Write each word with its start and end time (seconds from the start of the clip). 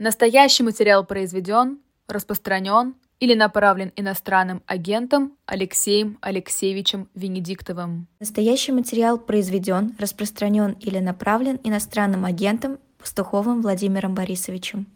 Настоящий 0.00 0.62
материал 0.62 1.04
произведен, 1.04 1.80
распространен 2.06 2.94
или 3.18 3.34
направлен 3.34 3.92
иностранным 3.96 4.62
агентом 4.66 5.36
Алексеем 5.44 6.18
Алексеевичем 6.20 7.10
Венедиктовым. 7.16 8.06
Настоящий 8.20 8.70
материал 8.70 9.18
произведен, 9.18 9.96
распространен 9.98 10.74
или 10.74 11.00
направлен 11.00 11.58
иностранным 11.64 12.24
агентом 12.24 12.78
Пастуховым 12.98 13.60
Владимиром 13.60 14.14
Борисовичем. 14.14 14.86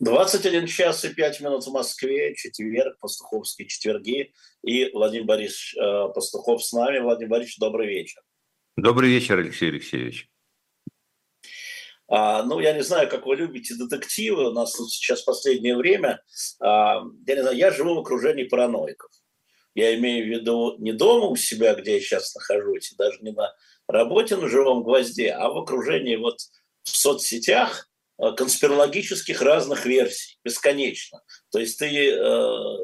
21 0.00 0.66
час 0.66 1.06
и 1.06 1.14
5 1.14 1.40
минут 1.40 1.66
в 1.66 1.72
Москве, 1.72 2.34
четверг, 2.34 2.98
пастуховские 3.00 3.68
четверги. 3.68 4.34
И 4.62 4.90
Владимир 4.92 5.24
Борисович 5.24 5.76
э, 5.76 6.08
Пастухов 6.14 6.62
с 6.62 6.74
нами. 6.74 6.98
Владимир 6.98 7.30
Борисович, 7.30 7.58
добрый 7.58 7.88
вечер. 7.88 8.20
Добрый 8.76 9.08
вечер, 9.08 9.38
Алексей 9.38 9.70
Алексеевич. 9.70 10.28
А, 12.08 12.42
ну, 12.44 12.60
я 12.60 12.72
не 12.72 12.82
знаю, 12.82 13.08
как 13.08 13.26
вы 13.26 13.36
любите 13.36 13.74
детективы. 13.74 14.50
У 14.50 14.52
нас 14.52 14.72
тут 14.72 14.90
сейчас 14.90 15.22
последнее 15.22 15.76
время. 15.76 16.22
А, 16.60 17.02
я 17.26 17.34
не 17.34 17.42
знаю, 17.42 17.56
я 17.56 17.70
живу 17.70 17.94
в 17.94 17.98
окружении 17.98 18.44
параноиков. 18.44 19.10
Я 19.74 19.94
имею 19.96 20.24
в 20.24 20.28
виду 20.28 20.76
не 20.78 20.92
дома 20.92 21.26
у 21.26 21.36
себя, 21.36 21.74
где 21.74 21.94
я 21.94 22.00
сейчас 22.00 22.34
нахожусь, 22.34 22.94
даже 22.96 23.18
не 23.20 23.32
на 23.32 23.52
работе 23.88 24.36
на 24.36 24.48
живом 24.48 24.82
гвозде, 24.82 25.30
а 25.32 25.50
в 25.50 25.58
окружении 25.58 26.16
вот 26.16 26.38
в 26.84 26.96
соцсетях 26.96 27.88
а, 28.18 28.32
конспирологических 28.32 29.42
разных 29.42 29.84
версий, 29.84 30.38
бесконечно. 30.44 31.20
То 31.50 31.58
есть 31.58 31.78
ты 31.78 31.86
э, 31.86 32.18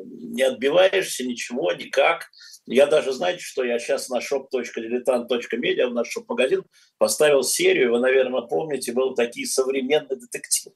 не 0.05 0.43
отбиваешься 0.43 1.25
ничего, 1.25 1.73
никак. 1.73 2.29
Я 2.67 2.87
даже, 2.87 3.13
знаете, 3.13 3.41
что 3.41 3.65
я 3.65 3.79
сейчас 3.79 4.09
на 4.09 4.19
shop.diletant.media, 4.19 5.87
в 5.89 5.95
наш 5.95 6.11
шоп-магазин, 6.11 6.65
поставил 6.99 7.43
серию, 7.43 7.93
вы, 7.93 7.99
наверное, 7.99 8.43
помните, 8.43 8.93
был 8.93 9.15
такие 9.15 9.47
современные 9.47 10.17
детективы. 10.17 10.75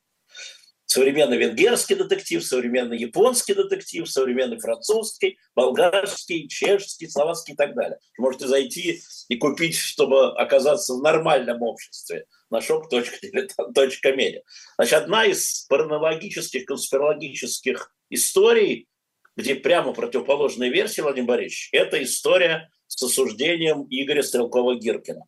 Современный 0.87 1.37
венгерский 1.37 1.97
детектив, 1.97 2.45
современный 2.45 2.97
японский 2.97 3.55
детектив, 3.55 4.09
современный 4.09 4.59
французский, 4.59 5.37
болгарский, 5.55 6.49
чешский, 6.49 7.09
словацкий 7.09 7.55
и 7.55 7.57
так 7.57 7.75
далее. 7.75 7.99
Можете 8.19 8.47
зайти 8.47 9.03
и 9.29 9.37
купить, 9.37 9.77
чтобы 9.77 10.32
оказаться 10.37 10.95
в 10.95 11.03
нормальном 11.03 11.63
обществе 11.63 12.27
на 12.51 12.59
shop.diletant.media. 12.59 14.41
Значит, 14.77 14.95
одна 14.95 15.25
из 15.27 15.66
паранологических, 15.69 16.65
конспирологических 16.65 17.93
историй– 18.10 18.88
где 19.37 19.54
прямо 19.54 19.92
противоположная 19.92 20.70
версия, 20.70 21.02
Владимир 21.02 21.29
Борисович, 21.29 21.68
это 21.73 22.02
история 22.02 22.70
с 22.87 23.02
осуждением 23.02 23.87
Игоря 23.90 24.23
Стрелкова-Гиркина. 24.23 25.23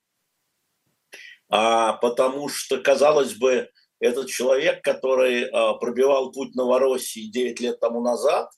А, 1.51 1.95
потому 1.95 2.49
что, 2.49 2.79
казалось 2.79 3.35
бы, 3.35 3.71
этот 4.01 4.29
человек, 4.29 4.83
который 4.83 5.45
а, 5.45 5.75
пробивал 5.75 6.33
путь 6.33 6.55
Новороссии 6.55 7.31
9 7.31 7.61
лет 7.61 7.81
тому 7.81 8.01
назад, 8.01 8.51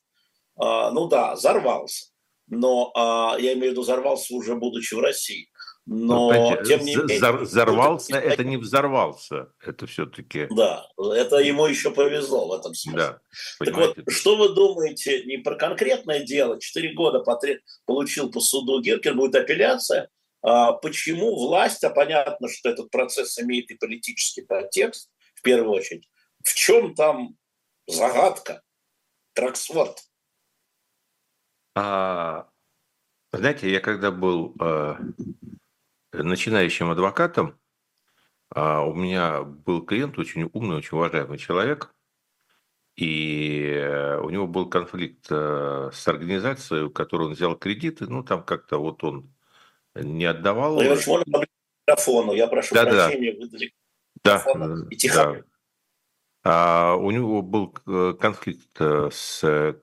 а, 0.57 0.91
ну 0.91 1.09
да, 1.09 1.35
взорвался. 1.35 2.07
Но 2.47 2.93
а, 2.95 3.37
я 3.39 3.53
имею 3.55 3.69
в 3.69 3.73
виду, 3.73 3.83
взорвался 3.83 4.35
уже 4.35 4.55
будучи 4.55 4.95
в 4.95 5.01
России. 5.01 5.50
Но, 5.87 6.31
Но 6.31 6.63
тем 6.63 6.81
не 6.85 6.95
менее... 6.95 7.33
Взорвался– 7.39 8.17
это 8.19 8.45
не 8.45 8.57
взорвался. 8.57 9.53
Это 9.61 9.87
все-таки... 9.87 10.47
Да, 10.51 10.87
это 10.97 11.37
ему 11.37 11.67
еще 11.67 11.91
повезло 11.91 12.49
в 12.49 12.53
этом 12.53 12.75
смысле. 12.75 13.01
Да, 13.01 13.21
так 13.65 13.77
вот, 13.77 13.99
что 14.09 14.37
вы 14.37 14.55
думаете 14.55 15.25
не 15.25 15.39
про 15.39 15.57
конкретное 15.57 16.21
дело? 16.21 16.61
Четыре 16.61 16.93
года 16.95 17.21
потреб... 17.21 17.61
получил 17.87 18.31
по 18.31 18.41
суду 18.41 18.81
Гиркин, 18.81 19.17
будет 19.17 19.35
апелляция. 19.35 20.11
А 20.43 20.73
почему 20.73 21.35
власть, 21.37 21.85
а 21.85 21.91
понятно, 21.91 22.49
что 22.49 22.71
этот 22.71 22.91
процесс 22.91 23.39
имеет 23.39 23.71
и 23.71 23.75
политический 23.75 24.43
подтекст, 24.43 25.11
в 25.35 25.43
первую 25.43 25.73
очередь, 25.73 26.09
в 26.45 26.55
чем 26.55 26.95
там 26.95 27.37
загадка, 27.87 28.63
Траксфорд? 29.35 29.99
А, 31.75 32.49
знаете, 33.33 33.71
я 33.71 33.81
когда 33.81 34.11
был 34.11 34.55
э, 34.61 34.95
начинающим 36.13 36.91
адвокатом, 36.91 37.59
а 38.53 38.85
у 38.85 38.95
меня 38.95 39.43
был 39.43 39.85
клиент 39.85 40.19
очень 40.19 40.49
умный, 40.53 40.77
очень 40.77 40.97
уважаемый 40.97 41.39
человек, 41.39 41.95
и 42.97 44.19
у 44.23 44.31
него 44.31 44.47
был 44.47 44.69
конфликт 44.69 45.27
э, 45.31 45.91
с 45.93 46.09
организацией, 46.09 46.83
у 46.83 46.91
которой 46.91 47.29
он 47.29 47.33
взял 47.33 47.57
кредиты, 47.57 48.07
ну 48.07 48.23
там 48.23 48.43
как-то 48.43 48.79
вот 48.79 49.05
он 49.05 49.33
не 49.95 50.25
отдавал. 50.25 50.83
Ну, 50.83 50.97
можно 51.07 51.45
микрофону, 51.87 52.33
я 52.35 52.47
прошу 52.47 52.75
да, 52.75 52.85
прощения, 52.85 53.37
да. 54.23 54.43
да, 54.45 54.77
и 54.91 54.97
тихо. 54.97 55.17
Да. 55.17 55.45
А 56.43 56.95
у 56.97 57.11
него 57.11 57.43
был 57.43 57.75
э, 57.87 58.15
конфликт 58.19 58.81
э, 58.81 59.11
с 59.13 59.77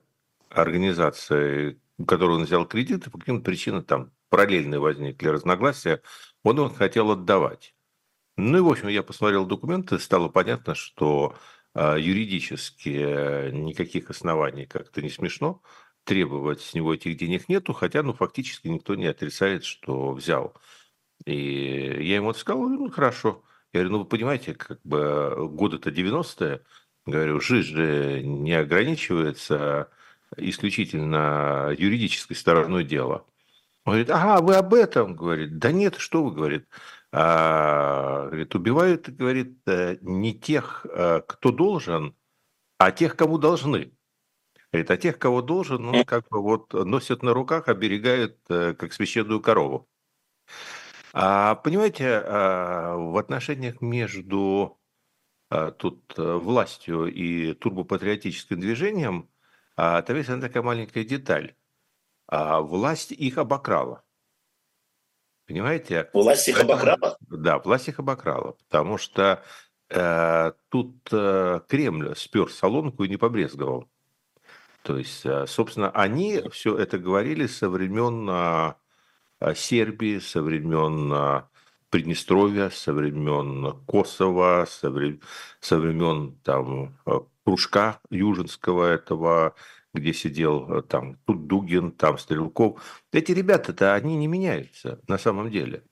организацией, 0.50 1.78
у 1.98 2.04
которой 2.04 2.36
он 2.36 2.44
взял 2.44 2.66
кредиты, 2.66 3.10
по 3.10 3.18
каким-то 3.18 3.44
причинам 3.44 3.84
там 3.84 4.10
параллельные 4.30 4.80
возникли 4.80 5.28
разногласия, 5.28 6.02
он 6.42 6.56
его 6.58 6.68
хотел 6.68 7.10
отдавать. 7.10 7.74
Ну 8.36 8.58
и, 8.58 8.60
в 8.60 8.68
общем, 8.68 8.88
я 8.88 9.02
посмотрел 9.02 9.46
документы, 9.46 9.98
стало 9.98 10.28
понятно, 10.28 10.74
что 10.74 11.36
э, 11.74 11.96
юридически 11.98 13.50
никаких 13.50 14.10
оснований 14.10 14.66
как-то 14.66 15.02
не 15.02 15.10
смешно 15.10 15.62
требовать 16.04 16.62
с 16.62 16.74
него 16.74 16.94
этих 16.94 17.16
денег 17.18 17.48
нету, 17.48 17.74
хотя, 17.74 18.02
ну, 18.02 18.14
фактически 18.14 18.68
никто 18.68 18.94
не 18.94 19.06
отрицает, 19.06 19.64
что 19.64 20.12
взял. 20.12 20.54
И 21.26 21.34
я 21.34 22.16
ему 22.16 22.32
сказал, 22.34 22.68
ну, 22.68 22.90
хорошо. 22.90 23.44
Я 23.72 23.80
говорю, 23.80 23.90
ну, 23.90 23.98
вы 24.00 24.04
понимаете, 24.06 24.54
как 24.54 24.80
бы 24.84 25.48
годы-то 25.50 25.90
90-е, 25.90 26.62
говорю, 27.06 27.40
жизнь 27.40 27.68
же 27.74 28.22
не 28.22 28.54
ограничивается 28.54 29.90
исключительно 30.36 31.74
юридической 31.76 32.34
стороной 32.34 32.84
дела. 32.84 33.26
Он 33.88 33.94
говорит, 33.94 34.10
ага, 34.10 34.42
вы 34.42 34.54
об 34.54 34.74
этом, 34.74 35.16
говорит. 35.16 35.58
Да 35.58 35.72
нет, 35.72 35.96
что 35.96 36.22
вы, 36.22 36.32
говорит. 36.32 36.68
А, 37.10 38.26
говорит, 38.26 38.54
убивают, 38.54 39.08
говорит, 39.08 39.60
э, 39.66 39.96
не 40.02 40.38
тех, 40.38 40.84
э, 40.90 41.22
кто 41.26 41.50
должен, 41.50 42.14
а 42.76 42.92
тех, 42.92 43.16
кому 43.16 43.38
должны. 43.38 43.92
Говорит, 44.70 44.90
а 44.90 44.96
тех, 44.98 45.18
кого 45.18 45.40
должен, 45.40 45.82
ну, 45.82 46.04
как 46.04 46.28
бы 46.28 46.42
вот 46.42 46.74
носят 46.74 47.22
на 47.22 47.32
руках, 47.32 47.68
оберегают, 47.68 48.38
э, 48.50 48.74
как 48.74 48.92
священную 48.92 49.40
корову. 49.40 49.88
А, 51.14 51.54
понимаете, 51.54 52.22
а, 52.24 52.94
в 52.96 53.16
отношениях 53.16 53.80
между 53.80 54.78
тут 55.78 56.12
властью 56.18 57.06
и 57.06 57.54
турбопатриотическим 57.54 58.60
движением 58.60 59.30
а, 59.76 60.02
там 60.02 60.18
есть 60.18 60.28
одна 60.28 60.46
такая 60.46 60.62
маленькая 60.62 61.04
деталь 61.04 61.54
а 62.28 62.60
власть 62.60 63.10
их 63.10 63.38
обокрала. 63.38 64.04
Понимаете? 65.46 66.10
Власть 66.12 66.46
их 66.48 66.60
обокрала? 66.60 67.16
Да, 67.20 67.58
власть 67.58 67.88
их 67.88 67.98
обокрала, 67.98 68.52
потому 68.68 68.98
что 68.98 69.42
э, 69.88 70.52
тут 70.68 71.08
э, 71.10 71.60
Кремль 71.66 72.14
спер 72.16 72.50
солонку 72.50 73.04
и 73.04 73.08
не 73.08 73.16
побрезговал. 73.16 73.88
То 74.82 74.98
есть, 74.98 75.24
э, 75.24 75.46
собственно, 75.46 75.90
они 75.90 76.42
все 76.52 76.76
это 76.76 76.98
говорили 76.98 77.46
со 77.46 77.70
времен 77.70 78.28
э, 79.40 79.54
Сербии, 79.54 80.18
со 80.18 80.42
времен 80.42 81.10
э, 81.10 81.42
Приднестровья, 81.88 82.68
со 82.68 82.92
времен 82.92 83.82
Косово, 83.86 84.66
со 84.68 84.90
времен, 84.90 85.22
со 85.60 85.78
времен 85.78 86.38
там, 86.44 86.98
э, 87.06 87.20
кружка 87.44 88.00
южинского 88.10 88.84
этого 88.84 89.54
где 89.94 90.12
сидел 90.12 90.70
э, 90.70 90.82
там 90.82 91.16
тут 91.26 91.46
Дугин, 91.46 91.92
там 91.92 92.18
Стрелков. 92.18 93.02
Эти 93.12 93.32
ребята-то, 93.32 93.94
они 93.94 94.16
не 94.16 94.26
меняются 94.26 95.00
на 95.08 95.18
самом 95.18 95.50
деле. 95.50 95.84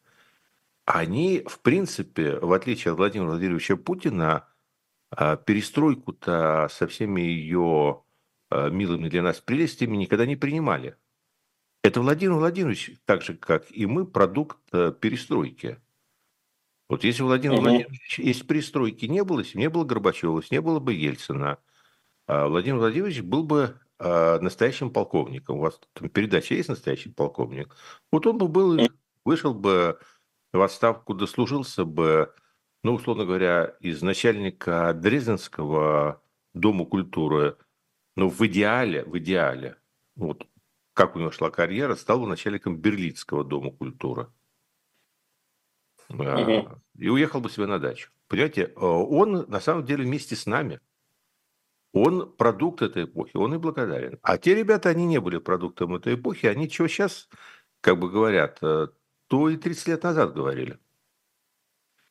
Они, 0.84 1.43
в 1.47 1.61
принципе, 1.61 2.39
в 2.39 2.53
отличие 2.53 2.93
от 2.93 2.99
Владимира 2.99 3.31
Владимировича 3.31 3.77
Путина, 3.77 4.49
а, 5.11 5.37
перестройку-то 5.37 6.69
со 6.71 6.87
всеми 6.87 7.21
ее 7.22 8.03
а, 8.51 8.69
милыми 8.69 9.09
для 9.09 9.22
нас 9.22 9.41
прелестями 9.41 9.97
никогда 9.97 10.27
не 10.27 10.37
принимали. 10.37 10.97
Это 11.83 12.01
Владимир 12.01 12.34
Владимирович, 12.34 12.92
так 13.04 13.22
же, 13.22 13.34
как 13.34 13.71
и 13.71 13.87
мы, 13.87 14.07
продукт 14.07 14.59
э, 14.72 14.92
перестройки. 15.01 15.81
Вот 16.89 17.04
если 17.04 17.22
Владимир 17.22 17.54
угу. 17.54 17.63
Владимирович, 17.63 18.19
если 18.19 18.45
перестройки 18.45 19.07
не 19.07 19.22
было, 19.22 19.41
если 19.41 19.59
не 19.59 19.69
было 19.69 19.84
Горбачева, 19.84 20.41
если 20.41 20.57
не 20.57 20.60
было 20.60 20.81
бы 20.81 20.95
Ельцина, 20.95 21.59
а 22.27 22.49
Владимир 22.49 22.78
Владимирович 22.78 23.22
был 23.22 23.45
бы 23.45 23.78
э, 23.98 24.39
настоящим 24.41 24.91
полковником. 24.91 25.59
У 25.59 25.63
вас 25.63 25.81
там 25.93 26.09
передача 26.09 26.54
есть 26.54 26.69
настоящий 26.69 27.10
полковник? 27.10 27.75
Вот 28.10 28.27
он 28.27 28.39
бы 28.39 28.48
был, 28.48 28.78
вышел 29.25 29.54
бы 29.54 29.98
в 30.53 30.63
отставку, 30.63 31.15
дослужился 31.15 31.84
бы, 31.84 32.34
ну, 32.83 32.95
условно 32.95 33.25
говоря, 33.25 33.77
из 33.81 34.03
начальника 34.03 34.93
Дрезденского 34.95 36.22
дома 36.54 36.84
культуры, 36.87 37.57
но 38.16 38.28
в 38.28 38.41
идеале, 38.47 39.04
в 39.04 39.19
идеале, 39.19 39.77
вот 40.15 40.47
как 40.95 41.15
у 41.15 41.19
него 41.19 41.31
шла 41.31 41.51
карьера, 41.51 41.95
стал 41.95 42.21
бы 42.21 42.27
начальником 42.27 42.78
Берлинского 42.78 43.45
дома 43.45 43.71
культуры. 43.71 44.28
угу. 46.09 46.81
и 46.97 47.09
уехал 47.09 47.41
бы 47.41 47.51
себе 47.51 47.66
на 47.66 47.78
дачу. 47.78 48.10
Понимаете, 48.28 48.72
он 48.77 49.45
на 49.49 49.60
самом 49.60 49.84
деле 49.84 50.04
вместе 50.04 50.37
с 50.37 50.47
нами. 50.47 50.81
Он 51.98 52.31
продукт 52.31 52.83
этой 52.83 53.04
эпохи, 53.04 53.39
он 53.39 53.54
и 53.54 53.57
благодарен. 53.57 54.19
А 54.21 54.37
те 54.37 54.54
ребята, 54.54 54.91
они 54.91 55.07
не 55.07 55.19
были 55.19 55.39
продуктом 55.39 55.95
этой 55.95 56.16
эпохи, 56.16 56.45
они 56.45 56.69
чего 56.69 56.89
сейчас, 56.89 57.27
как 57.81 57.98
бы 57.98 58.10
говорят, 58.10 58.59
э, 58.60 58.89
то 59.28 59.48
и 59.48 59.57
30 59.57 59.89
лет 59.89 60.03
назад 60.03 60.34
говорили. 60.34 60.78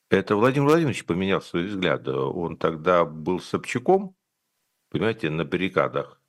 Это 0.10 0.36
Владимир 0.36 0.70
Владимирович 0.70 1.06
поменял 1.06 1.40
свои 1.40 1.68
взгляды. 1.68 2.14
Он 2.14 2.58
тогда 2.58 3.06
был 3.06 3.40
Собчаком, 3.40 4.16
понимаете, 4.90 5.30
на 5.30 5.46
баррикадах. 5.46 6.20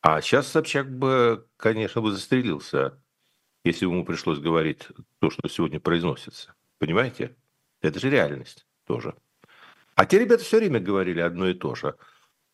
А 0.00 0.20
сейчас 0.20 0.46
Собчак 0.46 0.88
бы, 0.88 1.48
конечно, 1.56 2.00
бы 2.00 2.12
застрелился, 2.12 3.02
если 3.64 3.86
ему 3.86 4.04
пришлось 4.04 4.38
говорить 4.38 4.86
то, 5.18 5.30
что 5.30 5.48
сегодня 5.48 5.80
произносится. 5.80 6.54
Понимаете? 6.78 7.34
Это 7.80 7.98
же 7.98 8.08
реальность 8.08 8.68
тоже. 8.84 9.16
А 9.96 10.06
те 10.06 10.20
ребята 10.20 10.44
все 10.44 10.58
время 10.58 10.78
говорили 10.78 11.18
одно 11.18 11.48
и 11.48 11.54
то 11.54 11.74
же. 11.74 11.96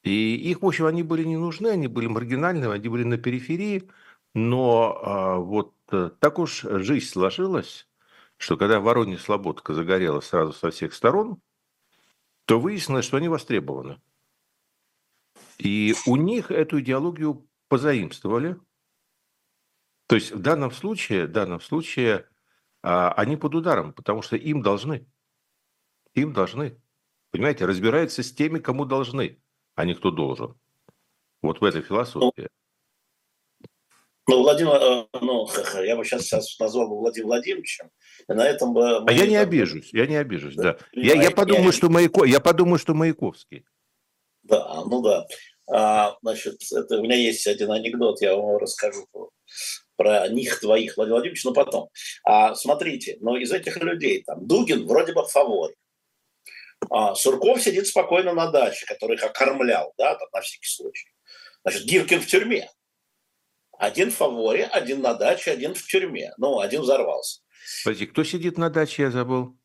И 0.02 0.36
их, 0.36 0.62
в 0.62 0.66
общем, 0.66 0.86
они 0.86 1.02
были 1.02 1.24
не 1.24 1.36
нужны, 1.36 1.68
они 1.68 1.88
были 1.88 2.06
маргинальными, 2.06 2.72
они 2.72 2.88
были 2.88 3.04
на 3.04 3.18
периферии. 3.18 3.90
Но 4.34 5.00
а, 5.02 5.36
вот 5.36 5.74
э, 5.90 6.10
так 6.20 6.38
уж 6.38 6.62
жизнь 6.62 7.06
сложилась, 7.06 7.88
что 8.36 8.56
когда 8.56 8.80
Воронья 8.80 9.18
Слободка 9.18 9.74
загорела 9.74 10.20
сразу 10.20 10.52
со 10.52 10.70
всех 10.70 10.94
сторон, 10.94 11.40
то 12.44 12.60
выяснилось, 12.60 13.04
что 13.04 13.16
они 13.16 13.28
востребованы. 13.28 14.00
И 15.58 15.94
у 16.06 16.16
них 16.16 16.50
эту 16.50 16.80
идеологию 16.80 17.46
позаимствовали. 17.68 18.56
То 20.06 20.14
есть 20.14 20.32
в 20.32 20.40
данном 20.40 20.70
случае, 20.70 21.26
в 21.26 21.32
данном 21.32 21.60
случае 21.60 22.28
а, 22.82 23.12
они 23.12 23.36
под 23.36 23.54
ударом, 23.54 23.92
потому 23.92 24.22
что 24.22 24.36
им 24.36 24.62
должны. 24.62 25.06
Им 26.14 26.32
должны. 26.32 26.80
Понимаете, 27.30 27.66
разбираются 27.66 28.22
с 28.22 28.32
теми, 28.32 28.58
кому 28.58 28.84
должны, 28.84 29.42
а 29.78 29.84
не 29.84 29.94
кто 29.94 30.10
должен. 30.10 30.56
Вот 31.40 31.60
в 31.60 31.64
этой 31.64 31.82
философии. 31.82 32.48
Ну, 34.26 34.42
Владимир, 34.42 34.72
э, 34.74 35.06
ну, 35.20 35.48
я 35.84 35.96
бы 35.96 36.04
сейчас, 36.04 36.22
сейчас 36.24 36.58
назвал 36.58 36.88
бы 36.88 36.98
Владимиром 36.98 37.28
Владимировичем, 37.28 37.90
и 38.28 38.32
на 38.32 38.44
этом 38.44 38.74
бы... 38.74 38.98
А 38.98 39.12
я 39.12 39.26
не 39.26 39.36
обижусь, 39.36 39.90
я 39.92 40.06
не 40.06 40.16
обижусь, 40.16 40.56
да. 40.56 40.76
Я, 40.92 41.14
я, 41.14 41.30
подумаю, 41.30 41.66
я... 41.66 41.72
Что 41.72 41.88
Маяко... 41.88 42.24
я 42.24 42.40
подумаю, 42.40 42.78
что 42.78 42.92
Маяковский. 42.92 43.64
Да, 44.42 44.82
ну 44.84 45.00
да. 45.00 45.26
А, 45.70 46.18
значит, 46.22 46.56
это, 46.72 46.98
у 46.98 47.02
меня 47.02 47.14
есть 47.14 47.46
один 47.46 47.70
анекдот, 47.70 48.20
я 48.20 48.34
вам 48.34 48.56
расскажу 48.56 49.06
про, 49.94 50.28
них 50.28 50.58
двоих, 50.60 50.96
Владимир 50.96 51.14
Владимирович, 51.14 51.44
но 51.44 51.52
потом. 51.52 51.88
А, 52.24 52.56
смотрите, 52.56 53.16
но 53.20 53.36
из 53.36 53.52
этих 53.52 53.76
людей, 53.76 54.24
там, 54.24 54.44
Дугин 54.44 54.88
вроде 54.88 55.12
бы 55.12 55.22
в 55.22 55.28
фаворе. 55.28 55.76
А, 56.90 57.14
Сурков 57.14 57.62
сидит 57.62 57.86
спокойно 57.86 58.32
на 58.32 58.50
даче, 58.50 58.86
который 58.86 59.16
их 59.16 59.22
окормлял, 59.24 59.92
да, 59.98 60.14
там, 60.14 60.28
на 60.32 60.40
всякий 60.40 60.68
случай. 60.68 61.08
Значит, 61.62 61.84
Гиркин 61.84 62.20
в 62.20 62.26
тюрьме. 62.26 62.70
Один 63.78 64.10
в 64.10 64.16
фаворе, 64.16 64.64
один 64.64 65.02
на 65.02 65.14
даче, 65.14 65.52
один 65.52 65.74
в 65.74 65.82
тюрьме. 65.86 66.32
Ну, 66.36 66.58
один 66.60 66.82
взорвался. 66.82 67.42
Подожди, 67.84 68.06
кто 68.06 68.24
сидит 68.24 68.58
на 68.58 68.70
даче, 68.70 69.02
я 69.02 69.10
забыл? 69.10 69.56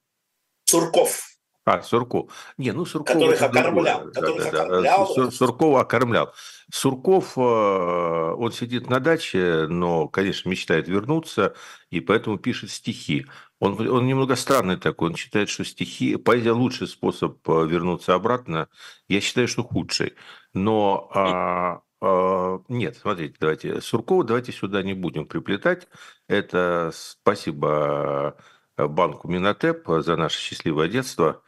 Сурков. 0.65 1.32
А, 1.65 1.81
Сурков. 1.81 2.31
Не, 2.57 2.71
ну 2.71 2.85
Сурков... 2.85 3.13
Которых 3.13 3.41
окормлял. 3.41 4.11
Которых 4.11 4.51
да, 4.51 4.63
окормлял. 4.63 5.07
Сур, 5.07 5.31
Суркова 5.31 5.81
окормлял. 5.81 6.33
Сурков, 6.71 7.37
э, 7.37 7.41
он 7.41 8.51
сидит 8.51 8.89
на 8.89 8.99
даче, 8.99 9.67
но, 9.69 10.07
конечно, 10.07 10.49
мечтает 10.49 10.87
вернуться, 10.87 11.55
и 11.89 12.01
поэтому 12.01 12.37
пишет 12.37 12.71
стихи. 12.71 13.27
Он, 13.59 13.79
он 13.87 14.05
немного 14.07 14.35
странный 14.35 14.75
такой, 14.75 15.11
он 15.11 15.15
считает, 15.15 15.47
что 15.47 15.63
стихи... 15.63 16.17
Поэзия 16.17 16.51
лучший 16.51 16.87
способ 16.87 17.37
э, 17.47 17.65
вернуться 17.65 18.13
обратно. 18.13 18.67
Я 19.07 19.21
считаю, 19.21 19.47
что 19.47 19.63
худший. 19.63 20.15
Но 20.53 21.09
а, 21.13 21.81
а, 22.01 22.59
нет, 22.67 22.97
смотрите, 22.97 23.35
давайте, 23.39 23.79
Суркова 23.79 24.25
давайте 24.25 24.51
сюда 24.51 24.83
не 24.83 24.93
будем 24.93 25.25
приплетать. 25.25 25.87
Это 26.27 26.91
спасибо 26.93 28.35
э, 28.75 28.87
банку 28.87 29.29
Минотеп 29.29 29.87
за 29.87 30.17
наше 30.17 30.39
счастливое 30.39 30.89
детство, 30.89 31.41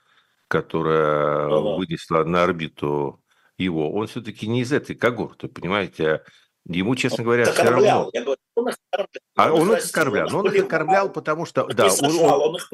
которое 0.48 1.46
ага. 1.46 1.78
вынесло 1.78 2.24
на 2.24 2.44
орбиту 2.44 3.22
его. 3.58 3.92
Он 3.92 4.08
все-таки 4.08 4.48
не 4.48 4.62
из 4.62 4.72
этой 4.72 4.96
когорты, 4.96 5.48
понимаете? 5.48 6.24
Ему, 6.68 6.96
честно 6.96 7.24
говоря, 7.24 7.46
все 7.46 7.64
равно... 7.64 8.10
Говорю, 8.12 8.36
он 8.56 8.70
их 8.70 8.76
оскорблял. 8.76 9.22
А 9.36 9.54
он, 9.54 9.72
их 9.72 9.78
оскорблял. 9.78 10.30
Но 10.30 10.40
он 10.40 10.48
их 10.48 10.64
оскорблял, 10.64 11.12
потому 11.12 11.46
что... 11.46 11.66
Да 11.68 11.88
он, 12.02 12.16
он, 12.20 12.42
он, 12.42 12.56
их 12.56 12.70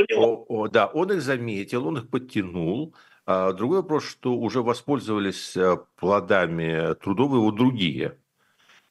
он, 0.47 0.69
да, 0.71 0.87
он 0.87 1.11
их 1.11 1.21
заметил, 1.21 1.87
он 1.87 1.97
их 1.97 2.09
подтянул, 2.09 2.95
а 3.25 3.51
другой 3.51 3.77
вопрос, 3.77 4.05
что 4.05 4.33
уже 4.33 4.61
воспользовались 4.61 5.55
э, 5.57 5.77
плодами 5.97 6.95
трудов 6.95 7.33
его 7.33 7.51
другие. 7.51 8.17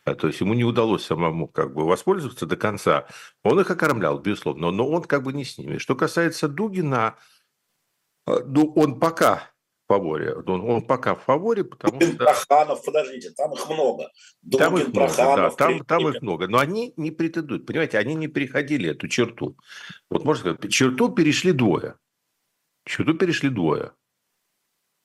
А, 0.04 0.14
то 0.14 0.26
есть 0.28 0.40
ему 0.40 0.54
не 0.54 0.64
удалось 0.64 1.04
самому 1.04 1.48
как 1.48 1.74
бы 1.74 1.86
воспользоваться 1.86 2.46
до 2.46 2.56
конца. 2.56 3.06
Он 3.42 3.60
их 3.60 3.70
окормлял, 3.70 4.18
безусловно, 4.18 4.70
но 4.70 4.88
он 4.88 5.02
как 5.02 5.22
бы 5.22 5.32
не 5.32 5.44
с 5.44 5.58
ними. 5.58 5.78
Что 5.78 5.94
касается 5.94 6.48
Дугина, 6.48 7.16
ну, 8.46 8.72
он 8.76 8.98
пока 9.00 9.50
в 9.84 9.92
фаворе. 9.92 10.34
Он, 10.34 10.68
он 10.68 10.86
пока 10.86 11.14
в 11.14 11.22
фаворе, 11.22 11.64
потому 11.64 11.98
Дугин, 11.98 12.14
что... 12.14 12.24
Проханов, 12.24 12.84
подождите, 12.84 13.30
там 13.30 13.52
их 13.52 13.68
много. 13.68 14.10
Дугин, 14.42 14.58
там 14.58 14.78
их 14.78 14.92
Проханов, 14.92 15.36
много, 15.36 15.50
да, 15.50 15.56
там, 15.56 15.84
там 15.84 16.08
их 16.08 16.22
много. 16.22 16.48
Но 16.48 16.58
они 16.58 16.94
не 16.96 17.10
претендуют, 17.10 17.66
понимаете, 17.66 17.98
они 17.98 18.14
не 18.14 18.28
переходили 18.28 18.90
эту 18.90 19.08
черту. 19.08 19.56
Вот 20.08 20.24
можно 20.24 20.54
сказать, 20.54 20.72
черту 20.72 21.08
перешли 21.10 21.52
двое. 21.52 21.96
Черту 22.84 23.14
перешли 23.14 23.48
двое. 23.50 23.92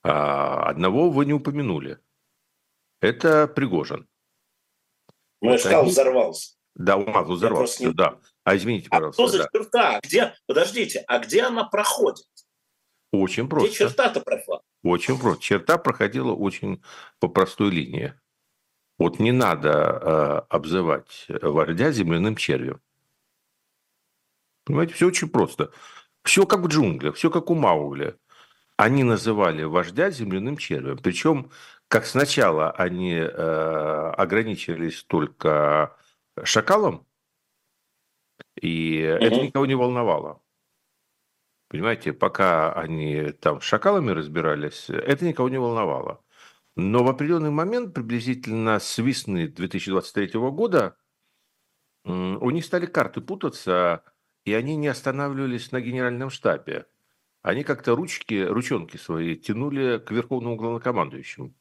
А 0.04 0.70
одного 0.70 1.10
вы 1.10 1.26
не 1.26 1.34
упомянули. 1.34 2.00
Это 3.02 3.48
Пригожин. 3.48 4.08
Ну, 5.42 5.52
я 5.52 5.58
сказал, 5.58 5.86
взорвался. 5.86 6.56
Да, 6.76 6.98
Умаз 6.98 7.28
взорвался, 7.28 7.88
не... 7.88 7.94
да. 7.94 8.20
А 8.44 8.56
извините, 8.56 8.88
а 8.92 8.98
пожалуйста. 8.98 9.24
А 9.24 9.26
что 9.26 9.38
за 9.38 9.44
да. 9.44 9.50
черта? 9.54 10.00
Где, 10.04 10.36
подождите, 10.46 11.04
а 11.08 11.20
где 11.20 11.42
она 11.42 11.64
проходит? 11.64 12.26
Очень 13.12 13.48
просто. 13.48 13.70
Где 13.70 13.78
черта-то 13.78 14.22
прошла? 14.22 14.62
Очень 14.84 15.20
просто. 15.20 15.42
Черта 15.42 15.78
проходила 15.78 16.34
очень 16.34 16.82
по 17.20 17.28
простой 17.28 17.72
линии. 17.72 18.14
Вот 18.98 19.20
не 19.20 19.32
надо 19.32 19.70
э, 19.70 20.42
обзывать 20.50 21.28
вождя 21.42 21.92
земляным 21.92 22.36
червем. 22.36 22.82
Понимаете, 24.64 24.94
все 24.94 25.08
очень 25.08 25.30
просто. 25.30 25.72
Все 26.24 26.46
как 26.46 26.62
в 26.62 26.68
джунглях, 26.68 27.16
все 27.16 27.30
как 27.30 27.50
у 27.50 27.56
Маугля 27.56 28.18
они 28.78 29.04
называли 29.04 29.64
вождя 29.64 30.10
земляным 30.10 30.58
червем. 30.58 30.98
Причем, 30.98 31.52
как 31.88 32.06
сначала 32.06 32.72
они 32.72 33.14
э, 33.14 34.14
ограничились 34.18 35.04
только 35.04 35.96
шакалом, 36.44 37.06
и 38.60 39.16
угу. 39.18 39.26
это 39.26 39.42
никого 39.42 39.66
не 39.66 39.76
волновало. 39.76 40.42
Понимаете, 41.68 42.14
пока 42.14 42.72
они 42.74 43.32
там 43.32 43.62
с 43.62 43.64
шакалами 43.64 44.12
разбирались, 44.12 44.90
это 44.90 45.26
никого 45.26 45.50
не 45.50 45.60
волновало. 45.60 46.24
Но 46.76 47.04
в 47.04 47.10
определенный 47.10 47.52
момент, 47.52 47.94
приблизительно 47.94 48.80
с 48.80 48.98
весны 48.98 49.48
2023 49.48 50.40
года, 50.52 50.98
у 52.04 52.50
них 52.52 52.66
стали 52.66 52.86
карты 52.86 53.22
путаться, 53.22 54.04
и 54.44 54.54
они 54.54 54.76
не 54.76 54.88
останавливались 54.88 55.72
на 55.72 55.82
генеральном 55.82 56.30
штабе 56.30 56.86
они 57.46 57.64
как-то 57.64 57.96
ручки, 57.96 58.44
ручонки 58.44 58.98
свои 58.98 59.36
тянули 59.36 60.00
к 60.00 60.10
верховному 60.10 60.56
главнокомандующему. 60.56 61.54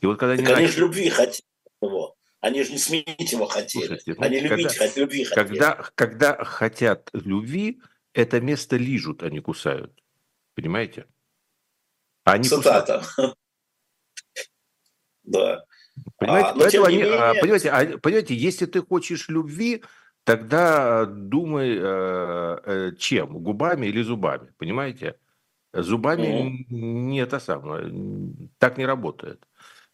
И 0.00 0.06
вот 0.06 0.18
когда 0.18 0.36
так 0.36 0.44
они, 0.44 0.52
они 0.52 0.62
начали... 0.66 0.76
же 0.76 0.80
любви 0.82 1.08
хотели 1.08 1.48
его. 1.80 2.14
Они 2.40 2.62
же 2.64 2.72
не 2.72 2.78
сменить 2.78 3.32
его 3.32 3.46
хотели. 3.46 3.86
Слушайте, 3.86 4.14
ну, 4.18 4.26
они 4.26 4.40
любить, 4.40 4.76
когда, 4.76 5.00
любви 5.00 5.24
хотели. 5.24 5.48
Когда, 5.48 5.74
когда 5.94 6.44
хотят 6.44 7.08
любви, 7.14 7.80
это 8.18 8.40
место 8.40 8.76
лижут, 8.76 9.22
а 9.22 9.30
не 9.30 9.38
кусают. 9.38 9.92
Понимаете? 10.54 11.06
Они 12.24 12.48
Цитата. 12.48 12.98
Кусают. 12.98 13.34
Да. 15.24 15.62
Понимаете, 16.16 16.48
а, 16.48 16.54
поэтому 16.58 16.84
они, 16.86 17.02
а, 17.02 17.04
менее... 17.04 17.40
понимаете, 17.42 17.70
а, 17.70 17.98
понимаете, 17.98 18.34
если 18.34 18.64
ты 18.64 18.80
хочешь 18.80 19.28
любви, 19.28 19.84
тогда 20.24 21.04
думай, 21.04 21.76
э, 21.78 22.58
э, 22.64 22.92
чем? 22.96 23.42
Губами 23.42 23.88
или 23.88 24.00
зубами, 24.00 24.54
понимаете? 24.56 25.18
Зубами 25.74 26.64
mm. 26.70 26.74
не 26.74 27.20
это 27.20 27.38
самое, 27.40 27.92
так 28.56 28.78
не 28.78 28.86
работает. 28.86 29.46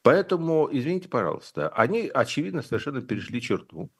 Поэтому, 0.03 0.69
извините, 0.71 1.09
пожалуйста, 1.09 1.69
они, 1.71 2.09
очевидно, 2.15 2.63
совершенно 2.63 3.03
перешли 3.03 3.41
черту. 3.41 3.91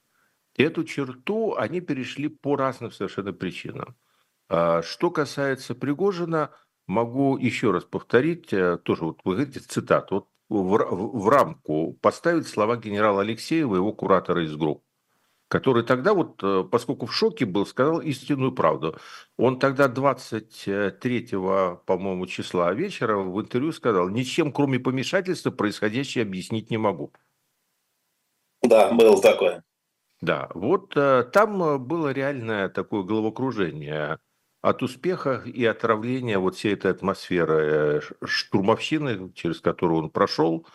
Эту 0.55 0.85
черту 0.85 1.57
они 1.57 1.81
перешли 1.81 2.29
по 2.29 2.55
разным 2.55 2.93
совершенно 2.93 3.33
причинам. 3.33 3.97
А 4.49 4.83
что 4.83 5.11
касается 5.11 5.75
Пригожина, 5.75 6.51
могу 6.87 7.37
еще 7.37 7.71
раз 7.71 7.85
повторить, 7.85 8.53
э, 8.53 8.79
тоже 8.79 9.05
вот 9.05 9.21
вы 9.25 9.35
говорите 9.35 9.61
цитату, 9.61 10.15
вот 10.15 10.29
в, 10.49 11.23
в, 11.23 11.29
рамку 11.29 11.95
поставить 12.01 12.47
слова 12.47 12.77
генерала 12.77 13.23
Алексеева, 13.23 13.77
его 13.77 13.93
куратора 13.93 14.45
из 14.45 14.55
групп. 14.57 14.83
который 15.49 15.85
тогда 15.85 16.15
вот, 16.15 16.43
э, 16.43 16.65
поскольку 16.71 17.07
в 17.07 17.15
шоке 17.15 17.45
был, 17.45 17.65
сказал 17.65 18.01
истинную 18.01 18.53
правду. 18.53 18.97
Он 19.37 19.59
тогда 19.59 19.89
23, 19.89 21.29
по-моему, 21.87 22.27
числа 22.27 22.73
вечера 22.73 23.19
в 23.19 23.41
интервью 23.41 23.73
сказал, 23.73 24.09
ничем, 24.09 24.53
кроме 24.53 24.81
помешательства, 24.81 25.53
происходящее 25.53 26.23
объяснить 26.23 26.71
не 26.71 26.79
могу. 26.79 27.13
Да, 28.63 28.91
было 28.93 29.21
такое. 29.21 29.63
Да, 30.21 30.49
вот 30.55 30.97
э, 30.97 31.25
там 31.33 31.85
было 31.87 32.11
реальное 32.11 32.69
такое 32.69 33.03
головокружение 33.03 34.19
от 34.65 34.83
успеха 34.83 35.43
и 35.45 35.63
отравления 35.67 36.39
вот 36.39 36.57
всей 36.57 36.73
этой 36.73 36.91
атмосферы 36.91 38.01
штурмовщины, 38.25 39.31
через 39.35 39.61
которую 39.61 40.05
он 40.05 40.11
прошел, 40.11 40.67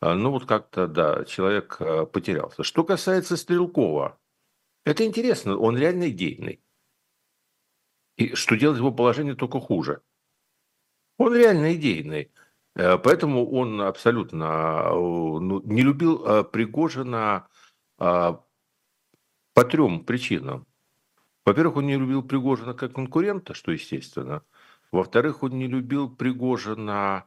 а, 0.00 0.14
ну 0.14 0.32
вот 0.32 0.44
как-то, 0.44 0.88
да, 0.88 1.24
человек 1.24 1.76
а, 1.78 2.04
потерялся. 2.04 2.64
Что 2.64 2.82
касается 2.82 3.36
Стрелкова, 3.36 4.18
это 4.84 5.06
интересно, 5.06 5.56
он 5.56 5.78
реально 5.78 6.10
идейный. 6.10 6.60
И 8.16 8.34
что 8.34 8.56
делать 8.56 8.78
его 8.78 8.90
положение 8.90 9.36
только 9.36 9.60
хуже. 9.60 10.02
Он 11.16 11.32
реально 11.32 11.74
идейный. 11.74 12.32
Э, 12.74 12.98
поэтому 12.98 13.48
он 13.48 13.80
абсолютно 13.82 14.90
ну, 14.90 15.62
не 15.62 15.82
любил 15.82 16.44
Пригожина 16.44 17.48
по 17.96 18.44
трем 19.54 20.04
причинам. 20.04 20.67
Во-первых, 21.48 21.76
он 21.76 21.86
не 21.86 21.96
любил 21.96 22.22
Пригожина 22.22 22.74
как 22.74 22.92
конкурента, 22.92 23.54
что 23.54 23.72
естественно. 23.72 24.42
Во-вторых, 24.92 25.42
он 25.42 25.52
не 25.58 25.66
любил 25.66 26.08
Пригожина 26.10 27.24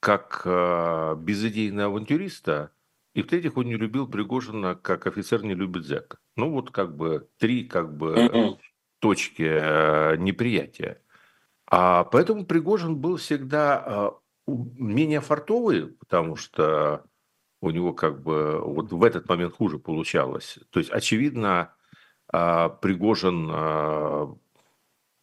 как 0.00 0.42
э, 0.46 1.14
безыдейного 1.18 1.90
авантюриста, 1.90 2.72
и 3.14 3.22
в-третьих, 3.22 3.56
он 3.56 3.66
не 3.66 3.76
любил 3.76 4.08
Пригожина, 4.08 4.74
как 4.76 5.06
офицер 5.06 5.42
не 5.42 5.54
любит 5.54 5.84
зэка. 5.84 6.18
Ну, 6.36 6.50
вот 6.52 6.70
как 6.70 6.96
бы 6.96 7.28
три 7.38 7.64
как 7.64 7.94
бы 7.94 8.56
точки 8.98 9.42
э, 9.42 10.16
неприятия. 10.16 11.02
А 11.66 12.04
поэтому 12.04 12.46
Пригожин 12.46 12.96
был 12.96 13.16
всегда 13.16 14.14
э, 14.46 14.52
менее 14.78 15.20
фартовый, 15.20 15.88
потому 15.88 16.36
что 16.36 17.04
у 17.60 17.70
него 17.70 17.92
как 17.92 18.22
бы 18.22 18.58
вот 18.58 18.90
в 18.90 19.04
этот 19.04 19.28
момент 19.28 19.54
хуже 19.54 19.78
получалось. 19.78 20.58
То 20.70 20.80
есть, 20.80 20.90
очевидно, 20.90 21.74
Пригожин 22.30 23.50
э, 23.52 24.34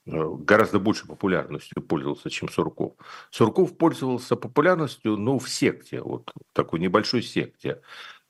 Э, 0.08 0.36
гораздо 0.40 0.80
больше 0.80 1.06
популярностью 1.06 1.82
пользовался, 1.82 2.30
чем 2.30 2.50
Сурков. 2.50 2.94
Сурков 3.30 3.78
пользовался 3.78 4.36
популярностью, 4.36 5.18
ну, 5.18 5.38
в 5.38 5.50
секте, 5.50 6.02
вот 6.02 6.32
такой 6.54 6.80
небольшой 6.80 7.22
секте. 7.22 7.82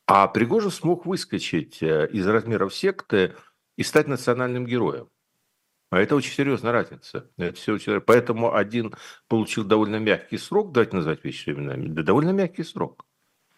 А 0.08 0.28
Пригожин 0.28 0.72
смог 0.72 1.06
выскочить 1.06 1.84
э, 1.84 2.10
из 2.12 2.26
размеров 2.28 2.74
секты 2.74 3.36
и 3.76 3.84
стать 3.84 4.08
национальным 4.08 4.66
героем. 4.66 5.10
А 5.92 6.00
это 6.00 6.16
очень 6.16 6.34
серьезная 6.34 6.72
разница. 6.72 7.30
Это 7.38 7.56
все 7.56 7.74
очень... 7.74 8.02
Поэтому 8.02 8.56
один 8.56 8.96
получил 9.28 9.64
довольно 9.64 9.98
мягкий 9.98 10.38
срок, 10.38 10.72
давайте 10.72 10.96
назвать 10.96 11.24
вещи 11.24 11.50
именами, 11.50 11.88
да 11.88 12.02
довольно 12.02 12.32
мягкий 12.32 12.64
срок. 12.64 13.06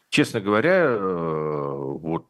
Честно 0.09 0.41
говоря, 0.41 0.85
э, 0.89 0.97
вот 0.97 2.27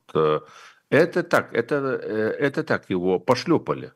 это 0.90 1.24
так, 1.24 1.54
это, 1.54 1.76
это 1.76 2.64
так 2.64 2.90
его 2.90 3.20
пошлепали. 3.20 3.94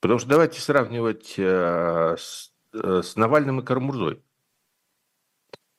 Потому 0.00 0.18
что 0.18 0.28
давайте 0.28 0.60
сравнивать 0.60 1.34
э, 1.38 2.16
с, 2.18 2.52
э, 2.74 3.00
с 3.02 3.16
Навальным 3.16 3.60
и 3.60 3.64
Карамурзой. 3.64 4.22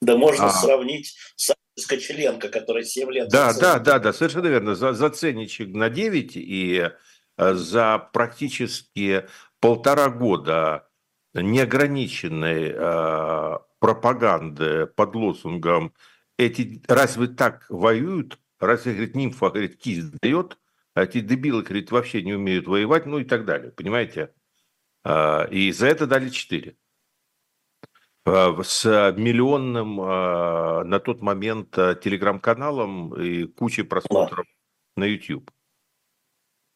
Да 0.01 0.17
можно 0.17 0.47
а... 0.47 0.49
сравнить 0.49 1.15
с 1.35 1.53
Скочеленко, 1.77 2.49
который 2.49 2.85
7 2.85 3.11
лет... 3.11 3.29
Да, 3.29 3.53
да, 3.53 3.77
да, 3.77 3.99
да, 3.99 4.13
совершенно 4.13 4.47
верно. 4.47 4.73
За, 4.73 4.93
за 4.93 5.09
ценничек 5.11 5.69
на 5.75 5.89
9 5.89 6.37
и 6.37 6.89
э, 7.37 7.53
за 7.53 8.09
практически 8.13 9.27
полтора 9.59 10.09
года 10.09 10.87
неограниченной 11.35 12.71
э, 12.73 13.57
пропаганды 13.79 14.87
под 14.87 15.15
лозунгом 15.15 15.93
эти 16.37 16.81
разве 16.87 17.27
так 17.27 17.65
воюют? 17.69 18.39
Разве, 18.59 18.93
говорит, 18.93 19.15
нимфа, 19.15 19.49
говорит, 19.49 19.77
кисть 19.77 20.11
дает? 20.21 20.57
а 20.95 21.03
эти 21.03 21.19
дебилы, 21.19 21.61
говорит, 21.61 21.91
вообще 21.91 22.23
не 22.23 22.33
умеют 22.33 22.67
воевать, 22.67 23.05
ну 23.05 23.19
и 23.19 23.25
так 23.25 23.45
далее, 23.45 23.71
понимаете? 23.71 24.33
А, 25.03 25.43
и 25.51 25.71
за 25.73 25.87
это 25.87 26.07
дали 26.07 26.29
4. 26.29 26.77
А, 28.25 28.63
с 28.63 29.13
миллионным 29.17 29.99
а, 30.01 30.85
на 30.85 30.99
тот 30.99 31.21
момент 31.21 31.71
телеграм-каналом 31.71 33.13
и 33.21 33.45
кучей 33.45 33.83
просмотров 33.83 34.47
на 34.95 35.03
YouTube. 35.03 35.51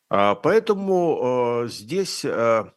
Поэтому 0.09 1.65
здесь 1.67 2.17
Стрелков, 2.17 2.74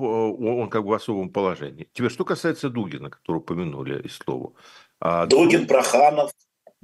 он 0.00 0.68
как 0.68 0.82
бы 0.82 0.88
в 0.88 0.92
особом 0.92 1.30
положении. 1.30 1.88
Теперь, 1.92 2.10
что 2.10 2.24
касается 2.24 2.70
Дугина, 2.70 3.08
которого 3.08 3.40
упомянули 3.40 4.02
из 4.02 4.16
слова. 4.16 4.54
Дугин, 5.00 5.68
Проханов. 5.68 6.32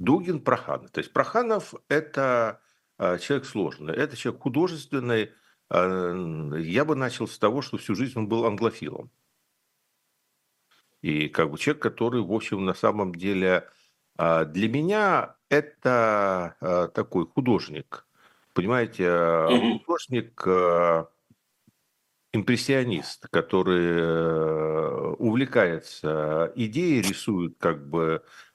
Дугин, 0.01 0.41
Проханов. 0.41 0.89
То 0.91 0.99
есть 0.99 1.13
Проханов– 1.13 1.75
это 1.87 2.59
а, 2.97 3.19
человек 3.19 3.45
сложный. 3.45 3.93
Это 3.93 4.17
человек 4.17 4.41
художественный. 4.41 5.31
А, 5.69 6.57
я 6.57 6.85
бы 6.85 6.95
начал 6.95 7.27
с 7.27 7.37
того, 7.37 7.61
что 7.61 7.77
всю 7.77 7.93
жизнь 7.93 8.17
он 8.17 8.27
был 8.27 8.45
англофилом. 8.45 9.11
И 11.03 11.29
как 11.29 11.51
бы 11.51 11.57
человек, 11.57 11.83
который, 11.83 12.21
в 12.21 12.31
общем, 12.31 12.65
на 12.65 12.73
самом 12.73 13.13
деле 13.13 13.69
а, 14.17 14.45
для 14.45 14.69
меня 14.69 15.35
это 15.49 16.89
такой 16.95 17.27
художник. 17.27 18.07
Понимаете, 18.53 19.79
художник 19.85 20.45
импрессионист, 22.33 23.27
который 23.27 25.13
увлекается 25.15 26.51
идеей, 26.55 27.01
рисует 27.01 27.57
как 27.59 27.87
бы 27.89 28.23
Э, 28.23 28.50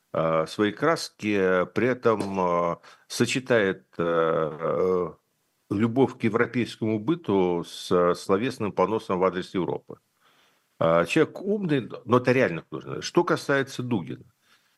свои 0.47 0.73
краски, 0.73 1.67
при 1.75 1.89
этом 1.89 2.41
э, 2.41 2.77
сочетает 3.07 3.85
э, 3.99 5.13
любовь 5.71 6.19
к 6.19 6.23
европейскому 6.25 6.99
быту 6.99 7.65
с 7.65 8.15
словесным 8.15 8.73
поносом 8.73 9.19
в 9.19 9.25
адрес 9.25 9.55
Европы. 9.55 9.99
Человек 10.79 11.41
умный, 11.41 11.91
но 12.05 12.19
это 12.19 12.33
реально 12.33 12.63
художник. 12.69 13.03
Что 13.03 13.25
касается 13.25 13.83
Дугина. 13.83 14.25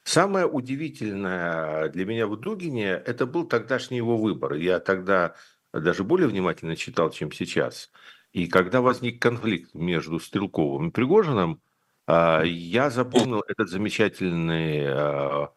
Самое 0.05 0.47
удивительное 0.47 1.89
для 1.91 2.07
меня 2.07 2.27
в 2.27 2.37
Дугине– 2.37 2.91
это 3.07 3.27
был 3.27 3.47
тогдашний 3.47 3.99
его 3.99 4.17
выбор. 4.17 4.55
Я 4.55 4.81
тогда 4.81 5.35
даже 5.73 6.05
более 6.05 6.29
внимательно 6.29 6.77
читал, 6.77 7.11
чем 7.11 7.33
сейчас. 7.33 7.91
И 8.33 8.47
когда 8.47 8.81
возник 8.81 9.21
конфликт 9.21 9.75
между 9.75 10.19
Стрелковым 10.19 10.89
и 10.89 10.93
Пригожиным, 10.93 11.55
а, 11.55 11.68
я 12.09 12.91
запомнил 12.91 13.45
этот 13.47 13.69
замечательный 13.69 14.87
а, 14.87 15.53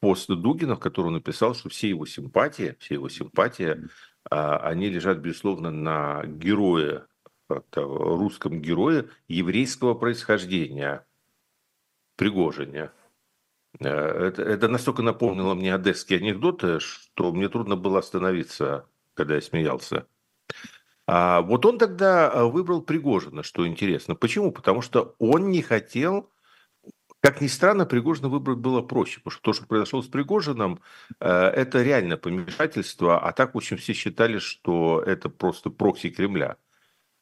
пост 0.00 0.28
Дугина, 0.28 0.76
в 0.76 0.80
котором 0.80 1.08
он 1.08 1.14
написал, 1.14 1.54
что 1.54 1.68
все 1.70 1.88
его 1.88 2.04
симпатии, 2.04 2.76
все 2.80 2.94
его 2.94 3.08
симпатии, 3.08 3.88
а, 4.30 4.58
они 4.58 4.88
лежат, 4.88 5.18
безусловно, 5.18 5.70
на 5.70 6.22
герое, 6.26 7.06
русском 7.74 8.60
герое 8.60 9.08
еврейского 9.28 9.94
происхождения, 9.94 11.06
Пригожине. 12.16 12.90
Это, 13.78 14.42
это 14.42 14.68
настолько 14.68 15.02
напомнило 15.02 15.54
мне 15.54 15.74
одесские 15.74 16.18
анекдоты, 16.18 16.80
что 16.80 17.32
мне 17.32 17.48
трудно 17.48 17.76
было 17.76 17.98
остановиться, 17.98 18.88
когда 19.14 19.34
я 19.34 19.40
смеялся. 19.42 20.06
А 21.06 21.40
вот 21.42 21.64
он 21.64 21.78
тогда 21.78 22.30
а, 22.30 22.44
выбрал 22.46 22.82
Пригожина, 22.82 23.42
что 23.42 23.66
интересно. 23.66 24.14
Почему? 24.14 24.50
Потому 24.50 24.82
что 24.82 25.14
он 25.18 25.50
не 25.50 25.62
хотел, 25.62 26.30
как 27.20 27.40
ни 27.40 27.46
странно, 27.46 27.86
Пригожина 27.86 28.28
выбрать 28.28 28.58
было 28.58 28.82
проще, 28.82 29.20
потому 29.20 29.32
что 29.32 29.42
то, 29.42 29.52
что 29.52 29.66
произошло 29.66 30.02
с 30.02 30.08
Пригожиным, 30.08 30.80
э, 31.20 31.28
это 31.28 31.82
реально 31.82 32.16
помешательство, 32.16 33.20
а 33.20 33.32
так, 33.32 33.54
в 33.54 33.56
общем, 33.56 33.76
все 33.76 33.92
считали, 33.94 34.38
что 34.38 35.02
это 35.04 35.28
просто 35.28 35.70
прокси 35.70 36.10
Кремля. 36.10 36.56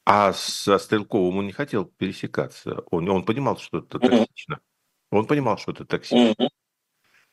А 0.06 0.32
со 0.32 0.78
Стрелковым 0.78 1.38
он 1.38 1.46
не 1.46 1.52
хотел 1.52 1.86
пересекаться. 1.86 2.84
Он, 2.90 3.08
он 3.08 3.24
понимал, 3.24 3.56
что 3.58 3.78
это 3.78 3.98
токсично. 3.98 4.60
Он 5.10 5.26
понимал, 5.26 5.56
что 5.58 5.72
это 5.72 5.84
токсично. 5.84 6.50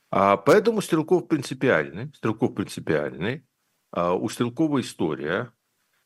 А 0.09 0.37
поэтому 0.37 0.81
Стрелков 0.81 1.27
принципиальный. 1.27 2.13
Стрелков 2.13 2.55
принципиальный. 2.55 3.45
А 3.91 4.13
у 4.13 4.29
Стрелкова 4.29 4.79
история 4.79 5.51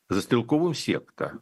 за 0.08 0.20
Стрелковым 0.20 0.74
секта. 0.74 1.40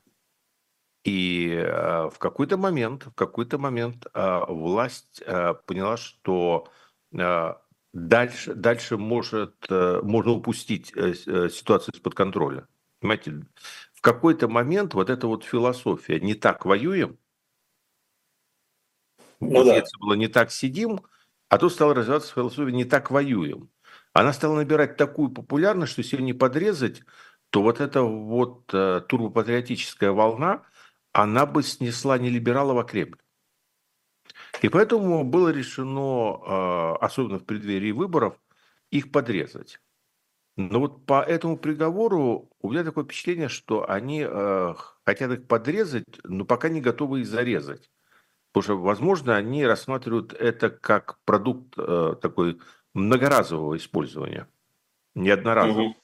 И 1.05 1.51
э, 1.51 2.09
в 2.09 2.19
какой-то 2.19 2.57
момент, 2.57 3.07
в 3.07 3.13
какой-то 3.13 3.59
момент 3.59 4.07
э, 4.15 4.41
власть 4.49 5.23
э, 5.25 5.55
поняла, 5.67 5.97
что 5.97 6.69
дальше, 7.93 8.55
дальше 8.55 8.97
может, 8.97 9.55
можно 9.69 10.33
упустить 10.33 10.87
ситуацию 10.89 11.95
из-под 11.95 12.15
контроля. 12.17 12.67
Понимаете, 12.99 13.47
в 13.93 14.01
какой-то 14.01 14.49
момент 14.49 14.95
вот 14.95 15.11
эта 15.11 15.29
вот 15.29 15.45
философия 15.45 16.19
«не 16.19 16.35
так 16.35 16.65
воюем», 16.65 17.19
ну, 19.39 19.65
да. 19.65 19.85
было 20.01 20.15
«не 20.15 20.27
так 20.27 20.51
сидим», 20.51 21.03
а 21.49 21.59
тут 21.59 21.73
стала 21.73 21.95
развиваться 21.95 22.33
философия 22.33 22.73
«не 22.73 22.85
так 22.85 23.13
воюем». 23.13 23.71
она 24.13 24.33
стала 24.33 24.57
набирать 24.57 24.97
такую 24.97 25.29
популярность, 25.29 25.93
что 25.93 26.03
если 26.03 26.21
не 26.21 26.33
подрезать, 26.33 27.03
то 27.55 27.63
вот 27.63 27.81
эта 27.81 28.03
вот 28.03 28.75
э, 28.75 29.01
турбопатриотическая 29.09 30.11
волна, 30.11 30.65
она 31.13 31.47
бы 31.47 31.63
снесла 31.63 32.19
не 32.19 32.29
либералов, 32.29 32.79
а 32.79 32.83
Кремль. 32.83 33.19
И 34.61 34.69
поэтому 34.69 35.23
было 35.23 35.51
решено, 35.51 36.41
э, 36.45 37.05
особенно 37.05 37.39
в 37.39 37.45
преддверии 37.45 37.93
выборов, 37.93 38.35
их 38.91 39.13
подрезать. 39.13 39.81
Но 40.57 40.81
вот 40.81 41.07
по 41.07 41.23
этому 41.23 41.57
приговору 41.57 42.51
у 42.61 42.73
меня 42.73 42.83
такое 42.83 43.05
впечатление, 43.05 43.49
что 43.49 43.89
они 43.89 44.27
э, 44.29 44.75
хотят 45.07 45.31
их 45.31 45.47
подрезать, 45.47 46.07
но 46.25 46.45
пока 46.45 46.69
не 46.69 46.81
готовы 46.81 47.21
их 47.21 47.29
зарезать. 47.29 47.89
Потому 48.53 48.63
что, 48.65 48.83
возможно, 48.83 49.37
они 49.37 49.65
рассматривают 49.65 50.33
это 50.33 50.71
как 50.71 51.21
продукт 51.25 51.75
э, 51.79 52.17
такой 52.21 52.59
многоразового 52.95 53.77
использования, 53.77 54.49
не 55.15 55.31
одноразового. 55.31 55.91
Угу. 55.91 55.97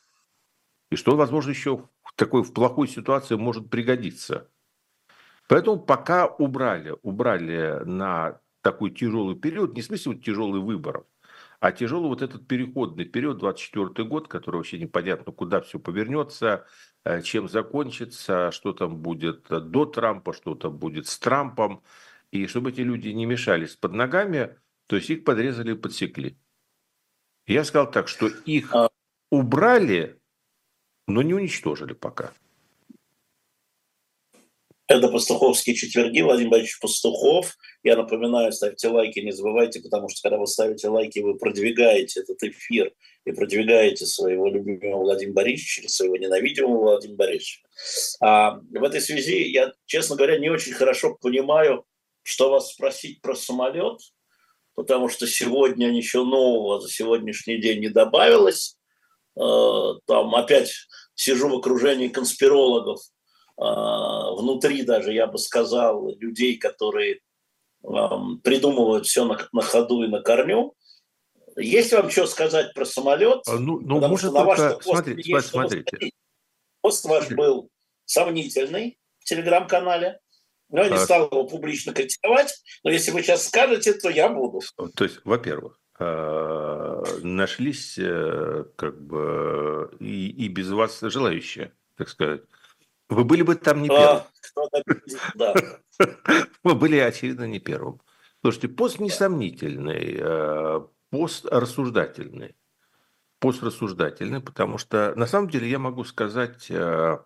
И 0.90 0.96
что, 0.96 1.16
возможно, 1.16 1.50
еще 1.50 1.88
в 2.02 2.12
такой 2.16 2.42
в 2.42 2.52
плохой 2.52 2.88
ситуации 2.88 3.36
может 3.36 3.70
пригодиться. 3.70 4.48
Поэтому 5.48 5.80
пока 5.80 6.26
убрали, 6.26 6.94
убрали 7.02 7.82
на 7.84 8.40
такой 8.60 8.90
тяжелый 8.90 9.36
период, 9.36 9.74
не 9.74 9.82
в 9.82 9.84
смысле 9.84 10.12
вот 10.12 10.24
тяжелый 10.24 10.60
выборов, 10.60 11.06
а 11.60 11.72
тяжелый 11.72 12.08
вот 12.08 12.22
этот 12.22 12.46
переходный 12.46 13.04
период, 13.04 13.38
24 13.38 14.08
год, 14.08 14.28
который 14.28 14.56
вообще 14.56 14.78
непонятно, 14.78 15.32
куда 15.32 15.60
все 15.60 15.78
повернется, 15.78 16.66
э, 17.04 17.22
чем 17.22 17.48
закончится, 17.48 18.50
что 18.50 18.72
там 18.72 18.98
будет 18.98 19.46
до 19.48 19.86
Трампа, 19.86 20.32
что 20.32 20.54
там 20.54 20.76
будет 20.76 21.06
с 21.06 21.18
Трампом. 21.18 21.82
И 22.30 22.46
чтобы 22.46 22.70
эти 22.70 22.82
люди 22.82 23.08
не 23.08 23.26
мешались 23.26 23.74
под 23.74 23.92
ногами, 23.92 24.56
то 24.86 24.96
есть 24.96 25.10
их 25.10 25.24
подрезали 25.24 25.72
и 25.72 25.76
подсекли. 25.76 26.38
Я 27.46 27.64
сказал 27.64 27.90
так, 27.90 28.06
что 28.06 28.28
их 28.28 28.72
а 28.74 28.88
убрали, 29.30 30.19
но 31.10 31.22
не 31.22 31.34
уничтожили 31.34 31.92
пока. 31.92 32.32
Это 34.86 35.06
пастуховские 35.08 35.76
четверги. 35.76 36.20
Владимир 36.20 36.50
Борисович 36.50 36.80
Пастухов. 36.80 37.56
Я 37.84 37.96
напоминаю, 37.96 38.50
ставьте 38.50 38.88
лайки, 38.88 39.20
не 39.20 39.30
забывайте, 39.30 39.80
потому 39.80 40.08
что 40.08 40.20
когда 40.22 40.36
вы 40.36 40.48
ставите 40.48 40.88
лайки, 40.88 41.20
вы 41.20 41.38
продвигаете 41.38 42.20
этот 42.20 42.42
эфир 42.42 42.92
и 43.24 43.30
продвигаете 43.30 44.04
своего 44.04 44.48
любимого 44.48 45.02
Владимира 45.02 45.34
Борисовича 45.34 45.82
или 45.82 45.88
своего 45.88 46.16
ненавидимого 46.16 46.78
Владимира 46.78 47.18
Борисовича. 47.18 47.60
А 48.20 48.58
в 48.58 48.82
этой 48.82 49.00
связи 49.00 49.48
я, 49.50 49.72
честно 49.86 50.16
говоря, 50.16 50.40
не 50.40 50.50
очень 50.50 50.72
хорошо 50.72 51.16
понимаю, 51.20 51.84
что 52.22 52.50
вас 52.50 52.72
спросить 52.72 53.20
про 53.20 53.36
самолет, 53.36 54.00
потому 54.74 55.08
что 55.08 55.28
сегодня 55.28 55.86
ничего 55.86 56.24
нового 56.24 56.80
за 56.80 56.88
сегодняшний 56.88 57.60
день 57.60 57.78
не 57.78 57.90
добавилось. 57.90 58.76
Э, 59.40 59.98
там 60.06 60.34
опять 60.34 60.72
сижу 61.14 61.48
в 61.48 61.58
окружении 61.58 62.08
конспирологов– 62.08 63.00
а, 63.60 64.32
внутри 64.32 64.82
даже, 64.82 65.12
я 65.12 65.26
бы 65.26 65.38
сказал, 65.38 66.16
людей, 66.18 66.56
которые 66.56 67.20
придумывают 67.82 69.06
все 69.06 69.24
на, 69.24 69.38
на 69.52 69.62
ходу 69.62 70.02
и 70.02 70.08
на 70.08 70.22
корню. 70.22 70.74
Есть 71.56 71.92
вам 71.92 72.10
что 72.10 72.26
сказать 72.26 72.72
про 72.74 72.84
самолет? 72.86 73.40
А, 73.46 73.58
ну, 73.58 73.78
ну 73.80 74.00
может 74.00 74.30
что 74.30 74.38
на 74.38 74.44
ваш 74.44 74.58
пост 74.58 74.84
смотрите, 74.84 75.30
есть 75.30 75.48
смотрите. 75.48 76.10
Пост 76.80 77.04
ваш 77.04 77.30
был 77.30 77.68
сомнительный 78.06 78.98
в 79.18 79.24
телеграм-канале. 79.24 80.20
Но 80.70 80.82
я 80.82 80.88
не 80.88 80.96
а... 80.96 81.00
стал 81.00 81.26
его 81.26 81.44
публично 81.44 81.92
критиковать, 81.92 82.62
но 82.84 82.90
если 82.90 83.10
вы 83.10 83.22
сейчас 83.22 83.46
скажете, 83.46 83.92
то 83.92 84.08
я 84.08 84.28
буду. 84.28 84.60
То 84.94 85.04
есть, 85.04 85.18
во-первых, 85.24 85.79
нашлись 87.22 87.98
э, 87.98 88.64
как 88.76 89.00
бы 89.00 89.90
и, 90.00 90.28
и 90.30 90.48
без 90.48 90.70
вас 90.70 91.00
желающие, 91.00 91.72
так 91.96 92.08
сказать, 92.08 92.42
вы 93.08 93.24
были 93.24 93.42
бы 93.42 93.54
там 93.56 93.82
не 93.82 93.88
первым. 93.88 94.22
Да. 95.34 95.54
Вы 96.62 96.74
были, 96.74 96.96
очевидно, 96.96 97.44
не 97.44 97.58
первым. 97.58 98.00
Слушайте, 98.40 98.68
пост 98.68 99.00
несомнительный, 99.00 100.16
э, 100.18 100.80
пост 101.10 101.44
рассуждательный. 101.44 102.56
Пост 103.38 103.62
рассуждательный, 103.62 104.40
потому 104.40 104.78
что 104.78 105.12
на 105.16 105.26
самом 105.26 105.50
деле 105.50 105.68
я 105.68 105.78
могу 105.78 106.04
сказать 106.04 106.70
э, 106.70 107.18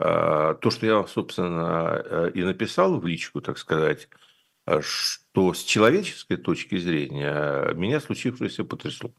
э, 0.00 0.54
то, 0.60 0.70
что 0.70 0.86
я, 0.86 1.06
собственно, 1.06 2.30
и 2.34 2.42
написал 2.42 2.98
в 2.98 3.06
личку, 3.06 3.40
так 3.40 3.58
сказать, 3.58 4.08
что 5.32 5.54
с 5.54 5.62
человеческой 5.62 6.36
точки 6.36 6.78
зрения 6.78 7.72
меня 7.74 8.00
случившееся 8.00 8.64
потрясло. 8.64 9.12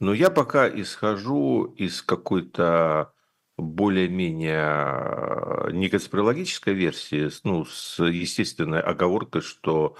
Но 0.00 0.14
я 0.14 0.30
пока 0.30 0.68
исхожу 0.68 1.66
из 1.76 2.02
какой-то 2.02 3.12
более-менее 3.58 5.68
э, 5.68 5.72
не 5.72 5.90
конспирологической 5.90 6.72
версии, 6.72 7.28
ну, 7.44 7.66
с 7.66 8.02
естественной 8.02 8.80
оговоркой, 8.80 9.42
что 9.42 9.96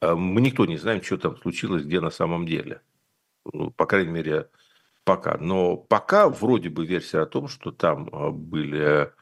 э, 0.00 0.14
мы 0.14 0.40
никто 0.40 0.64
не 0.64 0.78
знаем, 0.78 1.02
что 1.02 1.18
там 1.18 1.36
случилось, 1.36 1.84
где 1.84 2.00
на 2.00 2.10
самом 2.10 2.46
деле. 2.46 2.80
Ну, 3.52 3.70
по 3.70 3.84
крайней 3.86 4.12
мере, 4.12 4.48
пока. 5.04 5.36
Но 5.38 5.76
пока 5.76 6.30
вроде 6.30 6.70
бы 6.70 6.86
версия 6.86 7.20
о 7.20 7.26
том, 7.26 7.48
что 7.48 7.70
там 7.70 8.08
э, 8.08 8.30
были 8.30 9.12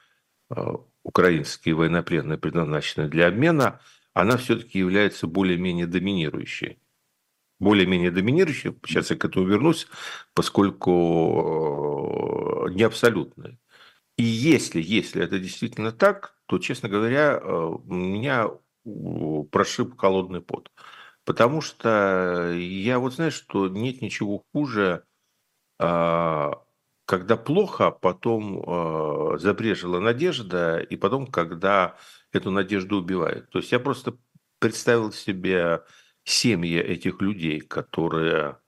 украинские 1.03 1.75
военнопленные, 1.75 2.39
предназначенные 2.39 3.09
для 3.09 3.29
обмена, 3.29 3.81
она 4.15 4.37
все-таки 4.37 4.79
является 4.79 5.27
более-менее 5.27 5.87
доминирующей. 5.87 6.79
Более-менее 7.59 8.11
доминирующей, 8.11 8.75
сейчас 8.87 9.11
я 9.11 9.17
к 9.17 9.25
этому 9.25 9.47
вернусь, 9.47 9.87
поскольку 10.35 11.79
не 12.71 12.83
абсолютной. 12.83 13.59
И 14.17 14.23
если, 14.23 14.81
если 14.83 15.23
это 15.23 15.39
действительно 15.39 15.93
так, 15.93 16.37
то, 16.47 16.59
честно 16.59 16.89
говоря, 16.89 17.39
э, 17.43 17.71
меня 17.85 18.51
прошиб 19.51 19.99
холодный 19.99 20.41
пот. 20.41 20.71
Потому 21.25 21.61
что 21.61 22.53
я 22.53 22.99
вот 22.99 23.15
знаю, 23.15 23.31
что 23.31 23.69
нет 23.69 24.03
ничего 24.03 24.45
хуже, 24.53 25.05
а, 25.79 26.63
когда 27.11 27.37
плохо, 27.37 27.89
а 27.89 27.91
потом 27.91 28.63
э, 28.65 29.39
забрежила 29.39 29.99
надежда, 29.99 30.79
и 30.79 30.95
потом, 30.95 31.27
когда 31.27 31.97
эту 32.31 32.53
надежду 32.53 32.99
убивают. 32.99 33.51
То 33.51 33.59
есть 33.59 33.73
я 33.73 33.81
просто 33.81 34.17
представил 34.61 35.11
себе 35.11 35.83
семьи 36.23 36.79
этих 36.79 37.21
людей, 37.21 37.63
которые 37.63 38.59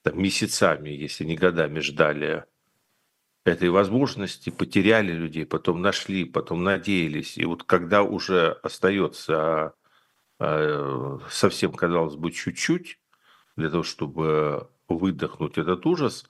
там, 0.00 0.18
месяцами, 0.18 0.88
если 0.88 1.24
не 1.24 1.36
годами 1.36 1.80
ждали 1.80 2.46
этой 3.44 3.68
возможности, 3.68 4.48
потеряли 4.48 5.12
людей, 5.12 5.44
потом 5.44 5.82
нашли, 5.82 6.24
потом 6.24 6.64
надеялись. 6.64 7.36
И 7.36 7.44
вот 7.44 7.64
когда 7.64 8.02
уже 8.02 8.52
остается 8.62 9.74
э, 10.40 11.18
совсем, 11.28 11.74
казалось 11.74 12.16
бы, 12.16 12.32
чуть-чуть 12.32 12.98
для 13.56 13.68
того, 13.68 13.82
чтобы 13.82 14.70
выдохнуть 14.88 15.58
этот 15.58 15.84
ужас, 15.84 16.24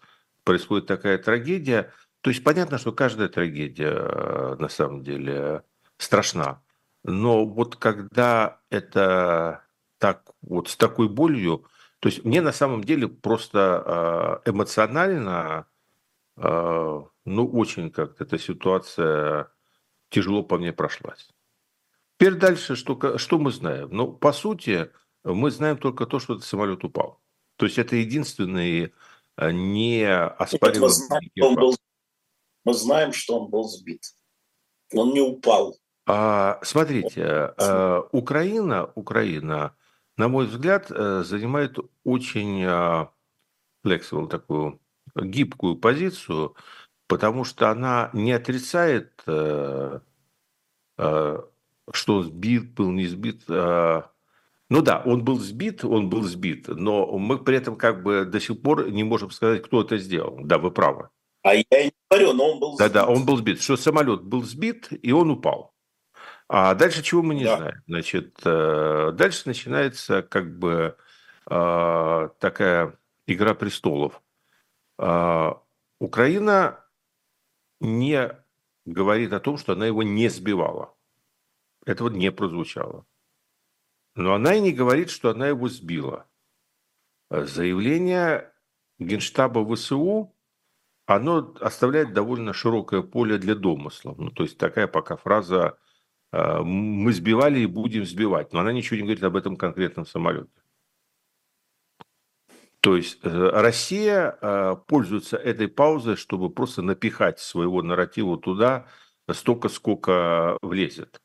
происходит 0.44 0.86
такая 0.86 1.18
трагедия. 1.18 1.92
То 2.20 2.30
есть 2.30 2.44
понятно, 2.44 2.78
что 2.78 2.92
каждая 2.92 3.28
трагедия 3.28 3.92
э, 3.92 4.56
на 4.58 4.68
самом 4.68 5.02
деле 5.02 5.62
страшна. 5.98 6.62
Но 7.02 7.44
вот 7.44 7.76
когда 7.76 8.60
это 8.70 9.64
так 9.98 10.22
вот 10.42 10.68
с 10.68 10.76
такой 10.76 11.08
болью, 11.08 11.66
то 12.00 12.08
есть 12.08 12.24
мне 12.24 12.40
на 12.40 12.52
самом 12.52 12.84
деле 12.84 13.08
просто 13.08 14.40
э, 14.44 14.50
эмоционально 14.50 15.66
а, 16.36 17.04
ну, 17.24 17.46
очень 17.46 17.90
как-то 17.90 18.24
эта 18.24 18.38
ситуация 18.38 19.50
тяжело 20.10 20.42
по 20.42 20.58
мне 20.58 20.72
прошлась. 20.72 21.28
Теперь 22.18 22.34
дальше, 22.34 22.76
что, 22.76 23.18
что 23.18 23.38
мы 23.38 23.50
знаем? 23.50 23.88
Ну, 23.90 24.12
по 24.12 24.32
сути, 24.32 24.90
мы 25.24 25.50
знаем 25.50 25.76
только 25.76 26.06
то, 26.06 26.18
что 26.18 26.34
этот 26.34 26.44
самолет 26.44 26.84
упал. 26.84 27.20
То 27.56 27.66
есть 27.66 27.78
это 27.78 27.96
единственный 27.96 28.92
не 29.38 30.06
оспариваемый... 30.08 31.76
Мы, 32.64 32.72
знаем, 32.72 33.12
что 33.12 33.40
он 33.40 33.50
был 33.50 33.64
сбит. 33.64 34.02
Он 34.92 35.12
не 35.12 35.20
упал. 35.20 35.76
А, 36.06 36.58
смотрите, 36.62 37.24
а, 37.24 38.08
Украина, 38.12 38.90
Украина, 38.94 39.76
на 40.16 40.28
мой 40.28 40.46
взгляд, 40.46 40.90
э, 40.90 41.24
занимает 41.24 41.76
очень 42.04 42.64
flexible 43.84 44.28
такую 44.28 44.80
гибкую 45.14 45.76
позицию, 45.76 46.56
потому 47.06 47.44
что 47.44 47.70
она 47.70 48.10
не 48.12 48.32
отрицает, 48.32 49.22
э, 49.26 50.00
э, 50.98 51.42
что 51.92 52.22
сбит 52.22 52.74
был, 52.74 52.90
не 52.90 53.06
сбит. 53.06 53.42
Э, 53.48 54.02
ну 54.74 54.82
да, 54.82 55.00
он 55.06 55.22
был 55.22 55.38
сбит, 55.38 55.84
он 55.84 56.10
был 56.10 56.24
сбит, 56.24 56.66
но 56.66 57.16
мы 57.16 57.38
при 57.38 57.56
этом 57.56 57.76
как 57.76 58.02
бы 58.02 58.24
до 58.24 58.40
сих 58.40 58.60
пор 58.60 58.90
не 58.90 59.04
можем 59.04 59.30
сказать, 59.30 59.62
кто 59.62 59.82
это 59.82 59.98
сделал. 59.98 60.36
Да, 60.42 60.58
вы 60.58 60.72
правы. 60.72 61.10
А 61.42 61.54
я 61.54 61.62
не 61.70 61.92
говорю, 62.10 62.32
но 62.32 62.50
он 62.50 62.58
был 62.58 62.76
сбит. 62.76 62.92
Да-да, 62.92 63.06
он 63.06 63.24
был 63.24 63.36
сбит. 63.36 63.62
Что 63.62 63.76
самолет 63.76 64.24
был 64.24 64.42
сбит, 64.42 64.88
и 64.90 65.12
он 65.12 65.30
упал. 65.30 65.72
А 66.48 66.74
дальше 66.74 67.04
чего 67.04 67.22
мы 67.22 67.36
не 67.36 67.44
да. 67.44 67.56
знаем. 67.56 67.82
Значит, 67.86 68.40
дальше 68.42 69.42
начинается 69.46 70.22
как 70.22 70.58
бы 70.58 70.96
такая 71.44 72.98
игра 73.28 73.54
престолов 73.54 74.20
А, 74.98 75.62
Украина 76.00 76.84
не 77.80 78.28
говорит 78.86 79.32
о 79.32 79.38
том, 79.38 79.56
что 79.56 79.74
она 79.74 79.86
его 79.86 80.02
не 80.02 80.28
сбивала. 80.28 80.96
Этого 81.86 82.08
не 82.08 82.32
прозвучало. 82.32 83.06
Но 84.16 84.34
она 84.34 84.54
и 84.54 84.60
не 84.60 84.72
говорит, 84.72 85.10
что 85.10 85.30
она 85.30 85.48
его 85.48 85.68
сбила. 85.68 86.26
Заявление 87.30 88.52
Генштаба 88.98 89.64
ВСУ, 89.74 90.34
оно 91.06 91.54
оставляет 91.60 92.12
довольно 92.12 92.52
широкое 92.52 93.02
поле 93.02 93.38
для 93.38 93.54
домыслов. 93.54 94.18
Ну, 94.18 94.30
то 94.30 94.44
есть 94.44 94.56
такая 94.56 94.86
пока 94.86 95.16
фраза 95.16 95.78
а, 96.30 96.62
«мы 96.62 97.12
сбивали 97.12 97.60
и 97.60 97.66
будем 97.66 98.04
сбивать», 98.04 98.52
но 98.52 98.60
она 98.60 98.72
ничего 98.72 98.96
не 98.96 99.02
говорит 99.02 99.24
об 99.24 99.36
этом 99.36 99.56
конкретном 99.56 100.06
самолете. 100.06 100.50
То 102.80 102.96
есть 102.96 103.18
э, 103.22 103.28
Россия 103.28 104.76
пользуется 104.86 105.38
этой 105.38 105.68
паузой, 105.68 106.16
чтобы 106.16 106.50
просто 106.50 106.82
напихать 106.82 107.40
своего 107.40 107.82
нарратива 107.82 108.38
туда 108.38 108.86
столько, 109.32 109.70
сколько 109.70 110.58
влезет. 110.60 111.20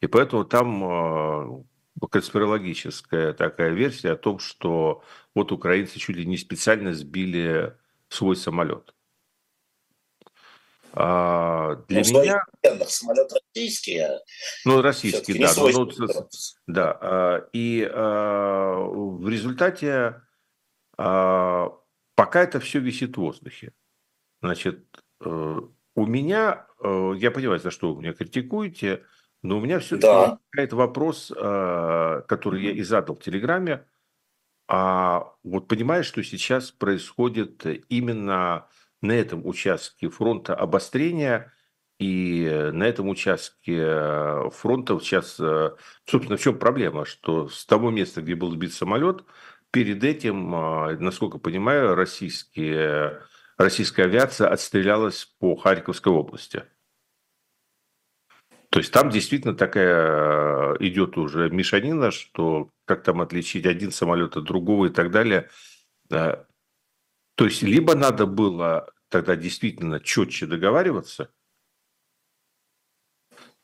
И 0.00 0.08
поэтому 0.08 0.44
там 0.44 1.64
конспирологическая 2.10 3.32
такая 3.32 3.70
версия 3.70 4.12
о 4.12 4.16
том, 4.16 4.38
что 4.38 5.02
вот 5.34 5.52
украинцы 5.52 5.98
чуть 5.98 6.16
ли 6.16 6.26
не 6.26 6.36
специально 6.36 6.92
сбили 6.92 7.76
свой 8.08 8.36
самолет. 8.36 8.94
А 10.92 11.76
для 11.88 12.02
ну, 12.10 12.22
меня... 12.22 12.42
Самолет 12.86 13.30
российский, 13.32 13.98
а 13.98 14.18
Ну, 14.64 14.80
российский, 14.80 15.38
да. 15.38 15.52
Ну, 15.56 15.90
ну, 15.98 16.28
да. 16.66 16.98
А, 17.00 17.48
и 17.52 17.86
а, 17.90 18.76
в 18.78 19.28
результате 19.28 20.22
а, 20.96 21.70
пока 22.16 22.42
это 22.42 22.60
все 22.60 22.80
висит 22.80 23.16
в 23.16 23.20
воздухе. 23.20 23.72
Значит, 24.40 24.84
э, 25.24 25.60
у 25.94 26.06
меня, 26.06 26.66
э, 26.82 27.12
я 27.18 27.30
понимаю, 27.30 27.60
за 27.60 27.70
что 27.70 27.94
вы 27.94 28.02
меня 28.02 28.12
критикуете, 28.12 29.04
но 29.46 29.58
у 29.58 29.60
меня 29.60 29.78
все-таки 29.78 30.06
да. 30.06 30.20
возникает 30.20 30.72
вопрос, 30.72 31.32
э, 31.34 32.22
который 32.26 32.62
я 32.62 32.72
и 32.72 32.82
задал 32.82 33.16
в 33.16 33.20
Телеграме. 33.20 33.84
А 34.68 35.32
вот 35.44 35.68
понимаешь, 35.68 36.06
что 36.06 36.22
сейчас 36.22 36.70
происходит 36.70 37.64
именно 37.88 38.66
на 39.00 39.12
этом 39.12 39.46
участке 39.46 40.08
фронта 40.08 40.54
обострения, 40.54 41.52
и 41.98 42.70
на 42.72 42.84
этом 42.84 43.08
участке 43.08 44.50
фронта 44.50 44.98
сейчас, 45.00 45.40
собственно, 46.04 46.36
в 46.36 46.40
чем 46.40 46.58
проблема, 46.58 47.06
что 47.06 47.48
с 47.48 47.64
того 47.64 47.90
места, 47.90 48.20
где 48.20 48.34
был 48.34 48.50
сбит 48.50 48.74
самолет, 48.74 49.24
перед 49.76 50.04
этим, 50.04 50.54
а, 50.54 50.96
насколько 50.98 51.36
понимаю, 51.36 51.94
российские, 51.94 53.20
российская 53.58 54.04
авиация 54.04 54.48
отстрелялась 54.48 55.26
по 55.38 55.54
Харьковской 55.54 56.12
области. 56.12 56.64
То 58.70 58.80
есть 58.80 58.92
там 58.92 59.10
действительно 59.10 59.54
такая 59.54 59.94
а, 59.94 60.76
идет 60.80 61.16
уже 61.16 61.50
мешанина, 61.50 62.10
что 62.10 62.70
как 62.84 63.02
там 63.02 63.20
отличить 63.20 63.66
один 63.66 63.90
самолет 63.90 64.36
от 64.36 64.44
другого 64.44 64.86
и 64.86 64.90
так 64.90 65.10
далее. 65.10 65.48
То 66.08 66.46
есть 67.38 67.62
либо 67.62 67.94
надо 67.94 68.26
было 68.26 68.88
тогда 69.08 69.36
действительно 69.36 70.00
четче 70.00 70.46
договариваться, 70.46 71.30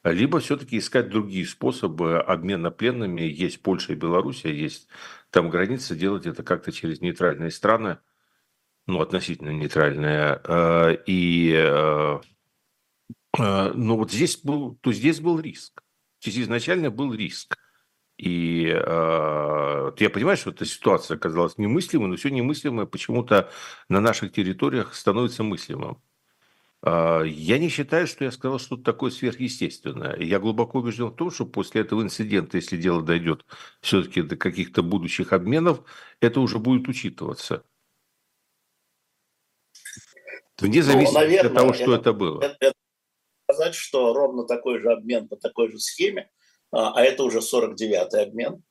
либо 0.04 0.40
все-таки 0.40 0.78
искать 0.78 1.08
другие 1.08 1.46
способы 1.46 2.20
обмена 2.20 2.70
пленными. 2.70 3.22
Есть 3.22 3.62
Польша 3.62 3.92
и 3.92 3.96
Белоруссия, 3.96 4.52
есть 4.52 4.88
там 5.30 5.48
граница, 5.48 5.94
делать 5.94 6.26
это 6.26 6.42
как-то 6.42 6.72
через 6.72 7.00
нейтральные 7.00 7.50
страны, 7.50 7.98
ну, 8.86 9.00
относительно 9.00 9.50
нейтральные. 9.50 10.40
Э, 10.44 10.96
и, 11.06 11.52
э, 13.38 13.42
э, 13.42 13.72
ну, 13.74 13.96
вот 13.96 14.10
здесь 14.12 14.38
был, 14.38 14.76
то 14.80 14.92
здесь 14.92 15.20
был 15.20 15.40
риск. 15.40 15.82
Здесь 16.20 16.44
изначально 16.44 16.90
был 16.90 17.12
риск. 17.12 17.56
И 18.16 18.66
э, 18.66 19.92
я 19.98 20.10
понимаю, 20.10 20.36
что 20.36 20.50
эта 20.50 20.64
ситуация 20.64 21.16
оказалась 21.16 21.58
немыслимой, 21.58 22.08
но 22.08 22.16
все 22.16 22.30
немыслимое 22.30 22.86
почему-то 22.86 23.50
на 23.88 24.00
наших 24.00 24.32
территориях 24.32 24.94
становится 24.94 25.42
мыслимым. 25.42 26.00
А, 26.82 27.22
я 27.22 27.58
не 27.58 27.68
считаю, 27.68 28.06
что 28.06 28.24
я 28.24 28.32
сказал 28.32 28.58
что-то 28.58 28.82
такое 28.82 29.10
сверхъестественное. 29.10 30.16
Я 30.18 30.40
глубоко 30.40 30.80
убежден 30.80 31.06
в 31.06 31.16
том, 31.16 31.30
что 31.30 31.46
после 31.46 31.82
этого 31.82 32.02
инцидента, 32.02 32.56
если 32.56 32.76
дело 32.76 33.02
дойдет 33.02 33.44
все-таки 33.80 34.22
до 34.22 34.36
каких-то 34.36 34.82
будущих 34.82 35.32
обменов, 35.32 35.82
это 36.20 36.40
уже 36.40 36.58
будет 36.58 36.88
учитываться. 36.88 37.64
Вне 40.58 40.80
ну, 40.80 40.86
зависимости 40.86 41.14
ну, 41.14 41.20
наверное, 41.20 41.50
от 41.50 41.56
того, 41.56 41.72
что 41.72 41.94
это, 41.94 42.10
это 42.10 42.12
было. 42.12 42.42
Это 42.42 42.72
сказать, 43.52 43.74
что 43.74 44.12
ровно 44.12 44.44
такой 44.44 44.80
же 44.80 44.92
обмен 44.92 45.28
по 45.28 45.36
такой 45.36 45.70
же 45.70 45.78
схеме, 45.78 46.30
а, 46.70 46.92
а 46.94 47.02
это 47.02 47.24
уже 47.24 47.38
49-й 47.38 48.22
обмен, 48.22 48.62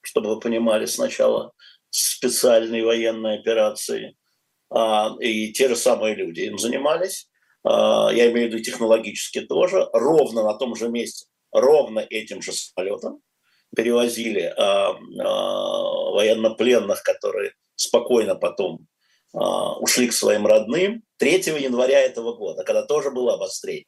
чтобы 0.00 0.34
вы 0.34 0.40
понимали, 0.40 0.86
сначала 0.86 1.52
специальной 1.90 2.82
военной 2.82 3.38
операции– 3.38 4.16
а, 4.70 5.16
и 5.20 5.52
те 5.52 5.68
же 5.68 5.76
самые 5.76 6.14
люди 6.14 6.40
им 6.40 6.58
занимались, 6.58 7.28
а, 7.64 8.10
я 8.12 8.30
имею 8.30 8.48
в 8.48 8.52
виду 8.52 8.62
технологически 8.62 9.40
тоже, 9.40 9.88
ровно 9.92 10.42
на 10.44 10.54
том 10.54 10.74
же 10.76 10.88
месте, 10.88 11.26
ровно 11.52 12.00
этим 12.00 12.42
же 12.42 12.52
самолетом 12.52 13.20
перевозили 13.76 14.50
военнопленных, 16.14 17.02
которые 17.02 17.52
спокойно 17.74 18.34
потом 18.34 18.86
ушли 19.34 20.08
к 20.08 20.14
своим 20.14 20.46
родным 20.46 21.02
3 21.18 21.32
января 21.60 22.00
этого 22.00 22.32
года, 22.34 22.64
когда 22.64 22.82
тоже 22.82 23.10
было 23.10 23.34
обострение. 23.34 23.84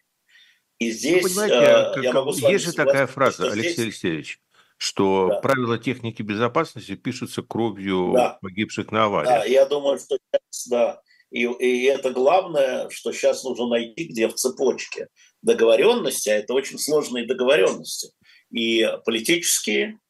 И 0.80 0.90
здесь... 0.90 1.22
Ну, 1.22 1.28
понимаете, 1.28 2.00
я 2.02 2.12
могу 2.12 2.32
есть 2.32 2.64
же 2.64 2.72
такая 2.72 3.06
фраза, 3.06 3.44
Алексей 3.44 3.72
здесь... 3.72 3.78
Алексеевич, 3.78 4.40
что 4.78 5.28
да. 5.28 5.40
правила 5.40 5.78
техники 5.78 6.22
безопасности 6.22 6.96
пишутся 6.96 7.42
кровью 7.42 8.12
да. 8.14 8.38
погибших 8.40 8.90
на 8.90 9.04
аварии. 9.04 9.28
Да, 9.28 9.44
я 9.44 9.66
думаю, 9.66 9.98
что 9.98 10.16
сейчас, 10.16 10.68
да. 10.68 11.02
И, 11.30 11.42
и 11.42 11.84
это 11.84 12.10
главное, 12.10 12.88
что 12.88 13.12
сейчас 13.12 13.44
нужно 13.44 13.68
найти, 13.68 14.04
где 14.04 14.26
в 14.26 14.34
цепочке 14.34 15.08
договоренности, 15.42 16.30
а 16.30 16.36
это 16.36 16.54
очень 16.54 16.78
сложные 16.78 17.26
договоренности, 17.26 18.12
и 18.50 18.90
политические, 19.04 20.00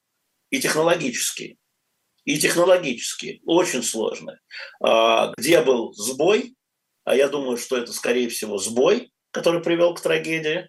и 0.50 0.60
технологические. 0.60 1.56
И 2.24 2.38
технологические, 2.38 3.40
очень 3.44 3.82
сложные. 3.82 4.38
А, 4.80 5.32
где 5.36 5.62
был 5.62 5.92
сбой, 5.94 6.54
а 7.04 7.16
я 7.16 7.28
думаю, 7.28 7.56
что 7.56 7.76
это, 7.76 7.92
скорее 7.92 8.28
всего, 8.28 8.58
сбой, 8.58 9.10
который 9.30 9.62
привел 9.62 9.94
к 9.94 10.00
трагедии, 10.00 10.68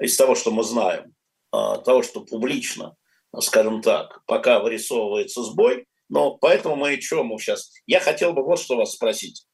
из 0.00 0.16
того, 0.16 0.34
что 0.34 0.50
мы 0.50 0.64
знаем, 0.64 1.14
а, 1.50 1.78
того, 1.78 2.02
что 2.02 2.20
публично 2.22 2.96
скажем 3.40 3.80
так, 3.80 4.24
пока 4.26 4.60
вырисовывается 4.60 5.42
сбой. 5.42 5.86
Но 6.08 6.36
поэтому 6.36 6.76
мы 6.76 7.00
что 7.00 7.24
мы 7.24 7.38
сейчас... 7.38 7.72
Я 7.86 8.00
хотел 8.00 8.34
бы 8.34 8.44
вот 8.44 8.60
что 8.60 8.76
вас 8.76 8.92
спросить. 8.92 9.46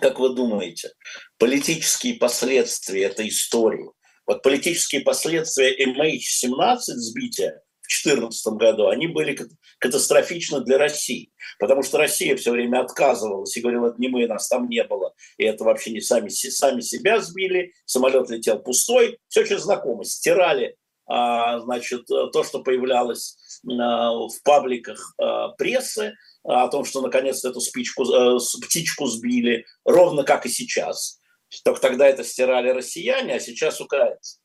Как 0.00 0.18
вы 0.18 0.34
думаете, 0.34 0.92
политические 1.38 2.14
последствия 2.14 3.04
этой 3.04 3.28
истории, 3.28 3.90
вот 4.26 4.42
политические 4.42 5.02
последствия 5.02 5.72
MH17 5.86 6.78
сбития 6.78 7.62
в 7.80 7.88
2014 7.88 8.46
году, 8.54 8.88
они 8.88 9.06
были 9.06 9.38
катастрофичны 9.84 10.60
для 10.60 10.78
России. 10.78 11.30
Потому 11.58 11.82
что 11.82 11.98
Россия 11.98 12.34
все 12.36 12.52
время 12.52 12.80
отказывалась 12.80 13.54
и 13.54 13.60
говорила, 13.60 13.88
это 13.88 13.96
не 13.98 14.08
мы, 14.08 14.26
нас 14.26 14.48
там 14.48 14.66
не 14.68 14.82
было. 14.82 15.12
И 15.36 15.44
это 15.44 15.62
вообще 15.62 15.90
не 15.90 16.00
сами, 16.00 16.30
сами 16.30 16.80
себя 16.80 17.20
сбили, 17.20 17.72
самолет 17.84 18.30
летел 18.30 18.58
пустой. 18.60 19.18
Все 19.28 19.42
очень 19.42 19.58
знакомо. 19.58 20.04
Стирали 20.04 20.76
а, 21.06 21.60
значит, 21.60 22.06
то, 22.06 22.44
что 22.44 22.62
появлялось 22.62 23.36
а, 23.68 24.12
в 24.12 24.42
пабликах 24.42 25.14
а, 25.18 25.48
прессы, 25.50 26.14
о 26.44 26.68
том, 26.68 26.86
что 26.86 27.02
наконец-то 27.02 27.48
эту 27.48 27.60
спичку, 27.60 28.04
э, 28.04 28.38
птичку 28.66 29.06
сбили, 29.06 29.64
ровно 29.86 30.24
как 30.24 30.44
и 30.44 30.50
сейчас. 30.50 31.18
Только 31.64 31.80
тогда 31.80 32.06
это 32.06 32.22
стирали 32.22 32.68
россияне, 32.68 33.34
а 33.34 33.40
сейчас 33.40 33.80
украинцы. 33.80 34.40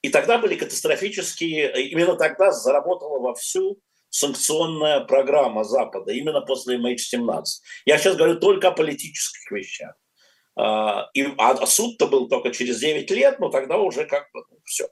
И 0.00 0.08
тогда 0.08 0.38
были 0.38 0.54
катастрофические, 0.54 1.88
именно 1.90 2.16
тогда 2.16 2.50
заработала 2.50 3.18
вовсю 3.18 3.78
санкционная 4.14 5.00
программа 5.00 5.64
Запада, 5.64 6.12
именно 6.12 6.40
после 6.40 6.76
MH17. 6.78 7.44
Я 7.84 7.98
сейчас 7.98 8.14
говорю 8.14 8.38
только 8.38 8.68
о 8.68 8.72
политических 8.72 9.50
вещах. 9.50 9.94
И, 11.14 11.34
а 11.36 11.66
суд-то 11.66 12.06
был 12.06 12.28
только 12.28 12.52
через 12.52 12.78
9 12.78 13.10
лет, 13.10 13.40
но 13.40 13.48
тогда 13.48 13.76
уже 13.76 14.06
как 14.06 14.30
бы 14.32 14.44
ну, 14.48 14.58
все. 14.64 14.86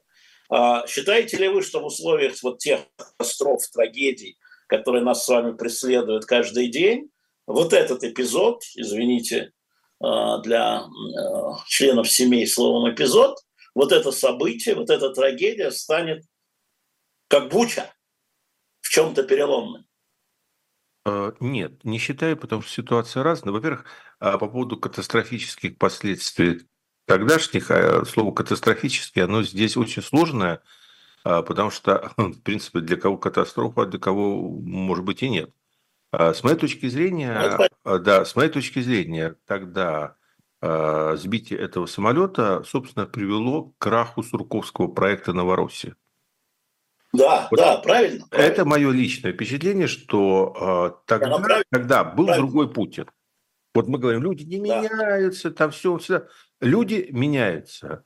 А 0.51 0.85
считаете 0.89 1.37
ли 1.37 1.47
вы, 1.47 1.63
что 1.63 1.79
в 1.79 1.87
условиях 1.87 2.35
вот 2.43 2.59
тех 2.59 2.81
катастроф, 2.97 3.63
трагедий, 3.73 4.39
которые 4.67 5.05
нас 5.05 5.25
с 5.25 5.29
вами 5.29 5.57
преследуют 5.57 6.25
каждый 6.25 6.67
день, 6.67 7.09
вот 7.47 7.73
этот 7.73 8.03
эпизод, 8.03 8.65
извините, 8.75 9.53
а, 10.01 10.39
для 10.39 10.81
а, 10.81 11.59
членов 11.69 12.11
семей 12.11 12.49
словом 12.49 12.93
эпизод, 12.93 13.39
вот 13.77 13.93
это 13.93 14.11
событие, 14.11 14.75
вот 14.75 14.91
эта 14.91 15.11
трагедия 15.11 15.71
станет 15.71 16.25
как 17.29 17.51
буча, 17.51 17.95
чем-то 18.93 19.23
переломным? 19.23 19.87
Э, 21.07 21.33
нет, 21.41 21.83
не 21.83 21.99
считаю, 21.99 22.37
потому 22.37 22.61
что 22.61 22.71
ситуация 22.71 23.23
разная. 23.23 23.53
Во-первых, 23.53 23.87
а, 24.21 24.37
по 24.37 24.49
поводу 24.49 24.77
катастрофических 24.77 25.79
последствий 25.79 26.69
тогдашних, 27.07 27.71
а, 27.71 28.05
слово 28.05 28.33
«катастрофический», 28.33 29.25
оно 29.25 29.43
здесь 29.43 29.79
очень 29.79 30.03
сложное, 30.03 30.63
а, 31.25 31.43
потому 31.43 31.71
что, 31.71 32.13
в 32.19 32.43
принципе, 32.43 32.81
для 32.81 32.99
кого 32.99 33.17
катастрофа, 33.17 33.83
а 33.83 33.87
для 33.87 33.99
кого, 33.99 34.51
может 34.61 35.05
быть, 35.05 35.23
и 35.23 35.31
нет. 35.31 35.51
С 36.13 36.45
моей 36.45 36.59
точки 36.59 36.87
зрения, 36.89 37.71
ну, 37.87 37.99
да, 37.99 38.27
с 38.27 38.37
моей 38.37 38.51
точки 38.51 38.81
зрения, 38.81 39.35
тогда 39.47 40.17
сбитие 40.61 41.59
этого 41.59 41.87
самолета, 41.87 42.63
собственно, 42.65 43.07
привело 43.07 43.71
к 43.71 43.79
краху 43.79 44.23
Сурковского 44.23 44.89
проекта 44.89 45.33
«Новороссия». 45.33 45.97
Да, 47.13 47.49
вот 47.51 47.59
да, 47.59 47.77
правильно, 47.79 48.27
правильно. 48.27 48.53
Это 48.53 48.65
мое 48.65 48.91
личное 48.91 49.33
впечатление, 49.33 49.87
что 49.87 50.97
э, 50.97 51.07
тогда, 51.07 51.39
да, 51.39 51.63
тогда 51.71 52.05
был 52.05 52.27
правильно. 52.27 52.47
другой 52.47 52.73
Путин. 52.73 53.11
Вот 53.75 53.87
мы 53.87 53.99
говорим, 53.99 54.23
люди 54.23 54.45
не 54.45 54.67
да. 54.67 54.81
меняются, 54.81 55.51
там 55.51 55.71
все, 55.71 55.99
все. 55.99 56.27
Люди 56.61 57.09
меняются. 57.11 58.05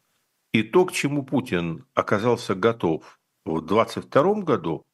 И 0.52 0.62
то, 0.62 0.86
к 0.86 0.92
чему 0.92 1.24
Путин 1.24 1.86
оказался 1.94 2.54
готов 2.54 3.20
в 3.44 3.60
22 3.60 4.34
году, 4.42 4.86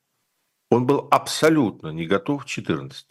он 0.71 0.87
был 0.87 1.09
абсолютно 1.11 1.89
не 1.89 2.07
готов 2.07 2.43
в 2.43 2.47
2014. 2.47 3.07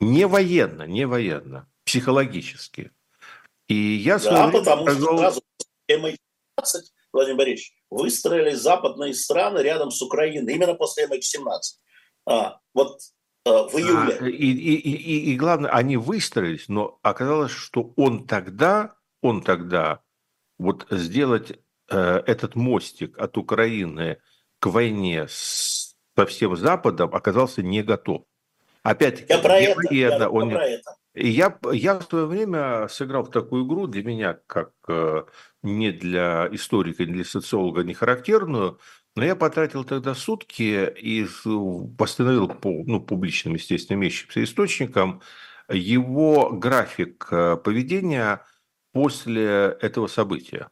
Не 0.00 0.26
военно, 0.26 0.84
не 0.84 1.06
военно, 1.06 1.68
психологически. 1.84 2.92
И 3.66 3.74
я 3.74 4.18
да, 4.18 4.48
потому 4.48 4.82
сказал... 4.82 5.18
что 5.18 5.18
сразу 5.18 5.42
MH17, 5.90 6.16
Владимир 7.12 7.38
Борисович, 7.38 7.72
выстроились 7.90 8.58
западные 8.58 9.14
страны 9.14 9.60
рядом 9.60 9.90
с 9.90 10.00
Украиной, 10.02 10.54
именно 10.54 10.74
после 10.74 11.06
MH17. 11.06 11.60
А, 12.26 12.58
вот 12.74 12.98
а, 13.44 13.64
в 13.68 13.74
июле. 13.74 14.18
А, 14.20 14.26
и, 14.26 14.30
и, 14.30 14.74
и, 14.74 15.32
и 15.32 15.36
главное, 15.36 15.70
они 15.70 15.96
выстроились, 15.96 16.68
но 16.68 16.98
оказалось, 17.02 17.52
что 17.52 17.92
он 17.96 18.26
тогда, 18.26 18.94
он 19.22 19.42
тогда 19.42 20.02
вот 20.58 20.86
сделать 20.90 21.58
э, 21.90 22.22
этот 22.26 22.54
мостик 22.54 23.18
от 23.18 23.38
Украины 23.38 24.18
к 24.58 24.66
войне 24.66 25.26
с, 25.28 25.96
со 26.16 26.26
всем 26.26 26.56
Западом 26.56 27.14
оказался 27.14 27.62
не 27.62 27.82
готов. 27.82 28.24
Опять-таки, 28.82 29.32
я 29.32 29.38
про 29.38 29.58
это, 29.58 29.94
я 29.94 30.30
он... 30.30 30.50
про 30.50 30.66
это. 30.66 30.96
Я, 31.20 31.58
я 31.72 31.98
в 31.98 32.04
свое 32.04 32.26
время 32.26 32.86
сыграл 32.88 33.24
в 33.24 33.30
такую 33.32 33.66
игру, 33.66 33.88
для 33.88 34.04
меня, 34.04 34.38
как 34.46 34.70
э, 34.86 35.24
не 35.62 35.90
для 35.90 36.48
историка, 36.52 37.04
не 37.04 37.12
для 37.12 37.24
социолога, 37.24 37.82
не 37.82 37.92
характерную, 37.92 38.78
но 39.16 39.24
я 39.24 39.34
потратил 39.34 39.82
тогда 39.82 40.14
сутки 40.14 40.88
и 40.96 41.26
восстановил 41.44 42.46
по 42.46 42.84
ну, 42.86 43.00
публичным, 43.00 43.54
естественно, 43.54 43.96
имеющимся 43.96 44.44
источникам 44.44 45.20
его 45.68 46.50
график 46.50 47.26
э, 47.32 47.56
поведения 47.56 48.44
после 48.92 49.76
этого 49.80 50.06
события. 50.06 50.70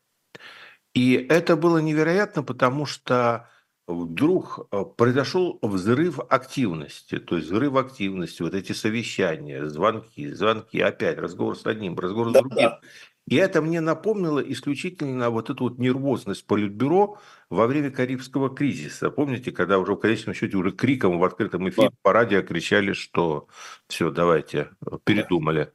И 0.95 1.15
это 1.15 1.57
было 1.57 1.79
невероятно, 1.79 2.45
потому 2.45 2.87
что 2.87 3.49
вдруг 3.87 4.67
э, 4.71 4.85
произошел 4.97 5.59
взрыв 5.63 6.19
активности, 6.29 7.19
то 7.19 7.37
есть 7.37 7.49
взрыв 7.49 7.77
активности, 7.77 8.43
вот 8.43 8.55
эти 8.55 8.73
совещания, 8.73 9.67
звонки, 9.67 10.33
звонки, 10.33 10.81
опять 10.81 11.19
разговор 11.19 11.57
с 11.57 11.65
одним, 11.67 11.97
разговор 11.99 12.31
с 12.31 12.33
да, 12.33 12.41
другим. 12.41 12.57
Да. 12.57 12.81
И 13.29 13.37
это 13.37 13.61
мне 13.61 13.81
напомнило 13.81 14.39
исключительно 14.39 15.31
вот 15.31 15.51
эту 15.51 15.65
вот 15.65 15.79
нервозность 15.79 16.47
Политбюро 16.47 17.19
во 17.51 17.67
время 17.67 17.91
Карибского 17.91 18.55
кризиса. 18.55 19.11
Помните, 19.11 19.51
когда 19.51 19.79
уже 19.79 19.95
в 19.95 19.99
конечном 19.99 20.35
счете 20.35 20.57
уже 20.57 20.71
криком 20.71 21.19
в 21.19 21.25
открытом 21.25 21.69
эфире 21.69 21.91
да. 21.91 21.97
по 22.03 22.13
радио 22.13 22.43
кричали, 22.43 22.93
что 22.93 23.49
все, 23.89 24.11
давайте, 24.11 24.71
э, 24.85 24.99
передумали. 25.05 25.61
А, 25.63 25.71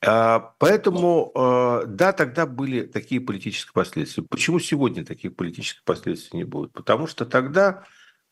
поэтому, 0.00 1.30
э, 1.34 1.86
да, 1.86 2.12
тогда 2.12 2.46
были 2.46 2.82
такие 2.86 3.20
политические 3.20 3.72
последствия. 3.74 4.24
Почему 4.24 4.58
сегодня 4.58 5.04
таких 5.04 5.36
политических 5.36 5.84
последствий 5.84 6.38
не 6.38 6.44
будет? 6.44 6.72
Потому 6.72 7.06
что 7.06 7.26
тогда 7.26 7.84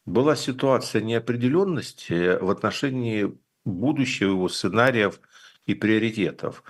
была 0.06 0.34
ситуация 0.34 1.02
неопределенности 1.02 2.42
в 2.42 2.50
отношении 2.50 3.38
будущего 3.64 4.30
его 4.30 4.48
сценариев 4.48 5.20
и 5.66 5.74
приоритетов. 5.74 6.62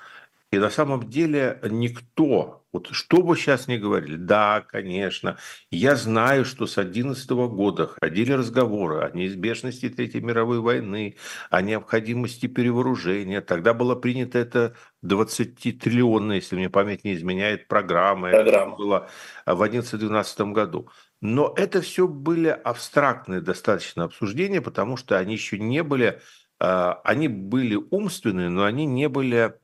И 0.50 0.58
на 0.58 0.70
самом 0.70 1.08
деле 1.08 1.61
никто, 1.70 2.58
вот 2.72 2.88
что 2.90 3.22
бы 3.22 3.35
сейчас 3.37 3.66
ни 3.66 3.76
говорили, 3.76 4.16
да, 4.16 4.61
конечно, 4.61 5.38
я 5.70 5.96
знаю, 5.96 6.44
что 6.44 6.66
с 6.66 6.74
2011 6.74 7.31
года 7.31 7.87
ходили 8.00 8.33
разговоры 8.33 9.00
о 9.00 9.11
неизбежности 9.11 9.88
Третьей 9.88 10.20
мировой 10.20 10.61
войны, 10.61 11.16
о 11.50 11.62
необходимости 11.62 12.46
перевооружения. 12.46 13.40
Тогда 13.40 13.72
была 13.72 13.96
принята 13.96 14.38
эта 14.38 14.74
20-триллионная, 15.04 16.37
если 16.37 16.57
мне 16.57 16.68
память 16.68 17.04
не 17.04 17.14
изменяет, 17.14 17.68
программа. 17.68 18.31
программа. 18.31 18.74
Это 18.74 18.76
было 18.76 19.09
в 19.46 19.62
2011-2012 19.62 20.52
году. 20.52 20.90
Но 21.20 21.52
это 21.57 21.81
все 21.81 22.07
были 22.07 22.48
абстрактные 22.48 23.40
достаточно 23.40 24.04
обсуждения, 24.04 24.61
потому 24.61 24.96
что 24.96 25.18
они 25.18 25.33
еще 25.33 25.59
не 25.59 25.83
были, 25.83 26.20
а, 26.61 27.00
они 27.04 27.28
были 27.28 27.76
умственные, 27.90 28.50
но 28.50 28.64
они 28.64 28.85
не 28.87 29.09
были 29.09 29.54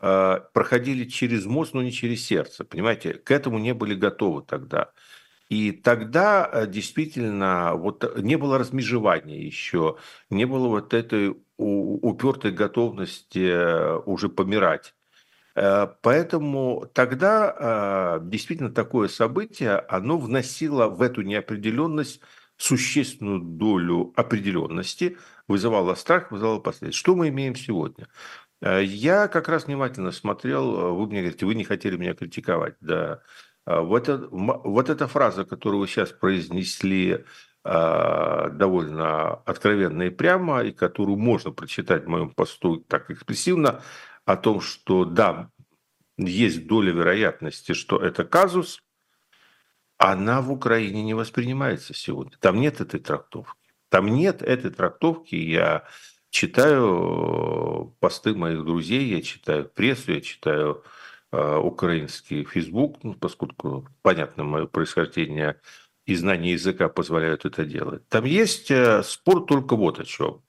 проходили 0.00 1.04
через 1.04 1.44
мозг, 1.44 1.74
но 1.74 1.82
не 1.82 1.92
через 1.92 2.24
сердце. 2.24 2.64
Понимаете, 2.64 3.14
к 3.14 3.30
этому 3.30 3.58
не 3.58 3.74
были 3.74 3.94
готовы 3.94 4.42
тогда. 4.42 4.92
И 5.50 5.72
тогда 5.72 6.48
э, 6.50 6.66
действительно 6.68 7.74
вот 7.74 8.16
не 8.16 8.36
было 8.36 8.56
размежевания 8.56 9.36
еще, 9.36 9.96
не 10.30 10.44
было 10.44 10.68
вот 10.68 10.94
этой 10.94 11.36
упертой 11.56 12.52
готовности 12.52 13.50
э, 13.50 13.96
уже 14.06 14.28
помирать. 14.28 14.94
Э, 15.56 15.88
поэтому 16.02 16.88
тогда 16.94 18.20
действительно 18.22 18.70
такое 18.70 19.08
событие, 19.08 19.76
оно 19.76 20.18
вносило 20.18 20.86
в 20.86 21.02
эту 21.02 21.22
неопределенность 21.22 22.20
существенную 22.56 23.40
долю 23.40 24.12
определенности, 24.14 25.18
вызывало 25.48 25.94
страх, 25.94 26.30
вызывало 26.30 26.60
последствия. 26.60 26.96
Что 26.96 27.16
мы 27.16 27.28
имеем 27.28 27.56
сегодня? 27.56 28.06
Э, 28.60 28.82
я 28.82 29.28
как 29.28 29.48
раз 29.48 29.66
внимательно 29.66 30.12
смотрел, 30.12 30.76
э, 30.76 30.90
вы 30.92 31.06
мне 31.06 31.20
говорите, 31.20 31.46
вы 31.46 31.54
не 31.54 31.64
хотели 31.64 31.96
меня 31.96 32.14
критиковать, 32.14 32.76
да. 32.80 33.22
Э, 33.66 33.80
вот, 33.80 34.08
это, 34.08 34.28
вот 34.30 34.90
эта 34.90 35.06
фраза, 35.06 35.44
которую 35.44 35.80
вы 35.80 35.88
сейчас 35.88 36.10
произнесли 36.10 37.24
довольно 37.62 39.34
откровенно 39.34 40.04
и 40.04 40.08
прямо, 40.08 40.62
и 40.62 40.72
которую 40.72 41.18
можно 41.18 41.50
прочитать 41.50 42.06
в 42.06 42.08
моем 42.08 42.30
посту 42.30 42.78
так 42.78 43.10
экспрессивно, 43.10 43.82
о 44.24 44.36
том, 44.38 44.62
что 44.62 45.04
да, 45.04 45.50
есть 46.16 46.66
доля 46.66 46.90
вероятности, 46.90 47.74
что 47.74 47.98
это 47.98 48.24
казус, 48.24 48.82
она 49.98 50.40
в 50.40 50.50
Украине 50.50 51.02
не 51.02 51.12
воспринимается 51.12 51.92
сегодня. 51.92 52.38
Там 52.40 52.58
нет 52.58 52.80
этой 52.80 52.98
трактовки. 52.98 53.74
Там 53.90 54.06
нет 54.06 54.40
этой 54.40 54.70
трактовки. 54.70 55.34
Я 55.34 55.84
читаю 56.30 57.94
посты 58.00 58.34
моих 58.34 58.64
друзей, 58.64 59.08
я 59.08 59.22
читаю 59.22 59.68
прессу, 59.68 60.12
я 60.12 60.20
читаю 60.20 60.84
э, 61.32 61.56
украинский 61.56 62.44
фейсбук, 62.44 63.02
ну, 63.02 63.14
поскольку, 63.14 63.86
понятно, 64.02 64.44
мое 64.44 64.66
происхождение 64.66 65.60
и 66.06 66.14
знание 66.14 66.52
языка 66.52 66.88
позволяют 66.88 67.44
это 67.44 67.64
делать. 67.64 68.08
Там 68.08 68.24
есть 68.24 68.70
э, 68.70 69.02
спор 69.02 69.44
только 69.44 69.76
вот 69.76 70.00
о 70.00 70.04
чем. 70.04 70.42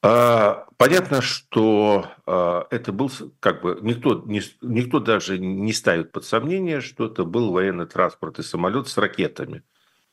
А, 0.00 0.66
понятно, 0.76 1.20
что 1.20 2.06
а, 2.24 2.66
это 2.70 2.92
был, 2.92 3.10
как 3.40 3.62
бы, 3.62 3.78
никто, 3.82 4.22
не, 4.26 4.40
никто 4.62 5.00
даже 5.00 5.38
не 5.38 5.72
ставит 5.72 6.12
под 6.12 6.24
сомнение, 6.24 6.80
что 6.80 7.06
это 7.06 7.24
был 7.24 7.52
военный 7.52 7.86
транспорт 7.86 8.38
и 8.38 8.44
самолет 8.44 8.86
с 8.86 8.96
ракетами, 8.96 9.64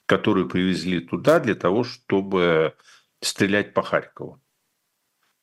которые 0.08 0.50
привезли 0.50 1.02
туда 1.02 1.40
для 1.40 1.54
того, 1.54 1.84
чтобы 1.84 2.76
стрелять 3.26 3.74
по 3.74 3.82
Харькову. 3.84 4.42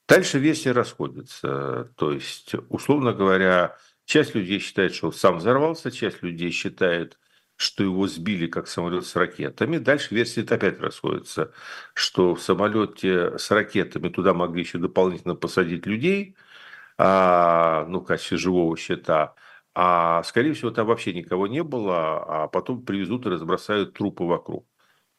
Дальше 0.08 0.38
версии 0.38 0.68
расходятся. 0.68 1.92
То 1.96 2.12
есть, 2.12 2.54
условно 2.68 3.12
говоря, 3.12 3.76
часть 4.04 4.34
людей 4.34 4.58
считает, 4.58 4.94
что 4.94 5.06
он 5.08 5.12
сам 5.12 5.38
взорвался, 5.38 5.90
часть 5.90 6.22
людей 6.22 6.50
считает, 6.50 7.18
что 7.56 7.84
его 7.84 8.06
сбили 8.08 8.46
как 8.46 8.66
самолет 8.68 9.06
с 9.06 9.16
ракетами. 9.16 9.78
Дальше 9.78 10.14
версии 10.14 10.44
опять 10.52 10.80
расходятся, 10.80 11.52
что 11.94 12.34
в 12.34 12.42
самолете 12.42 13.38
с 13.38 13.50
ракетами 13.50 14.08
туда 14.08 14.34
могли 14.34 14.62
еще 14.62 14.78
дополнительно 14.78 15.34
посадить 15.34 15.86
людей, 15.86 16.36
а, 16.98 17.86
ну, 17.88 18.00
в 18.00 18.04
качестве 18.04 18.38
живого 18.38 18.76
щита, 18.76 19.34
а, 19.74 20.22
скорее 20.24 20.54
всего, 20.54 20.70
там 20.70 20.86
вообще 20.86 21.14
никого 21.14 21.46
не 21.46 21.62
было, 21.62 22.44
а 22.44 22.48
потом 22.48 22.84
привезут 22.84 23.26
и 23.26 23.30
разбросают 23.30 23.94
трупы 23.94 24.24
вокруг. 24.24 24.66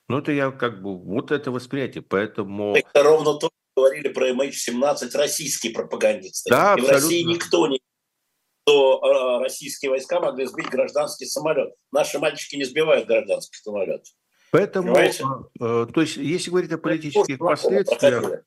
Ну, 0.09 0.19
это 0.19 0.31
я 0.31 0.51
как 0.51 0.81
бы, 0.81 0.97
вот 0.97 1.31
это 1.31 1.51
восприятие, 1.51 2.03
поэтому... 2.03 2.75
Это 2.75 3.03
ровно 3.03 3.33
то, 3.35 3.47
что 3.47 3.83
говорили 3.83 4.09
про 4.09 4.29
MH17 4.29 5.17
российские 5.17 5.73
пропагандисты. 5.73 6.49
Да, 6.49 6.75
И 6.75 6.81
абсолютно. 6.81 6.87
в 6.87 6.91
России 6.91 7.23
никто 7.23 7.67
не 7.67 7.79
что 8.65 9.03
а, 9.03 9.39
российские 9.39 9.91
войска 9.91 10.19
могли 10.19 10.45
сбить 10.45 10.69
гражданский 10.69 11.25
самолет. 11.25 11.73
Наши 11.91 12.19
мальчики 12.19 12.55
не 12.55 12.63
сбивают 12.63 13.07
гражданский 13.07 13.57
самолет. 13.61 14.05
Поэтому, 14.51 14.95
то 15.57 16.01
есть, 16.01 16.17
если 16.17 16.49
говорить 16.51 16.71
о 16.71 16.77
политических 16.77 17.39
последствиях, 17.39 18.43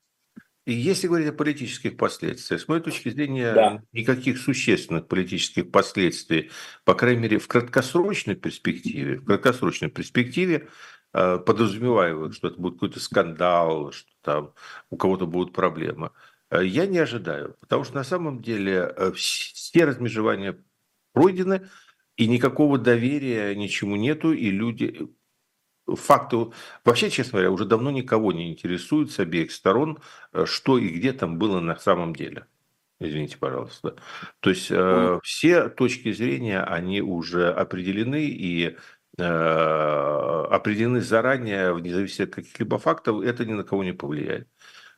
и 0.65 0.73
если 0.73 1.07
говорить 1.07 1.29
о 1.29 1.33
политических 1.33 1.95
последствиях, 1.95 2.61
с 2.61 2.67
моей 2.67 2.81
точки 2.81 3.07
зрения, 3.09 3.53
да. 3.53 3.81
никаких 3.93 4.37
существенных 4.37 5.07
политических 5.07 5.71
последствий, 5.71 6.51
по 6.83 6.93
крайней 6.93 7.21
мере, 7.21 7.39
в 7.39 7.47
краткосрочной 7.47 8.35
перспективе, 8.35 9.19
в 9.19 9.25
краткосрочной 9.25 9.89
перспективе, 9.89 10.55
э, 10.55 10.67
подразумеваю, 11.11 12.31
что 12.31 12.47
это 12.47 12.59
будет 12.59 12.75
какой-то 12.75 12.99
скандал, 12.99 13.91
что 13.91 14.09
там 14.21 14.53
у 14.89 14.97
кого-то 14.97 15.25
будут 15.25 15.53
проблемы, 15.53 16.11
э, 16.49 16.65
я 16.65 16.85
не 16.85 16.99
ожидаю, 16.99 17.55
потому 17.59 17.83
что 17.83 17.95
на 17.95 18.03
самом 18.03 18.41
деле 18.41 18.93
э, 18.95 19.11
все 19.13 19.85
размежевания 19.85 20.57
пройдены, 21.13 21.67
и 22.17 22.27
никакого 22.27 22.77
доверия 22.77 23.55
ничему 23.55 23.95
нету, 23.95 24.33
и 24.33 24.49
люди 24.49 25.07
факту, 25.95 26.53
вообще, 26.83 27.09
честно 27.09 27.33
говоря, 27.33 27.51
уже 27.51 27.65
давно 27.65 27.91
никого 27.91 28.31
не 28.31 28.51
интересует 28.51 29.11
с 29.11 29.19
обеих 29.19 29.51
сторон, 29.51 29.99
э, 30.33 30.45
что 30.45 30.77
и 30.77 30.89
где 30.89 31.13
там 31.13 31.37
было 31.37 31.59
на 31.59 31.77
самом 31.77 32.13
деле. 32.13 32.45
Извините, 32.99 33.37
пожалуйста. 33.37 33.95
То 34.39 34.49
есть 34.49 34.67
э, 34.71 35.19
все 35.23 35.69
точки 35.69 36.11
зрения, 36.11 36.61
они 36.61 37.01
уже 37.01 37.51
определены 37.51 38.25
и 38.25 38.65
э, 38.65 38.75
определены 39.17 41.01
заранее, 41.01 41.73
вне 41.73 41.91
зависимости 41.91 42.21
от 42.21 42.35
каких-либо 42.35 42.77
фактов, 42.77 43.21
это 43.21 43.45
ни 43.45 43.53
на 43.53 43.63
кого 43.63 43.83
не 43.83 43.93
повлияет. 43.93 44.47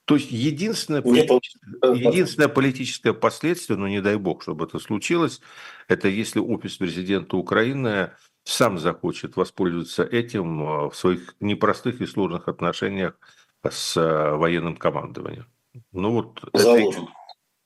То 0.10 0.16
есть 0.16 0.32
единственное, 0.32 1.02
единственное 1.04 2.50
политическое 2.50 3.14
последствие, 3.14 3.78
но 3.78 3.88
не 3.88 4.02
дай 4.02 4.16
бог, 4.16 4.42
чтобы 4.42 4.66
это 4.66 4.80
случилось, 4.80 5.40
это 5.88 6.08
если 6.08 6.40
офис 6.40 6.78
президента 6.78 7.38
Украины 7.38 8.12
сам 8.44 8.80
захочет 8.80 9.36
воспользоваться 9.36 10.04
этим 10.04 10.64
э, 10.64 10.90
в 10.90 10.96
своих 10.96 11.36
непростых 11.40 12.02
и 12.02 12.08
сложных 12.08 12.48
отношениях 12.48 13.14
с 13.64 13.96
э, 13.98 14.32
военным 14.36 14.76
командованием. 14.76 15.46
Ну 15.92 16.12
вот 16.12 16.44
это, 16.54 17.08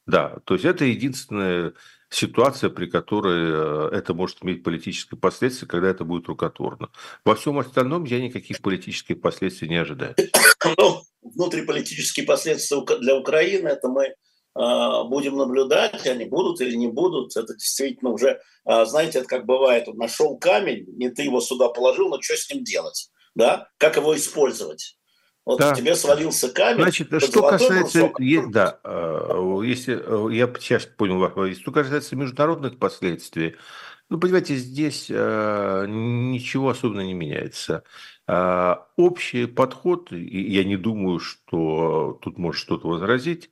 да, 0.06 0.38
то 0.44 0.56
есть 0.56 0.66
это 0.66 0.84
единственная 0.84 1.74
ситуация, 2.14 2.70
при 2.70 2.86
которой 2.86 3.90
э, 3.92 3.98
это 3.98 4.14
может 4.14 4.44
иметь 4.44 4.64
политические 4.64 5.20
последствия, 5.20 5.68
когда 5.68 5.90
это 5.90 6.04
будет 6.04 6.28
рукотворно. 6.28 6.90
Во 7.26 7.36
всем 7.36 7.58
остальном 7.60 8.04
я 8.04 8.22
никаких 8.22 8.62
политических 8.62 9.22
последствий 9.22 9.70
не 9.70 9.78
ожидаю. 9.78 10.16
Ну, 10.78 11.02
внутриполитические 11.22 12.26
последствия 12.26 12.82
для 13.00 13.18
Украины 13.18 13.68
это 13.68 13.90
мы 13.90 14.16
а, 14.56 15.04
будем 15.04 15.36
наблюдать, 15.36 16.08
они 16.08 16.26
будут 16.26 16.62
или 16.62 16.76
не 16.76 16.88
будут. 16.88 17.36
Это 17.36 17.54
действительно 17.54 18.12
уже, 18.12 18.40
а, 18.64 18.86
знаете, 18.86 19.20
это 19.20 19.28
как 19.28 19.46
бывает, 19.46 19.88
нашел 19.88 20.38
камень, 20.38 20.86
не 20.96 21.10
ты 21.10 21.24
его 21.24 21.42
сюда 21.42 21.68
положил, 21.70 22.08
но 22.08 22.22
что 22.22 22.38
с 22.38 22.50
ним 22.50 22.64
делать? 22.64 23.10
Да? 23.36 23.68
Как 23.78 23.98
его 23.98 24.16
использовать? 24.16 24.98
Вот 25.46 25.60
да. 25.60 25.76
тебе 25.76 25.96
свалился 25.96 26.50
камень. 26.50 26.84
Значит, 26.84 27.08
что 27.22 27.50
касается, 27.50 28.12
е, 28.20 28.46
да, 28.48 28.80
а, 28.84 29.62
если 29.62 29.94
я 30.34 30.52
сейчас 30.60 30.86
понял 30.86 31.20
вопрос, 31.20 31.58
что 31.58 31.72
касается 31.72 32.16
международных 32.16 32.80
последствий, 32.80 33.56
ну, 34.10 34.20
понимаете, 34.20 34.56
здесь 34.56 35.10
ничего 35.10 36.70
особенно 36.70 37.02
не 37.02 37.14
меняется. 37.14 37.84
общий 38.96 39.48
подход, 39.48 40.12
и 40.12 40.52
я 40.52 40.64
не 40.64 40.78
думаю, 40.78 41.20
что 41.20 42.20
тут 42.22 42.38
может 42.38 42.62
что-то 42.62 42.88
возразить, 42.88 43.50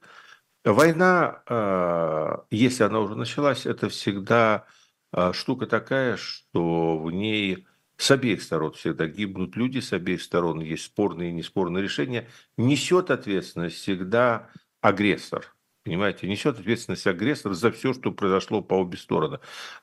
Война, 0.63 1.41
а, 1.47 2.45
если 2.51 2.83
она 2.83 2.99
уже 2.99 3.15
началась, 3.15 3.65
это 3.65 3.89
всегда 3.89 4.65
а, 5.11 5.33
штука 5.33 5.65
такая, 5.65 6.17
что 6.17 6.99
в 6.99 7.11
ней 7.11 7.65
с 8.01 8.09
обеих 8.09 8.41
сторон 8.41 8.73
всегда 8.73 9.05
гибнут 9.05 9.55
люди, 9.55 9.77
с 9.77 9.93
обеих 9.93 10.23
сторон 10.23 10.59
есть 10.59 10.85
спорные 10.85 11.29
и 11.29 11.33
неспорные 11.33 11.83
решения. 11.83 12.27
Несет 12.57 13.11
ответственность 13.11 13.75
всегда 13.75 14.49
агрессор. 14.81 15.55
Понимаете, 15.83 16.27
несет 16.27 16.59
ответственность 16.59 17.05
агрессор 17.05 17.53
за 17.53 17.71
все, 17.71 17.93
что 17.93 18.11
произошло 18.11 18.63
по 18.63 18.73
обе 18.73 18.97
стороны. 18.97 19.39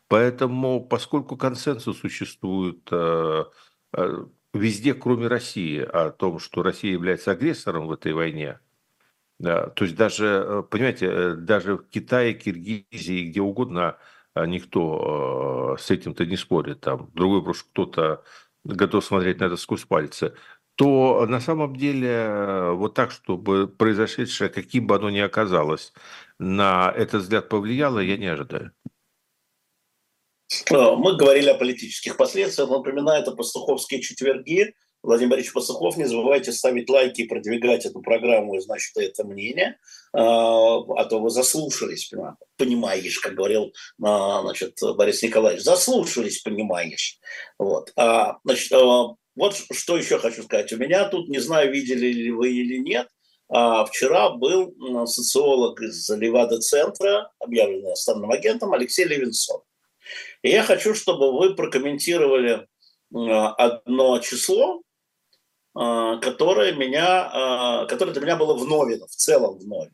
Поэтому, 0.09 0.85
поскольку 0.85 1.37
консенсус 1.37 2.01
существует 2.01 2.89
э, 2.91 3.45
э, 3.93 4.27
везде, 4.53 4.95
кроме 4.95 5.29
России, 5.29 5.79
о 5.79 6.11
том, 6.11 6.41
что 6.41 6.65
Россия 6.65 6.91
является 6.91 7.31
агрессором 7.31 7.87
в 7.87 7.93
этой 7.93 8.15
войне, 8.15 8.59
да, 9.39 9.69
то 9.69 9.85
есть 9.85 9.95
даже, 9.95 10.27
э, 10.27 10.63
понимаете, 10.69 11.35
даже 11.35 11.77
в 11.77 11.89
Китае, 11.89 12.35
Киргизии, 12.35 13.31
где 13.31 13.41
угодно 13.41 13.97
никто 14.47 15.77
э, 15.77 15.83
с 15.83 15.91
этим-то 15.91 16.27
не 16.27 16.37
спорит. 16.37 16.81
Там 16.81 17.11
другой 17.15 17.39
вопрос, 17.39 17.63
кто-то 17.63 18.23
готов 18.65 19.05
смотреть 19.05 19.41
на 19.41 19.45
это 19.45 19.57
сквозь 19.57 19.85
пальцы 19.85 20.35
то 20.79 21.27
на 21.27 21.41
самом 21.41 21.75
деле 21.75 22.71
вот 22.75 22.95
так, 22.95 23.11
чтобы 23.11 23.67
произошедшее, 23.67 24.49
каким 24.49 24.87
бы 24.87 24.95
оно 24.95 25.11
ни 25.11 25.19
оказалось, 25.19 25.93
на 26.39 26.95
этот 26.97 27.23
взгляд 27.23 27.49
повлияло, 27.49 27.99
я 27.99 28.17
не 28.17 28.27
ожидаю. 28.29 28.71
Мы 30.71 31.17
говорили 31.17 31.49
о 31.49 31.59
политических 31.59 32.17
последствиях, 32.17 32.71
напоминаю, 32.71 33.23
это 33.23 33.33
пастуховские 33.33 34.01
четверги, 34.01 34.73
Владимир 35.03 35.31
Борисович 35.31 35.55
Пасухов, 35.55 35.97
не 35.97 36.05
забывайте 36.05 36.53
ставить 36.53 36.91
лайки 36.91 37.23
и 37.23 37.29
продвигать 37.29 37.87
эту 37.87 38.01
программу 38.01 38.57
и, 38.57 38.61
значит, 38.61 38.97
это 38.97 39.25
мнение, 39.25 39.79
а, 40.13 40.79
а 40.79 41.05
то 41.05 41.21
вы 41.21 41.31
заслушались, 41.31 42.13
понимаешь, 42.57 43.19
как 43.21 43.35
говорил 43.35 43.73
а, 44.03 44.43
значит, 44.43 44.79
Борис 44.97 45.23
Николаевич, 45.23 45.63
заслушались, 45.63 46.41
понимаешь. 46.41 47.19
Вот. 47.59 47.93
А, 47.97 48.39
значит, 48.45 48.73
а, 48.73 49.15
вот 49.37 49.57
что 49.71 49.97
еще 49.97 50.19
хочу 50.19 50.43
сказать. 50.43 50.73
У 50.73 50.79
меня 50.79 51.09
тут, 51.09 51.29
не 51.29 51.39
знаю, 51.39 51.73
видели 51.73 52.09
ли 52.09 52.33
вы 52.33 52.51
или 52.51 52.79
нет, 52.79 53.09
вчера 53.49 54.31
был 54.31 54.75
социолог 55.07 55.81
из 55.81 56.11
Левада-центра, 56.11 57.31
объявленный 57.39 57.87
иностранным 57.87 58.31
агентом, 58.31 58.75
Алексей 58.75 59.07
Левинсон. 59.07 59.63
И 60.43 60.51
я 60.51 60.63
хочу, 60.65 60.93
чтобы 60.93 61.33
вы 61.33 61.55
прокомментировали 61.55 62.67
одно 63.11 64.19
число, 64.19 64.83
которое, 65.79 66.73
меня, 66.73 67.31
а, 67.33 67.87
которое 67.87 68.13
для 68.13 68.23
меня 68.23 68.37
было 68.37 68.55
вновь, 68.55 69.01
в 69.01 69.15
целом 69.15 69.59
вновь. 69.59 69.91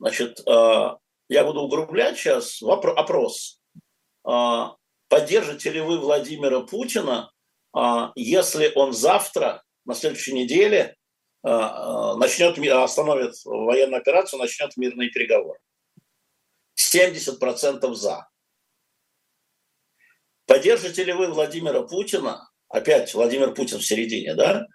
Значит, 0.00 0.40
а, 0.48 0.98
я 1.28 1.44
буду 1.44 1.60
углублять 1.60 2.18
сейчас 2.18 2.60
опрос. 2.62 3.60
Поддержите 5.08 5.70
ли 5.70 5.80
вы 5.80 6.00
Владимира 6.00 6.60
Путина, 6.62 7.30
если 8.16 8.72
он 8.74 8.92
завтра, 8.92 9.62
на 9.84 9.94
следующей 9.94 10.32
неделе, 10.32 10.96
начнет, 11.44 12.58
остановит 12.58 13.34
военную 13.44 14.00
операцию, 14.00 14.40
начнет 14.40 14.76
мирные 14.76 15.10
переговоры? 15.10 15.60
70% 16.76 17.94
за. 17.94 18.28
Поддержите 20.46 21.04
ли 21.04 21.12
вы 21.12 21.28
Владимира 21.28 21.82
Путина, 21.82 22.50
опять 22.76 23.12
Владимир 23.14 23.54
Путин 23.54 23.78
в 23.78 23.84
середине, 23.84 24.34
да, 24.34 24.66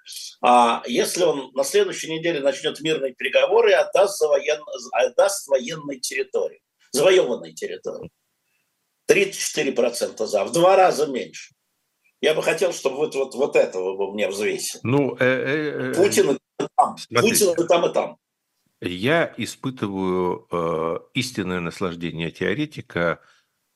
а 0.42 0.84
если 0.88 1.24
он 1.24 1.52
на 1.54 1.64
следующей 1.64 2.12
неделе 2.12 2.40
начнет 2.40 2.80
мирные 2.82 3.14
переговоры 3.14 3.72
и 3.72 3.74
отдаст, 3.74 4.22
воен... 4.22 4.62
отдаст 4.92 5.48
военной 5.48 6.00
территории, 6.00 6.62
завоеванной 6.92 7.54
территории. 7.54 8.10
34% 9.10 10.26
за, 10.26 10.46
в 10.46 10.52
два 10.52 10.76
раза 10.76 11.08
меньше. 11.08 11.54
Я 12.22 12.34
бы 12.34 12.44
хотел, 12.44 12.72
чтобы 12.72 12.98
вот, 12.98 13.16
вот, 13.16 13.36
вот 13.36 13.56
этого 13.56 13.98
бы 13.98 14.14
мне 14.14 14.30
взвесили. 14.30 14.80
Ну, 14.84 15.16
э, 15.20 15.26
э, 15.26 15.92
э, 15.92 15.94
Путин 15.96 16.32
и 16.32 16.38
там, 16.78 16.96
Путин 17.10 17.52
и 17.52 17.68
там, 17.68 17.86
и 17.90 17.94
там. 17.94 18.18
Я 18.80 19.34
испытываю 19.38 20.48
э, 20.52 21.00
истинное 21.14 21.60
наслаждение 21.60 22.32
теоретика– 22.32 23.20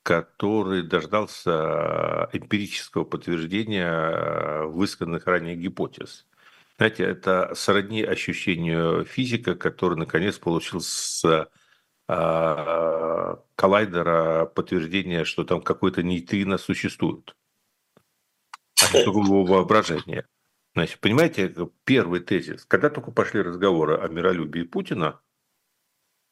который 0.06 0.84
дождался 0.84 2.30
эмпирического 2.32 3.02
подтверждения 3.02 3.90
э, 3.90 4.64
высказанных 4.66 5.26
ранее 5.26 5.56
гипотез. 5.56 6.26
Знаете, 6.76 7.02
это 7.02 7.52
сродни 7.56 8.04
ощущению 8.04 9.04
физика, 9.04 9.56
который 9.56 9.98
наконец 9.98 10.38
получил 10.38 10.80
с 10.80 11.24
э, 11.24 11.46
коллайдера 13.56 14.46
подтверждение, 14.46 15.24
что 15.24 15.42
там 15.42 15.60
какой-то 15.60 16.04
нейтрино 16.04 16.56
существует. 16.56 17.34
А 18.80 18.96
его 18.98 19.44
воображение. 19.44 20.24
Значит, 20.76 21.00
понимаете, 21.00 21.52
первый 21.82 22.20
тезис, 22.20 22.64
когда 22.64 22.90
только 22.90 23.10
пошли 23.10 23.40
разговоры 23.42 23.96
о 23.96 24.06
миролюбии 24.06 24.62
Путина, 24.62 25.18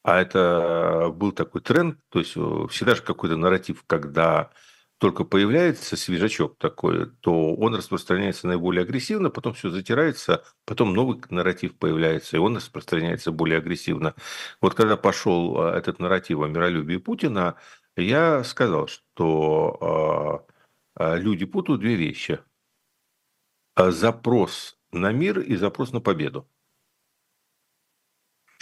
а 0.05 0.21
это 0.21 1.11
был 1.15 1.33
такой 1.33 1.63
тренд, 1.63 1.99
то 2.11 2.19
есть 2.19 2.35
э, 2.37 2.67
всегда 2.71 2.95
же 2.95 3.03
какой-то 3.03 3.37
нарратив, 3.37 3.85
когда 3.87 4.51
только 4.99 5.25
появляется 5.25 5.97
свежачок 5.97 6.59
такой, 6.59 7.11
то 7.21 7.55
он 7.55 7.75
распространяется 7.75 8.47
наиболее 8.47 8.83
агрессивно, 8.83 9.31
потом 9.31 9.55
все 9.55 9.71
затирается, 9.71 10.45
потом 10.67 10.93
новый 10.93 11.21
нарратив 11.31 11.79
появляется, 11.79 12.37
и 12.37 12.39
он 12.39 12.57
распространяется 12.59 13.33
более 13.33 13.59
агрессивно. 13.59 14.15
Вот 14.61 14.75
когда 14.75 14.99
пошел 14.99 15.69
э, 15.69 15.79
этот 15.79 16.01
нарратив 16.01 16.41
о 16.41 16.49
миролюбии 16.49 16.99
Путина, 16.99 17.57
я 17.97 18.45
сказал, 18.45 18.89
что 18.89 20.47
э, 20.99 21.19
люди 21.19 21.47
путают 21.47 21.81
две 21.81 21.95
вещи. 21.95 22.41
запрос 23.77 24.79
на 24.93 25.13
мир 25.13 25.41
и 25.41 25.57
запрос 25.57 25.93
на 25.93 26.03
победу. 26.03 26.47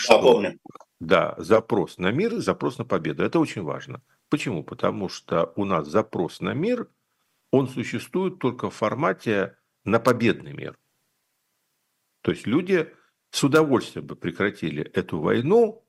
Напомню. 0.08 0.58
Да, 1.02 1.34
запрос 1.36 1.98
на 1.98 2.12
мир 2.12 2.32
и 2.34 2.38
запрос 2.38 2.78
на 2.78 2.84
победу. 2.84 3.24
Это 3.24 3.40
очень 3.40 3.62
важно. 3.62 4.04
Почему? 4.28 4.62
Потому 4.62 5.08
что 5.08 5.52
у 5.56 5.64
нас 5.64 5.88
запрос 5.88 6.40
на 6.40 6.54
мир, 6.54 6.88
он 7.50 7.66
существует 7.66 8.38
только 8.38 8.70
в 8.70 8.74
формате 8.74 9.58
на 9.84 9.98
победный 9.98 10.52
мир. 10.52 10.78
То 12.20 12.30
есть 12.30 12.46
люди 12.46 12.94
с 13.30 13.42
удовольствием 13.42 14.06
бы 14.06 14.14
прекратили 14.14 14.84
эту 14.84 15.18
войну, 15.18 15.84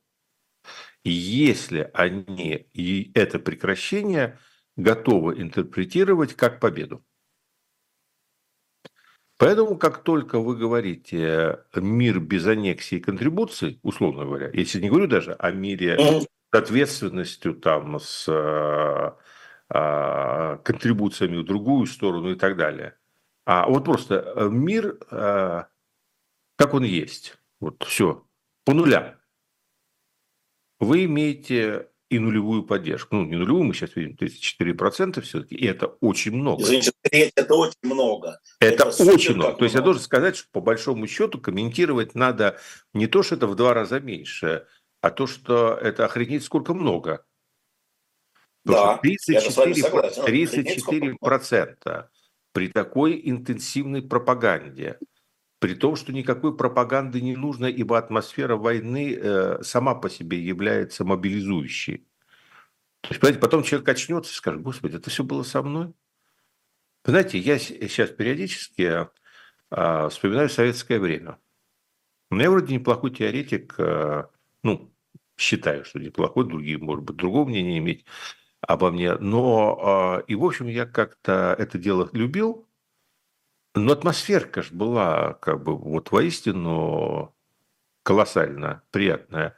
если 1.03 1.91
они 1.93 2.67
и 2.73 3.11
это 3.13 3.37
прекращение 3.37 4.39
готовы 4.77 5.39
интерпретировать 5.39 6.33
как 6.33 6.59
победу. 6.59 7.05
Поэтому, 9.43 9.77
как 9.77 10.03
только 10.03 10.39
вы 10.39 10.55
говорите 10.55 11.59
мир 11.75 12.21
без 12.21 12.47
аннексии 12.47 12.97
и 12.97 13.01
контрибуций, 13.01 13.77
условно 13.83 14.23
говоря, 14.23 14.49
если 14.53 14.79
не 14.79 14.87
говорю 14.87 15.07
даже 15.07 15.33
о 15.33 15.51
мире 15.51 15.97
с 15.99 16.27
ответственностью, 16.51 17.53
там, 17.55 17.99
с 17.99 18.25
а, 18.29 19.17
а, 19.67 20.57
контрибуциями 20.59 21.35
в 21.37 21.43
другую 21.43 21.87
сторону 21.87 22.31
и 22.31 22.35
так 22.35 22.55
далее, 22.55 22.95
а 23.45 23.67
вот 23.67 23.83
просто 23.83 24.33
э, 24.33 24.47
мир, 24.49 24.97
а, 25.11 25.67
как 26.55 26.73
он 26.73 26.83
есть, 26.83 27.37
вот 27.59 27.83
все, 27.83 28.25
по 28.63 28.73
нулям. 28.73 29.15
Вы 30.79 31.03
имеете 31.03 31.89
и 32.13 32.19
нулевую 32.19 32.63
поддержку. 32.63 33.15
Ну, 33.15 33.25
не 33.25 33.35
нулевую, 33.35 33.63
мы 33.63 33.73
сейчас 33.73 33.95
видим 33.95 34.15
34% 34.15 35.21
все-таки, 35.21 35.55
и 35.55 35.65
это 35.65 35.87
очень 35.99 36.31
много. 36.31 36.61
Извините, 36.61 36.91
это 37.11 37.55
очень 37.55 37.79
много. 37.81 38.39
Это, 38.59 38.89
это 38.89 39.03
очень 39.03 39.35
много. 39.35 39.57
То 39.57 39.63
есть 39.65 39.75
я 39.75 39.81
должен 39.81 40.01
сказать, 40.01 40.35
что 40.35 40.47
по 40.51 40.61
большому 40.61 41.07
счету 41.07 41.39
комментировать 41.39 42.13
надо 42.13 42.59
не 42.93 43.07
то, 43.07 43.23
что 43.23 43.35
это 43.35 43.47
в 43.47 43.55
два 43.55 43.73
раза 43.73 43.99
меньше, 43.99 44.67
а 45.01 45.09
то, 45.09 45.25
что 45.25 45.73
это 45.73 46.05
охренеть 46.05 46.43
сколько 46.43 46.73
много. 46.73 47.25
Да, 48.63 48.97
34, 48.97 49.89
34 50.25 51.15
процента 51.19 52.09
при 52.53 52.69
такой 52.69 53.19
интенсивной 53.25 54.03
пропаганде 54.03 54.99
при 55.63 55.75
том, 55.75 55.95
что 55.95 56.11
никакой 56.11 56.57
пропаганды 56.57 57.21
не 57.21 57.37
нужно, 57.37 57.67
ибо 57.67 57.97
атмосфера 57.97 58.57
войны 58.57 59.17
э, 59.17 59.63
сама 59.63 59.95
по 59.95 60.09
себе 60.09 60.37
является 60.37 61.05
мобилизующей. 61.05 62.05
То 62.99 63.07
есть, 63.11 63.21
понимаете, 63.21 63.39
потом 63.39 63.63
человек 63.63 63.87
очнется 63.87 64.33
и 64.33 64.35
скажет, 64.35 64.61
господи, 64.61 64.97
это 64.97 65.09
все 65.09 65.23
было 65.23 65.43
со 65.43 65.63
мной. 65.63 65.93
Знаете, 67.05 67.37
я 67.37 67.57
сейчас 67.59 68.09
периодически 68.09 69.07
э, 69.71 70.09
вспоминаю 70.09 70.49
советское 70.49 70.99
время. 70.99 71.37
У 72.29 72.35
меня 72.35 72.51
вроде 72.51 72.75
неплохой 72.75 73.11
теоретик, 73.11 73.75
э, 73.77 74.25
ну, 74.63 74.93
считаю, 75.37 75.85
что 75.85 75.97
неплохой, 75.97 76.45
другие, 76.45 76.77
может 76.77 77.05
быть, 77.05 77.15
другого 77.15 77.47
мнения 77.47 77.77
иметь 77.77 78.03
обо 78.59 78.91
мне. 78.91 79.15
Но, 79.15 80.19
э, 80.19 80.25
и, 80.27 80.35
в 80.35 80.43
общем, 80.43 80.67
я 80.67 80.85
как-то 80.85 81.55
это 81.57 81.77
дело 81.77 82.09
любил, 82.11 82.67
но 83.75 83.93
атмосфера, 83.93 84.45
конечно, 84.45 84.77
была 84.77 85.33
как 85.33 85.63
бы 85.63 85.75
вот 85.75 86.11
воистину 86.11 87.35
колоссально 88.03 88.83
приятная. 88.91 89.55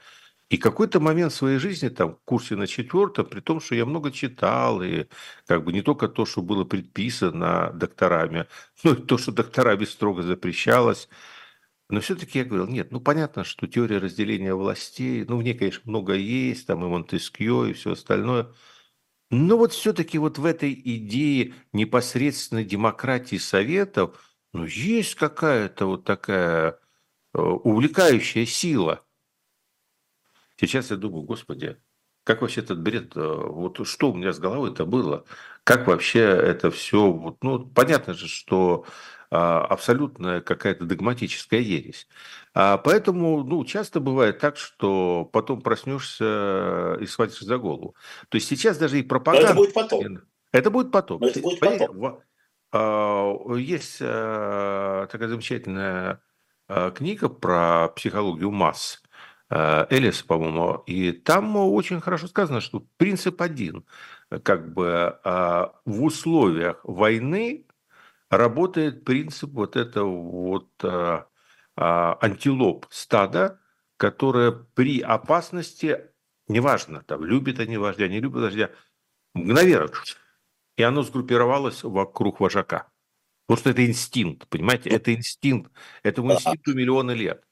И 0.50 0.58
какой-то 0.58 1.00
момент 1.00 1.34
своей 1.34 1.58
жизни, 1.58 1.90
там, 1.90 2.16
в 2.16 2.20
курсе 2.24 2.56
на 2.56 2.68
четвертом, 2.68 3.26
при 3.26 3.40
том, 3.42 3.60
что 3.60 3.76
я 3.76 3.86
много 3.86 4.12
читал, 4.12 4.82
и 4.84 5.08
как 5.48 5.64
бы 5.64 5.74
не 5.74 5.82
только 5.82 6.08
то, 6.08 6.26
что 6.26 6.42
было 6.42 6.64
предписано 6.64 7.72
докторами, 7.74 8.48
но 8.84 8.94
и 8.94 9.02
то, 9.02 9.18
что 9.18 9.32
докторами 9.32 9.86
строго 9.86 10.22
запрещалось, 10.22 11.10
но 11.90 12.00
все-таки 12.00 12.40
я 12.40 12.46
говорил, 12.46 12.68
нет, 12.68 12.92
ну 12.92 13.00
понятно, 13.02 13.44
что 13.44 13.68
теория 13.68 13.98
разделения 13.98 14.56
властей, 14.56 15.26
ну 15.28 15.38
в 15.38 15.44
ней, 15.44 15.56
конечно, 15.56 15.82
много 15.86 16.14
есть, 16.14 16.68
там 16.68 16.84
и 16.86 16.88
Монтескье, 16.88 17.72
и 17.72 17.74
все 17.74 17.94
остальное– 17.94 18.52
но 19.36 19.58
вот 19.58 19.74
все-таки 19.74 20.18
вот 20.18 20.38
в 20.38 20.46
этой 20.46 20.74
идее 20.74 21.54
непосредственной 21.74 22.64
демократии 22.64 23.36
Советов, 23.36 24.18
ну, 24.54 24.66
есть 24.66 25.16
какая-то 25.16 25.88
вот 25.88 26.06
такая 26.06 26.80
э, 27.34 27.40
увлекающая 27.40 28.46
сила. 28.46 29.04
Сейчас 30.56 30.90
я 30.90 30.96
думаю, 30.96 31.24
господи, 31.24 31.78
как 32.24 32.42
вообще 32.42 32.62
этот 32.62 32.82
бред, 32.82 33.18
э, 33.18 33.20
вот 33.20 33.86
что 33.86 34.14
у 34.14 34.16
меня 34.16 34.32
с 34.32 34.40
головой 34.40 34.72
это 34.72 34.86
было? 34.86 35.26
Как 35.66 35.88
вообще 35.88 36.22
это 36.22 36.72
все, 36.72 37.12
вот, 37.12 37.44
ну, 37.44 37.66
понятно 37.66 38.14
же, 38.14 38.30
что 38.30 38.86
а, 39.32 39.66
абсолютная 39.66 40.40
какая-то 40.40 40.86
догматическая 40.86 41.60
ересь. 41.60 42.08
А 42.58 42.78
поэтому 42.78 43.44
ну, 43.44 43.66
часто 43.66 44.00
бывает 44.00 44.40
так, 44.40 44.56
что 44.56 45.30
потом 45.34 45.62
проснешься 45.62 46.98
и 47.02 47.06
схватишься 47.06 47.44
за 47.44 47.58
голову. 47.58 47.96
То 48.30 48.38
есть 48.38 48.48
сейчас 48.48 48.78
даже 48.78 48.98
и 48.98 49.04
пропаганда... 49.04 49.54
Но 49.54 49.54
это 49.54 49.58
будет 49.58 49.74
потом. 49.74 50.22
Это 50.54 50.70
будет 50.72 50.92
потом. 50.92 51.20
Но 51.20 51.28
это 51.28 51.42
будет 51.42 51.60
потом. 51.60 52.20
А, 52.72 53.56
есть 53.58 53.98
а, 54.02 55.08
такая 55.08 55.28
замечательная 55.28 56.22
книга 56.96 57.30
про 57.30 57.90
психологию 57.90 58.52
масс. 58.52 59.02
Элис, 59.48 60.24
по-моему, 60.24 60.82
и 60.88 61.12
там 61.12 61.56
очень 61.56 62.02
хорошо 62.02 62.26
сказано, 62.26 62.62
что 62.62 62.84
принцип 62.98 63.40
один, 63.44 63.86
как 64.42 64.74
бы 64.74 65.20
в 65.24 66.04
условиях 66.04 66.80
войны 66.84 67.68
работает 68.30 69.06
принцип 69.06 69.52
вот 69.52 69.76
этого 69.76 70.10
вот 70.10 70.70
а, 70.84 70.90
а, 70.90 71.28
антилоп 71.76 72.86
стада, 72.90 73.60
которое 73.98 74.52
при 74.52 75.02
опасности, 75.02 76.10
неважно, 76.48 77.02
там, 77.04 77.24
любит 77.24 77.60
они 77.60 77.78
вождя, 77.78 78.08
не 78.08 78.20
любит 78.20 78.42
вождя, 78.42 78.72
мгновенно, 79.34 79.92
и 80.78 80.84
оно 80.84 81.04
сгруппировалось 81.04 81.84
вокруг 81.84 82.40
вожака. 82.40 82.92
Потому 83.48 83.60
что 83.60 83.70
это 83.70 83.86
инстинкт, 83.86 84.48
понимаете, 84.48 84.90
это 84.90 85.14
инстинкт, 85.14 85.72
этому 86.04 86.34
инстинкту 86.34 86.74
миллионы 86.74 87.12
лет. 87.12 87.44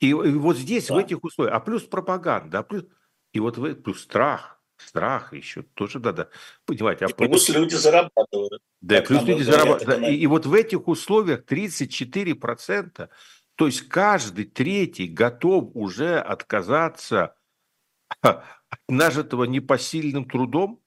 И, 0.00 0.08
и 0.08 0.12
вот 0.12 0.56
здесь, 0.56 0.88
да. 0.88 0.94
в 0.94 0.98
этих 0.98 1.22
условиях, 1.22 1.54
а 1.54 1.60
плюс 1.60 1.84
пропаганда, 1.84 2.58
а 2.58 2.62
плюс, 2.62 2.84
и 3.32 3.40
вот 3.40 3.82
плюс 3.82 4.02
страх, 4.02 4.56
Страх 4.76 5.32
еще 5.32 5.62
тоже 5.62 5.98
надо 6.00 6.28
понимать. 6.66 7.00
А 7.00 7.06
и 7.06 7.12
плюс 7.12 7.48
люди 7.48 7.74
зарабатывают. 7.74 8.62
Да, 8.82 9.00
плюс 9.00 9.22
люди 9.22 9.42
зарабатывают. 9.42 10.08
И, 10.08 10.16
и 10.16 10.26
вот 10.26 10.44
в 10.44 10.52
этих 10.52 10.86
условиях 10.86 11.44
34%, 11.44 13.08
то 13.56 13.66
есть 13.66 13.88
каждый 13.88 14.44
третий 14.44 15.08
готов 15.08 15.70
уже 15.74 16.18
отказаться 16.18 17.36
от 18.20 18.44
нажитого 18.88 19.44
непосильным 19.44 20.28
трудом. 20.28 20.82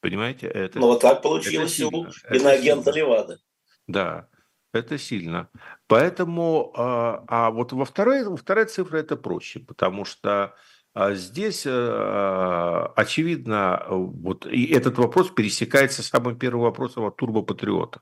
Понимаете? 0.00 0.46
Это, 0.46 0.78
ну 0.78 0.86
вот 0.86 1.02
так 1.02 1.22
получилось 1.22 1.78
это 1.78 1.88
у 1.88 2.06
иноагента 2.30 2.90
Левада. 2.90 3.38
Да, 3.86 4.28
это 4.72 4.96
сильно. 4.96 5.50
Поэтому, 5.88 6.72
а, 6.74 7.24
а 7.28 7.50
вот 7.50 7.72
во 7.72 7.84
второй, 7.84 8.36
вторая 8.36 8.66
цифра 8.66 8.98
это 8.98 9.16
проще, 9.16 9.60
потому 9.60 10.04
что 10.04 10.54
а 10.92 11.14
здесь, 11.14 11.66
э, 11.66 12.88
очевидно, 12.96 13.84
вот 13.88 14.46
и 14.46 14.66
этот 14.72 14.98
вопрос 14.98 15.30
пересекается 15.30 16.02
с 16.02 16.08
самым 16.08 16.36
первым 16.36 16.62
вопросом 16.62 17.04
от 17.04 17.16
турбопатриота. 17.16 18.00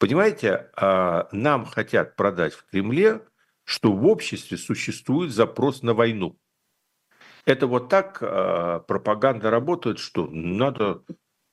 Понимаете, 0.00 0.70
а, 0.76 1.28
нам 1.30 1.66
хотят 1.66 2.16
продать 2.16 2.54
в 2.54 2.64
Кремле, 2.64 3.20
что 3.64 3.92
в 3.92 4.06
обществе 4.06 4.56
существует 4.56 5.30
запрос 5.30 5.82
на 5.82 5.92
войну. 5.92 6.38
Это 7.44 7.66
вот 7.66 7.90
так 7.90 8.18
а, 8.22 8.80
пропаганда 8.80 9.50
работает, 9.50 9.98
что 9.98 10.26
надо... 10.26 11.04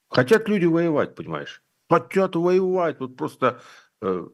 Хотят 0.10 0.48
люди 0.48 0.64
воевать, 0.64 1.14
понимаешь? 1.14 1.62
Хотят 1.90 2.38
воевать, 2.38 3.02
вот 3.02 3.18
просто 3.18 3.62
э, 4.02 4.30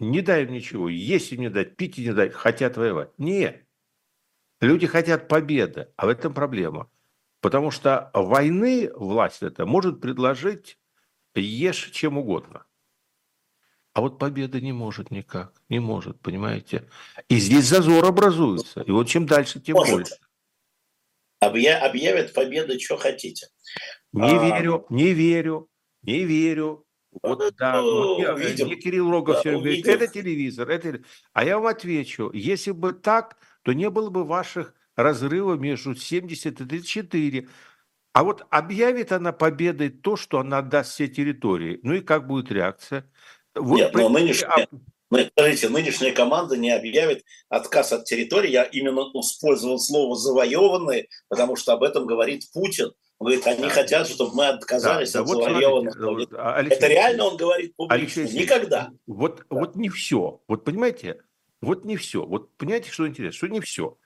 не 0.00 0.20
дай 0.20 0.44
им 0.44 0.52
ничего, 0.52 0.90
есть 0.90 1.32
им 1.32 1.40
не 1.40 1.48
дать, 1.48 1.76
пить 1.76 1.96
им 1.96 2.04
не 2.04 2.12
дать, 2.12 2.34
хотят 2.34 2.76
воевать. 2.76 3.10
Нет. 3.16 3.66
Люди 4.60 4.86
хотят 4.86 5.28
победы, 5.28 5.88
а 5.96 6.04
в 6.04 6.10
этом 6.10 6.34
проблема. 6.34 6.90
Потому 7.40 7.70
что 7.70 8.10
войны 8.12 8.90
власть 8.94 9.42
это 9.42 9.64
может 9.64 10.02
предложить 10.02 10.78
ешь 11.34 11.90
чем 11.92 12.18
угодно. 12.18 12.65
А 13.96 14.02
вот 14.02 14.18
победа 14.18 14.60
не 14.60 14.72
может 14.72 15.10
никак, 15.10 15.54
не 15.70 15.78
может, 15.78 16.20
понимаете? 16.20 16.86
И 17.30 17.38
здесь 17.38 17.64
зазор 17.64 18.04
образуется. 18.04 18.82
И 18.82 18.90
вот 18.90 19.08
чем 19.08 19.24
дальше, 19.24 19.58
тем 19.58 19.76
может. 19.76 19.94
больше. 19.94 20.14
Объявят 21.40 22.34
победу, 22.34 22.78
что 22.78 22.98
хотите. 22.98 23.46
Не 24.12 24.36
а... 24.36 24.58
верю, 24.58 24.84
не 24.90 25.14
верю, 25.14 25.70
не 26.02 26.24
верю. 26.24 26.84
Вот 27.22 27.38
ну, 27.38 27.50
да, 27.56 27.80
вот, 27.80 28.38
видим. 28.38 28.66
мне 28.66 28.76
Кирилл 28.76 29.10
Рогов 29.10 29.36
да, 29.36 29.40
все 29.40 29.52
говорит, 29.52 29.86
это 29.86 30.06
телевизор, 30.08 30.68
это... 30.68 31.00
А 31.32 31.46
я 31.46 31.56
вам 31.58 31.68
отвечу, 31.68 32.30
если 32.34 32.72
бы 32.72 32.92
так, 32.92 33.38
то 33.62 33.72
не 33.72 33.88
было 33.88 34.10
бы 34.10 34.24
ваших 34.24 34.74
разрывов 34.94 35.58
между 35.58 35.94
70 35.94 36.60
и 36.60 36.64
34. 36.66 37.48
А 38.12 38.24
вот 38.24 38.46
объявит 38.50 39.12
она 39.12 39.32
победой 39.32 39.88
то, 39.88 40.16
что 40.16 40.40
она 40.40 40.58
отдаст 40.58 40.92
все 40.92 41.08
территории. 41.08 41.80
Ну 41.82 41.94
и 41.94 42.00
как 42.02 42.26
будет 42.26 42.52
реакция? 42.52 43.10
Вот 43.56 43.76
Нет, 43.76 43.94
но 43.94 44.08
нынешняя, 44.08 44.68
смотрите, 45.08 45.68
нынешняя 45.68 46.12
команда 46.12 46.56
не 46.56 46.70
объявит 46.70 47.24
отказ 47.48 47.92
от 47.92 48.04
территории. 48.04 48.50
Я 48.50 48.64
именно 48.64 49.00
использовал 49.14 49.78
слово 49.78 50.14
«завоеванные», 50.16 51.08
потому 51.28 51.56
что 51.56 51.72
об 51.72 51.82
этом 51.82 52.06
говорит 52.06 52.44
Путин. 52.52 52.92
Он 53.18 53.28
говорит, 53.28 53.46
они 53.46 53.62
да. 53.62 53.68
хотят, 53.70 54.08
чтобы 54.08 54.34
мы 54.34 54.48
отказались 54.48 55.12
да, 55.12 55.20
от 55.20 55.28
вот 55.28 55.42
завоеванных. 55.42 55.94
Смотрите, 55.94 56.36
Алексей, 56.36 56.76
Это 56.76 56.86
реально 56.86 57.24
он 57.24 57.36
говорит 57.38 57.74
публично. 57.74 58.22
Алексей, 58.22 58.38
Никогда. 58.38 58.90
Вот, 59.06 59.38
да. 59.38 59.44
вот 59.48 59.74
не 59.74 59.88
все. 59.88 60.42
Вот 60.46 60.64
понимаете, 60.64 61.22
вот 61.62 61.86
не 61.86 61.96
все. 61.96 62.26
Вот 62.26 62.54
понимаете, 62.56 62.90
что 62.90 63.08
интересно? 63.08 63.36
Что 63.36 63.46
не 63.46 63.60
все. 63.60 63.96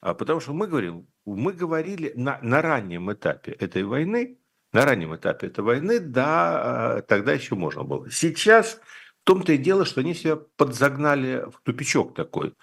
А 0.00 0.14
потому 0.14 0.40
что 0.40 0.52
мы 0.54 0.66
говорим, 0.66 1.06
мы 1.26 1.52
говорили 1.52 2.12
на, 2.14 2.38
на 2.42 2.62
раннем 2.62 3.12
этапе 3.12 3.52
этой 3.52 3.84
войны, 3.84 4.38
на 4.74 4.84
раннем 4.84 5.16
этапе 5.16 5.46
этой 5.46 5.64
войны, 5.64 6.00
да, 6.00 7.02
тогда 7.08 7.32
еще 7.32 7.54
можно 7.54 7.84
было. 7.84 8.10
Сейчас 8.10 8.80
в 9.22 9.26
том-то 9.26 9.52
и 9.54 9.56
дело, 9.56 9.86
что 9.86 10.00
они 10.00 10.14
себя 10.14 10.36
подзагнали 10.36 11.46
в 11.50 11.62
тупичок 11.62 12.14
такой, 12.14 12.54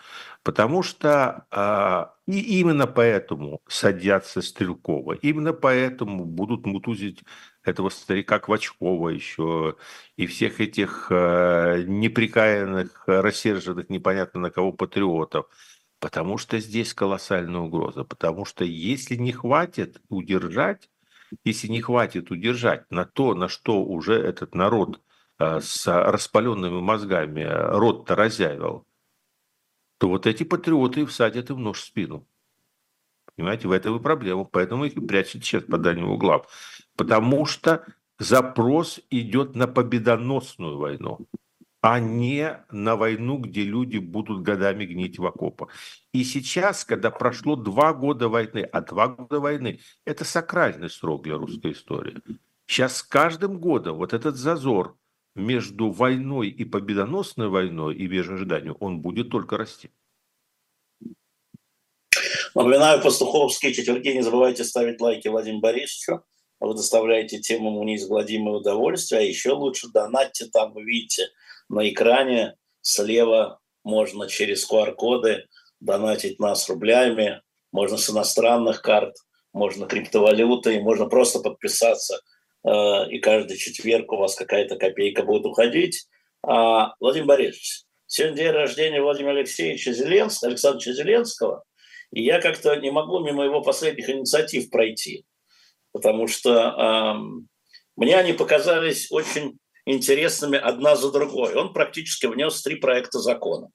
потому 0.44 0.84
что 0.84 1.48
а, 1.50 2.14
и 2.28 2.60
именно 2.60 2.86
поэтому 2.86 3.62
садятся 3.68 4.44
Стрелкова, 4.44 5.14
именно 5.14 5.54
поэтому 5.54 6.26
будут 6.26 6.68
мутузить 6.68 7.24
этого 7.64 7.90
старика 7.90 8.38
Квачкова 8.40 9.10
еще 9.10 9.78
и 10.18 10.28
всех 10.28 10.62
этих 10.62 11.08
а, 11.10 11.82
неприкаянных, 11.82 13.06
рассерженных 13.08 13.90
непонятно 13.90 14.40
на 14.42 14.52
кого 14.52 14.72
патриотов. 14.74 15.48
Потому 16.00 16.38
что 16.38 16.60
здесь 16.60 16.94
колоссальная 16.96 17.62
угроза. 17.62 18.04
Потому 18.04 18.46
что 18.46 18.66
если 18.66 19.16
не 19.16 19.32
хватит 19.32 20.02
удержать, 20.10 20.91
если 21.44 21.68
не 21.68 21.82
хватит 21.82 22.32
удержать 22.32 22.90
на 22.92 23.06
то, 23.06 23.34
на 23.36 23.48
что 23.48 23.84
уже 23.84 24.14
этот 24.14 24.56
народ 24.56 25.02
Э, 25.42 25.60
с 25.60 25.88
распаленными 25.88 26.82
мозгами 26.82 27.44
рот-то 27.44 28.16
разявил, 28.16 28.86
то 29.98 30.08
вот 30.08 30.28
эти 30.28 30.44
патриоты 30.44 31.04
всадят 31.08 31.50
им 31.50 31.64
нож 31.64 31.80
в 31.80 31.86
спину. 31.86 32.28
Понимаете, 33.36 33.68
в 33.68 33.72
этом 33.72 33.98
и 33.98 34.02
проблема. 34.04 34.44
Поэтому 34.44 34.86
их 34.86 34.98
и 34.98 35.02
прячут 35.02 35.44
сейчас 35.44 35.64
по 35.64 35.80
дальним 35.80 36.12
углам. 36.12 36.44
Потому 36.96 37.48
что 37.48 37.84
запрос 38.20 39.00
идет 39.10 39.56
на 39.56 39.68
победоносную 39.68 40.78
войну, 40.78 41.26
а 41.82 42.00
не 42.00 42.64
на 42.70 42.96
войну, 42.96 43.38
где 43.38 43.64
люди 43.64 43.98
будут 43.98 44.44
годами 44.44 44.86
гнить 44.86 45.18
в 45.18 45.26
окопах. 45.26 45.70
И 46.14 46.24
сейчас, 46.24 46.86
когда 46.86 47.10
прошло 47.10 47.56
два 47.56 47.94
года 47.94 48.30
войны, 48.30 48.60
а 48.60 48.82
два 48.82 49.08
года 49.08 49.40
войны– 49.40 49.80
это 50.06 50.24
сакральный 50.24 50.92
срок 50.92 51.24
для 51.24 51.38
русской 51.38 51.72
истории. 51.72 52.18
Сейчас 52.68 52.98
с 52.98 53.04
каждым 53.04 53.60
годом 53.60 53.98
вот 53.98 54.14
этот 54.14 54.36
зазор 54.36 54.96
между 55.34 55.90
войной 55.90 56.50
и 56.50 56.66
победоносной 56.66 57.50
войной 57.50 57.96
и 57.96 58.06
вежу 58.06 58.36
ожиданию, 58.36 58.78
он 58.80 59.02
будет 59.02 59.30
только 59.30 59.58
расти. 59.58 59.90
Напоминаю, 62.54 63.02
Пастуховский 63.02 63.74
четверги. 63.74 64.10
Не 64.10 64.22
забывайте 64.22 64.66
ставить 64.66 65.02
лайки 65.02 65.30
Владимиру 65.30 65.62
Борисовичу. 65.62 66.24
Вы 66.60 66.76
доставляете 66.76 67.40
тем 67.40 67.66
ему 67.66 67.84
неизгладимое 67.84 68.56
удовольствие. 68.56 69.22
А 69.22 69.24
еще 69.24 69.54
лучше 69.54 69.88
донатьте 69.88 70.46
там, 70.46 70.76
видите 70.76 71.30
на 71.72 71.90
экране 71.90 72.56
слева 72.82 73.60
можно 73.84 74.28
через 74.28 74.70
QR-коды 74.70 75.46
донатить 75.80 76.40
нас 76.40 76.70
рублями, 76.70 77.42
можно 77.72 77.98
с 77.98 78.10
иностранных 78.10 78.82
карт, 78.82 79.16
можно 79.54 79.88
криптовалютой, 79.88 80.82
можно 80.82 81.08
просто 81.08 81.40
подписаться– 81.40 82.22
Э, 82.64 83.08
и 83.10 83.20
каждый 83.20 83.58
четверг 83.58 84.12
у 84.12 84.18
вас 84.18 84.36
какая-то 84.36 84.78
копейка 84.78 85.24
будет 85.24 85.46
уходить. 85.46 86.08
А, 86.44 86.94
Владимир 87.00 87.28
Борисович, 87.28 87.84
сегодня 88.08 88.38
день 88.38 88.52
рождения 88.52 89.02
Владимира 89.02 89.34
Алексеевича 89.34 89.94
Зеленского, 89.94 90.50
Александровича 90.50 90.94
Зеленского, 90.94 91.64
и 92.12 92.24
я 92.24 92.42
как-то 92.42 92.76
не 92.78 92.92
могу 92.92 93.20
мимо 93.20 93.44
его 93.44 93.62
последних 93.62 94.10
инициатив 94.10 94.70
пройти, 94.70 95.26
потому 95.92 96.28
что 96.28 96.52
э, 96.52 97.14
мне 97.96 98.16
они 98.16 98.34
показались 98.34 99.12
очень 99.12 99.58
интересными 99.86 100.58
одна 100.58 100.96
за 100.96 101.12
другой. 101.12 101.56
Он 101.56 101.74
практически 101.74 102.26
внес 102.26 102.62
три 102.62 102.76
проекта 102.76 103.20
закона. 103.20 103.70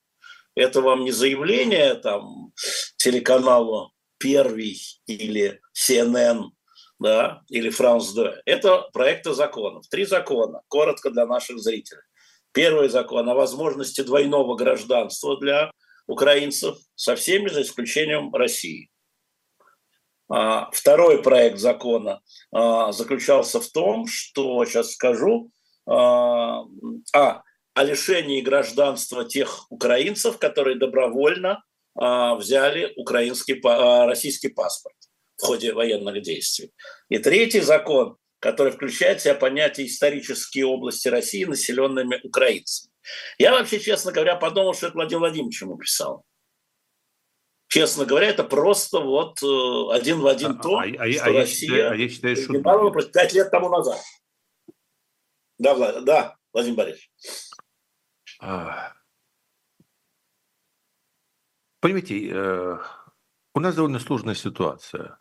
Это 0.54 0.80
вам 0.80 1.04
не 1.04 1.12
заявление 1.12 1.94
там 1.94 2.52
телеканалу 2.96 3.92
Первый 4.18 4.80
или 5.06 5.60
CNN 5.76 6.44
да, 6.98 7.42
или 7.48 7.70
Франс 7.70 8.12
2. 8.12 8.36
Это 8.44 8.88
проекты 8.92 9.34
законов. 9.34 9.86
Три 9.88 10.04
закона, 10.06 10.62
коротко 10.68 11.10
для 11.10 11.26
наших 11.26 11.58
зрителей. 11.58 12.02
Первый 12.52 12.88
закон 12.88 13.28
о 13.28 13.34
возможности 13.34 14.00
двойного 14.00 14.56
гражданства 14.56 15.38
для 15.38 15.70
украинцев 16.06 16.78
со 16.94 17.16
всеми, 17.16 17.48
за 17.48 17.62
исключением 17.62 18.34
России. 18.34 18.90
А, 20.28 20.70
второй 20.72 21.22
проект 21.22 21.58
закона 21.58 22.20
а, 22.52 22.92
заключался 22.92 23.60
в 23.60 23.68
том, 23.68 24.06
что, 24.06 24.64
сейчас 24.64 24.92
скажу, 24.92 25.50
а, 25.86 26.64
а, 27.14 27.42
о 27.74 27.84
лишении 27.84 28.40
гражданства 28.40 29.24
тех 29.24 29.70
украинцев, 29.70 30.38
которые 30.38 30.78
добровольно 30.78 31.62
взяли 31.94 32.92
украинский, 32.96 33.58
российский 34.06 34.48
паспорт 34.48 34.96
в 35.38 35.42
ходе 35.46 35.72
военных 35.72 36.20
действий. 36.20 36.72
И 37.08 37.18
третий 37.18 37.60
закон, 37.60 38.16
который 38.38 38.72
включает 38.72 39.20
в 39.20 39.22
себя 39.22 39.34
понятие 39.34 39.86
исторические 39.86 40.66
области 40.66 41.08
России, 41.08 41.44
населенными 41.44 42.20
украинцами. 42.22 42.92
Я 43.38 43.52
вообще, 43.52 43.80
честно 43.80 44.12
говоря, 44.12 44.36
подумал, 44.36 44.74
что 44.74 44.88
это 44.88 44.96
Владимир 44.96 45.20
Владимирович 45.20 45.62
ему 45.62 45.76
писал. 45.76 46.24
Честно 47.68 48.04
говоря, 48.04 48.28
это 48.28 48.44
просто 48.44 49.00
вот 49.00 49.42
э, 49.42 49.94
один 49.94 50.20
в 50.20 50.26
один 50.26 50.52
а, 50.52 50.62
то, 50.62 50.78
а, 50.78 50.84
а, 50.84 51.10
что 51.12 51.24
а 51.24 51.32
Россия 51.32 51.32
я 51.32 51.46
считаю, 51.46 51.90
а 51.90 51.96
я 51.96 52.08
считаю, 52.08 52.36
что... 52.36 53.10
пять 53.12 53.32
лет 53.32 53.50
тому 53.50 53.68
назад. 53.68 54.00
Да, 55.58 55.74
Влад, 55.74 56.04
да 56.04 56.36
Владимир 56.52 56.76
Борисович. 56.76 57.10
А... 58.40 58.92
Понимаете, 61.80 62.30
э, 62.30 62.78
у 63.54 63.60
нас 63.60 63.74
довольно 63.74 63.98
сложная 63.98 64.34
ситуация. 64.34 65.18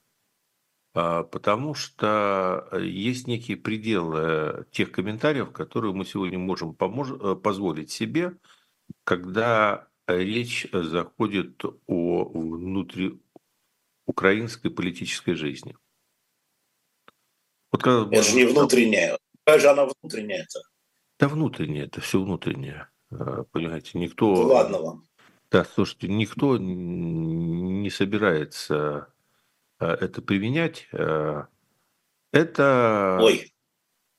А, 0.93 1.23
потому 1.23 1.73
что 1.73 2.69
есть 2.79 3.27
некие 3.27 3.57
пределы 3.57 4.65
тех 4.71 4.91
комментариев, 4.91 5.51
которые 5.51 5.93
мы 5.93 6.05
сегодня 6.05 6.39
можем 6.39 6.71
э, 6.71 6.75
позволить 7.35 7.91
себе, 7.91 8.37
когда 9.03 9.89
речь 10.07 10.65
заходит 10.71 11.61
о 11.87 12.29
внутриукраинской 12.29 14.71
политической 14.71 15.33
жизни. 15.33 15.75
Вот 17.71 17.83
когда 17.83 18.17
это 18.17 18.23
же 18.23 18.37
не 18.37 18.45
внутренняя. 18.45 19.19
Какая 19.45 19.59
же 19.59 19.69
она 19.69 19.85
внутренняя-то? 19.85 20.59
Да 21.19 21.27
внутренняя, 21.27 21.85
это 21.85 22.01
все 22.01 22.21
внутреннее. 22.21 22.89
Э, 23.11 23.43
понимаете, 23.51 23.97
никто... 23.99 24.33
Ну, 24.33 24.47
ладно 24.47 24.79
вам. 24.79 25.03
Да, 25.51 25.63
слушайте, 25.63 26.07
никто 26.07 26.57
не 26.57 27.89
собирается 27.89 29.07
Э, 29.79 29.87
это 29.87 30.21
применять, 30.21 30.87
э, 30.91 31.43
это, 32.31 33.19
Ой. 33.21 33.51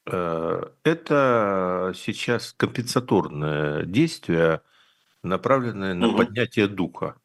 Это 0.04 1.92
сейчас 1.96 2.52
компенсаторное 2.52 3.82
действие, 3.82 4.62
направленное 5.24 5.94
на 5.94 6.10
угу. 6.10 6.18
поднятие 6.18 6.68
духа. 6.68 7.20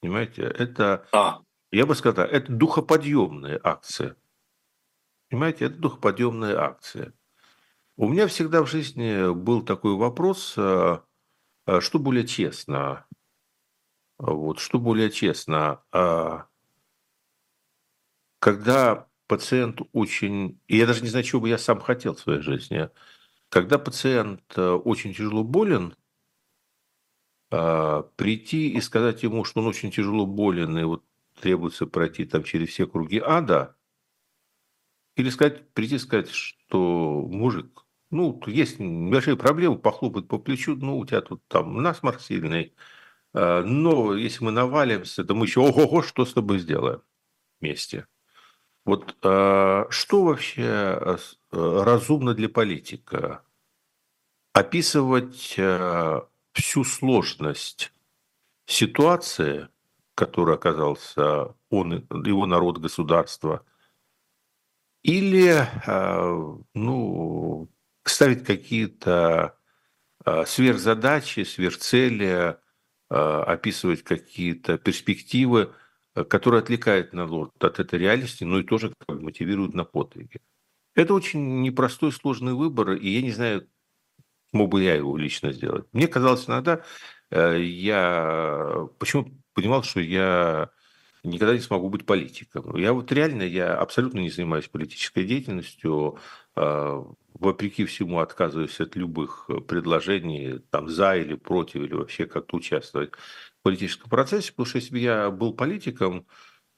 Понимаете, 0.00 0.44
это, 0.44 1.06
а. 1.12 1.42
я 1.70 1.84
бы 1.84 1.94
сказал, 1.94 2.24
это 2.24 2.50
духоподъемные 2.50 3.60
акции. 3.62 4.14
Понимаете, 5.28 5.66
это 5.66 5.76
духоподъемные 5.76 6.56
акции. 6.56 7.12
У 7.96 8.08
меня 8.08 8.26
всегда 8.26 8.62
в 8.62 8.68
жизни 8.68 9.32
был 9.32 9.62
такой 9.62 9.94
вопрос, 9.96 10.52
что 10.52 11.04
более 11.94 12.26
честно, 12.26 13.06
вот, 14.18 14.58
что 14.58 14.78
более 14.78 15.10
честно, 15.10 15.82
а 15.92 16.46
когда 18.38 19.08
пациент 19.28 19.80
очень... 19.92 20.60
И 20.66 20.76
я 20.76 20.86
даже 20.86 21.02
не 21.02 21.08
знаю, 21.08 21.24
чего 21.24 21.42
бы 21.42 21.48
я 21.48 21.58
сам 21.58 21.80
хотел 21.80 22.14
в 22.14 22.20
своей 22.20 22.40
жизни. 22.40 22.90
Когда 23.48 23.78
пациент 23.78 24.42
э, 24.56 24.70
очень 24.70 25.14
тяжело 25.14 25.44
болен, 25.44 25.94
прийти 27.50 28.70
и 28.70 28.80
сказать 28.80 29.22
ему, 29.22 29.44
что 29.44 29.60
он 29.60 29.66
очень 29.66 29.90
тяжело 29.90 30.24
болен, 30.24 30.78
и 30.78 30.84
вот 30.84 31.04
требуется 31.38 31.86
пройти 31.86 32.24
там 32.24 32.44
через 32.44 32.70
все 32.70 32.86
круги 32.86 33.18
ада, 33.18 33.76
или 35.16 35.28
сказать, 35.28 35.70
прийти 35.74 35.96
и 35.96 35.98
сказать, 35.98 36.30
что 36.30 37.28
мужик, 37.30 37.81
ну, 38.12 38.40
есть 38.46 38.78
небольшие 38.78 39.36
проблемы, 39.36 39.78
похлопать 39.78 40.28
по 40.28 40.38
плечу, 40.38 40.76
ну, 40.76 40.98
у 40.98 41.06
тебя 41.06 41.22
тут 41.22 41.42
там 41.48 41.82
насморк 41.82 42.20
сильный, 42.20 42.74
а, 43.32 43.62
но 43.62 44.14
если 44.14 44.44
мы 44.44 44.52
навалимся, 44.52 45.24
то 45.24 45.34
мы 45.34 45.46
еще 45.46 45.60
ого-го, 45.60 46.02
что 46.02 46.24
с 46.24 46.34
тобой 46.34 46.58
сделаем 46.58 47.02
вместе. 47.60 48.06
Вот 48.84 49.16
э, 49.22 49.84
что 49.90 50.24
вообще 50.24 50.62
э, 50.62 51.16
разумно 51.52 52.34
для 52.34 52.48
политика? 52.48 53.44
Описывать 54.52 55.54
э, 55.56 56.20
всю 56.52 56.84
сложность 56.84 57.92
ситуации, 58.66 59.68
в 60.12 60.14
которой 60.16 60.56
оказался 60.56 61.54
он, 61.70 62.06
его 62.24 62.46
народ, 62.46 62.78
государство, 62.78 63.64
или 65.02 65.66
э, 65.86 66.56
ну, 66.74 67.68
ставить 68.04 68.44
какие-то 68.44 69.56
э, 70.24 70.44
сверхзадачи, 70.46 71.44
сверхцели, 71.44 72.26
э, 72.28 72.54
описывать 73.08 74.02
какие-то 74.02 74.78
перспективы, 74.78 75.74
которые 76.28 76.60
отвлекают 76.60 77.12
народ 77.12 77.52
от 77.62 77.78
этой 77.78 77.98
реальности, 77.98 78.44
но 78.44 78.60
и 78.60 78.64
тоже 78.64 78.92
как 78.98 79.16
бы 79.16 79.24
мотивируют 79.24 79.74
на 79.74 79.84
подвиги. 79.84 80.40
Это 80.94 81.14
очень 81.14 81.62
непростой, 81.62 82.12
сложный 82.12 82.52
выбор, 82.52 82.92
и 82.92 83.08
я 83.08 83.22
не 83.22 83.30
знаю, 83.30 83.66
мог 84.52 84.70
бы 84.70 84.82
я 84.82 84.94
его 84.94 85.16
лично 85.16 85.52
сделать. 85.52 85.86
Мне 85.92 86.06
казалось 86.06 86.46
иногда, 86.48 86.82
я 87.30 88.88
почему 88.98 89.42
понимал, 89.54 89.82
что 89.84 90.00
я 90.00 90.70
никогда 91.24 91.54
не 91.54 91.60
смогу 91.60 91.88
быть 91.88 92.06
политиком. 92.06 92.76
Я 92.76 92.92
вот 92.92 93.12
реально, 93.12 93.42
я 93.42 93.76
абсолютно 93.76 94.18
не 94.20 94.30
занимаюсь 94.30 94.68
политической 94.68 95.24
деятельностью, 95.24 96.18
а, 96.54 97.04
вопреки 97.34 97.84
всему 97.84 98.20
отказываюсь 98.20 98.80
от 98.80 98.96
любых 98.96 99.48
предложений, 99.68 100.60
там, 100.70 100.88
за 100.88 101.16
или 101.16 101.34
против, 101.34 101.82
или 101.82 101.94
вообще 101.94 102.26
как-то 102.26 102.56
участвовать 102.56 103.12
в 103.12 103.62
политическом 103.62 104.10
процессе, 104.10 104.50
потому 104.52 104.66
что 104.66 104.78
если 104.78 104.92
бы 104.92 104.98
я 104.98 105.30
был 105.30 105.54
политиком, 105.54 106.26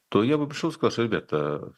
то 0.09 0.23
я 0.23 0.39
бы 0.39 0.47
пришел 0.47 0.71
и 0.71 0.73
сказал, 0.73 0.93
что, 0.93 1.03
ребята, 1.03 1.75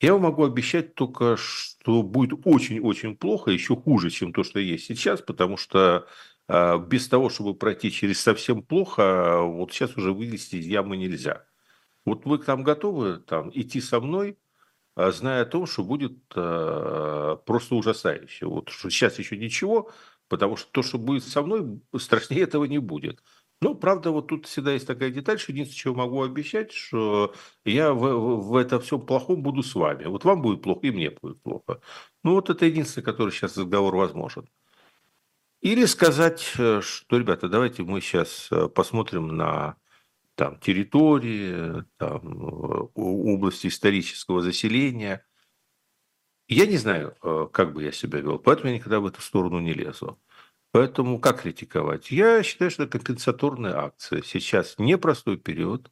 я 0.00 0.14
вам 0.14 0.22
могу 0.22 0.44
обещать 0.44 0.94
только, 0.94 1.36
что 1.36 2.02
будет 2.02 2.40
очень-очень 2.44 3.16
плохо, 3.16 3.50
еще 3.52 3.76
хуже, 3.76 4.10
чем 4.10 4.32
то, 4.32 4.42
что 4.42 4.58
есть 4.58 4.86
сейчас, 4.86 5.22
потому 5.22 5.56
что 5.56 6.08
а, 6.48 6.78
без 6.78 7.08
того, 7.08 7.28
чтобы 7.30 7.54
пройти 7.54 7.90
через 7.92 8.20
совсем 8.20 8.62
плохо, 8.62 9.42
вот 9.42 9.72
сейчас 9.72 9.96
уже 9.96 10.12
вылезти 10.12 10.56
из 10.56 10.66
ямы 10.66 10.96
нельзя. 10.96 11.46
Вот 12.04 12.24
вы 12.26 12.38
там 12.38 12.62
готовы 12.62 13.18
там, 13.18 13.50
идти 13.54 13.80
со 13.80 14.00
мной, 14.00 14.38
а, 14.94 15.10
зная 15.12 15.42
о 15.42 15.46
том, 15.46 15.66
что 15.66 15.84
будет 15.84 16.18
э, 16.34 17.36
просто 17.46 17.74
ужасающе. 17.74 18.46
Вот 18.46 18.68
что 18.68 18.90
сейчас 18.90 19.18
еще 19.18 19.36
ничего, 19.38 19.90
потому 20.28 20.56
что 20.56 20.70
то, 20.72 20.82
что 20.82 20.98
будет 20.98 21.24
со 21.24 21.42
мной, 21.42 21.80
страшнее 21.96 22.42
этого 22.42 22.64
не 22.64 22.78
будет. 22.78 23.22
Ну, 23.60 23.76
правда, 23.76 24.10
вот 24.10 24.26
тут 24.26 24.46
всегда 24.46 24.72
есть 24.72 24.86
такая 24.88 25.10
деталь, 25.10 25.38
что 25.38 25.52
единственное, 25.52 25.78
чего 25.78 25.94
могу 25.94 26.22
обещать, 26.22 26.72
что 26.72 27.32
я 27.64 27.92
в, 27.92 28.00
в, 28.00 28.48
в 28.48 28.56
это 28.56 28.80
все 28.80 28.98
плохом 28.98 29.42
буду 29.42 29.62
с 29.62 29.74
вами. 29.76 30.04
Вот 30.06 30.24
вам 30.24 30.42
будет 30.42 30.62
плохо, 30.62 30.80
и 30.88 30.90
мне 30.90 31.10
будет 31.10 31.40
плохо. 31.42 31.80
Ну, 32.24 32.32
вот 32.34 32.50
это 32.50 32.66
единственное, 32.66 33.04
который 33.04 33.30
сейчас 33.30 33.56
разговор 33.56 33.94
возможен. 33.94 34.48
Или 35.60 35.84
сказать, 35.84 36.54
э, 36.58 36.80
что, 36.82 37.18
ребята, 37.18 37.48
давайте 37.48 37.84
мы 37.84 38.00
сейчас 38.00 38.48
э, 38.50 38.68
посмотрим 38.68 39.28
на 39.28 39.76
там, 40.34 40.58
территории, 40.60 41.84
там, 41.98 42.90
области 42.94 43.66
исторического 43.68 44.42
заселения. 44.42 45.26
Я 46.48 46.66
не 46.66 46.76
знаю, 46.76 47.16
э, 47.22 47.48
как 47.52 47.72
бы 47.74 47.82
я 47.84 47.92
себя 47.92 48.20
вел, 48.20 48.38
поэтому 48.38 48.70
я 48.70 48.76
никогда 48.76 49.00
в 49.00 49.06
эту 49.06 49.20
сторону 49.20 49.60
не 49.60 49.72
лезу. 49.72 50.20
Поэтому 50.72 51.20
как 51.20 51.42
критиковать? 51.42 52.10
Я 52.10 52.42
считаю, 52.42 52.70
что 52.70 52.84
это 52.84 52.98
компенсаторная 52.98 53.76
акция. 53.76 54.22
Сейчас 54.22 54.76
непростой 54.78 55.36
период, 55.36 55.90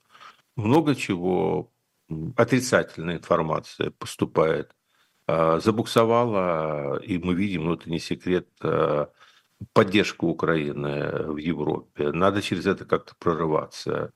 много 0.57 0.95
чего 0.95 1.71
отрицательная 2.37 3.19
информация 3.19 3.91
поступает. 3.91 4.75
А, 5.27 5.61
забуксовала, 5.61 6.99
и 6.99 7.19
мы 7.19 7.35
видим, 7.35 7.65
ну 7.65 7.75
это 7.75 7.91
не 7.91 8.01
секрет, 8.01 8.49
а, 8.63 9.11
поддержку 9.73 10.29
Украины 10.29 11.33
в 11.33 11.37
Европе. 11.37 12.13
Надо 12.13 12.43
через 12.43 12.67
это 12.67 12.85
как-то 12.85 13.15
прорываться. 13.19 14.13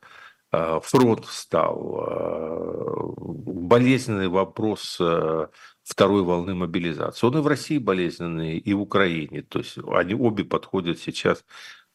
А, 0.51 0.81
фронт 0.81 1.25
встал. 1.25 2.07
А, 2.07 2.97
болезненный 3.17 4.29
вопрос 4.29 4.99
а, 5.01 5.51
второй 5.83 6.23
волны 6.23 6.55
мобилизации. 6.55 7.27
Он 7.27 7.39
и 7.39 7.41
в 7.41 7.47
России 7.47 7.79
болезненный, 7.79 8.59
и 8.59 8.73
в 8.73 8.81
Украине. 8.81 9.43
То 9.43 9.59
есть 9.59 9.79
они 9.89 10.15
обе 10.15 10.45
подходят 10.45 10.99
сейчас 10.99 11.43
к 11.43 11.47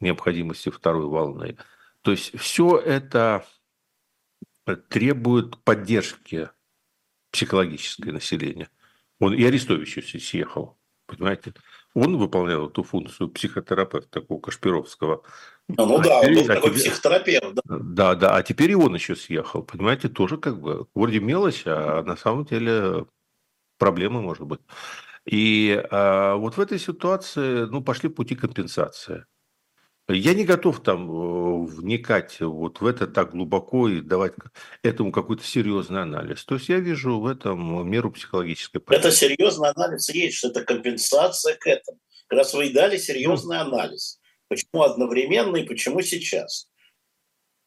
необходимости 0.01 0.69
второй 0.69 1.05
волны. 1.05 1.57
То 2.01 2.11
есть 2.11 2.37
все 2.37 2.77
это 2.77 3.45
требует 4.89 5.57
поддержки 5.63 6.49
психологической 7.31 8.11
населения. 8.11 8.69
Он 9.19 9.33
и 9.33 9.43
Арестович 9.43 9.99
съехал, 10.21 10.77
понимаете? 11.05 11.53
Он 11.95 12.17
выполнял 12.17 12.67
эту 12.67 12.83
функцию 12.83 13.29
психотерапевта 13.29 14.09
такого 14.09 14.39
Кашпировского. 14.39 15.23
Ну, 15.67 15.85
ну 15.85 15.99
а 15.99 16.03
да, 16.03 16.21
теперь, 16.21 16.37
он 16.37 16.43
был 16.43 16.51
а 16.51 16.55
такой 16.55 16.69
теперь, 16.71 16.81
психотерапевт. 16.81 17.53
Да. 17.55 17.61
да, 17.65 18.15
да, 18.15 18.35
а 18.35 18.43
теперь 18.43 18.71
и 18.71 18.75
он 18.75 18.93
еще 18.95 19.15
съехал, 19.15 19.63
понимаете, 19.63 20.09
тоже 20.09 20.37
как 20.37 20.59
бы 20.59 20.87
вроде 20.93 21.19
мелочь, 21.19 21.63
а 21.65 22.03
на 22.03 22.15
самом 22.15 22.45
деле 22.45 23.05
проблемы 23.77 24.21
может 24.21 24.45
быть. 24.45 24.61
И 25.25 25.83
а, 25.91 26.35
вот 26.35 26.57
в 26.57 26.59
этой 26.59 26.79
ситуации, 26.79 27.65
ну, 27.65 27.83
пошли 27.83 28.09
пути 28.09 28.35
компенсации. 28.35 29.25
Я 30.11 30.33
не 30.33 30.43
готов 30.43 30.81
там 30.81 31.09
э, 31.09 31.65
вникать 31.67 32.39
вот 32.39 32.81
в 32.81 32.85
это 32.85 33.05
так 33.05 33.31
глубоко 33.31 33.87
и 33.87 34.01
давать 34.01 34.33
этому 34.81 35.11
какой-то 35.11 35.43
серьезный 35.43 36.01
анализ. 36.01 36.43
То 36.45 36.55
есть 36.55 36.67
я 36.67 36.79
вижу 36.79 37.19
в 37.19 37.27
этом 37.27 37.87
меру 37.87 38.11
психологической 38.11 38.81
поддержки. 38.81 39.07
Это 39.07 39.15
серьезный 39.15 39.69
анализ 39.69 40.09
есть, 40.09 40.37
что 40.37 40.47
это 40.47 40.63
компенсация 40.63 41.55
к 41.55 41.67
этому. 41.67 41.99
Как 42.27 42.39
раз 42.39 42.53
вы 42.55 42.67
и 42.67 42.73
дали 42.73 42.97
серьезный 42.97 43.57
ну, 43.57 43.63
анализ. 43.63 44.19
Почему 44.47 44.81
одновременно 44.81 45.57
и 45.57 45.63
почему 45.63 46.01
сейчас? 46.01 46.67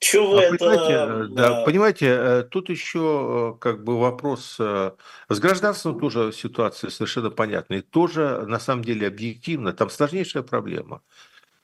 Чего 0.01 0.39
а, 0.39 0.43
это... 0.43 0.59
Понимаете, 0.59 0.95
э, 0.95 1.27
да, 1.31 1.65
понимаете, 1.65 2.07
э, 2.07 2.43
тут 2.43 2.71
еще 2.71 3.57
как 3.61 3.85
бы 3.85 4.01
вопрос 4.01 4.57
с 4.57 5.39
гражданством 5.39 6.01
тоже 6.01 6.33
ситуация 6.33 6.91
совершенно 6.91 7.31
понятная. 7.31 7.79
И 7.79 7.83
тоже 7.83 8.45
на 8.49 8.59
самом 8.59 8.83
деле 8.83 9.07
объективно, 9.07 9.73
там 9.73 9.91
сложнейшая 9.91 10.43
проблема. 10.43 11.03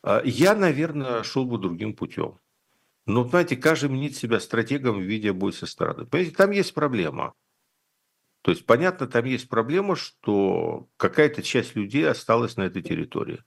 А, 0.08 0.22
я, 0.24 0.54
наверное, 0.54 1.22
шел 1.22 1.44
бы 1.44 1.58
другим 1.58 1.94
путем. 1.94 2.38
Но, 3.04 3.28
знаете, 3.28 3.58
каждый 3.58 3.90
мнит 3.90 4.16
себя 4.16 4.40
стратегом 4.40 5.00
в 5.00 5.02
виде 5.02 5.34
бой 5.34 5.52
со 5.52 5.66
стороны. 5.66 6.06
Понимаете, 6.06 6.34
там 6.34 6.50
есть 6.50 6.72
проблема. 6.72 7.34
То 8.40 8.50
есть, 8.50 8.64
понятно, 8.64 9.06
там 9.06 9.26
есть 9.26 9.50
проблема, 9.50 9.96
что 9.96 10.88
какая-то 10.96 11.42
часть 11.42 11.76
людей 11.76 12.08
осталась 12.08 12.56
на 12.56 12.62
этой 12.62 12.80
территории. 12.80 13.44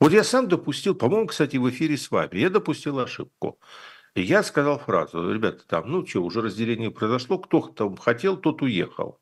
Вот 0.00 0.10
я 0.10 0.24
сам 0.24 0.48
допустил, 0.48 0.96
по-моему, 0.96 1.28
кстати, 1.28 1.58
в 1.58 1.70
эфире 1.70 1.96
с 1.96 2.10
вами, 2.10 2.38
я 2.38 2.50
допустил 2.50 2.98
ошибку. 2.98 3.60
Я 4.16 4.42
сказал 4.42 4.80
фразу, 4.80 5.32
ребята, 5.32 5.64
там, 5.64 5.88
ну 5.88 6.04
что, 6.04 6.24
уже 6.24 6.42
разделение 6.42 6.90
произошло, 6.90 7.38
кто 7.38 7.60
там 7.68 7.96
хотел, 7.96 8.36
тот 8.36 8.62
уехал. 8.62 9.20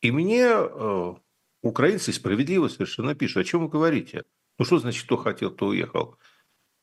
И 0.00 0.10
мне 0.10 0.48
э, 0.48 1.14
украинцы 1.62 2.12
справедливо 2.12 2.66
совершенно 2.66 3.14
пишут, 3.14 3.36
о 3.36 3.44
чем 3.44 3.62
вы 3.62 3.68
говорите? 3.68 4.24
Ну, 4.60 4.66
что 4.66 4.78
значит, 4.78 5.06
кто 5.06 5.16
хотел, 5.16 5.50
то 5.50 5.68
уехал? 5.68 6.18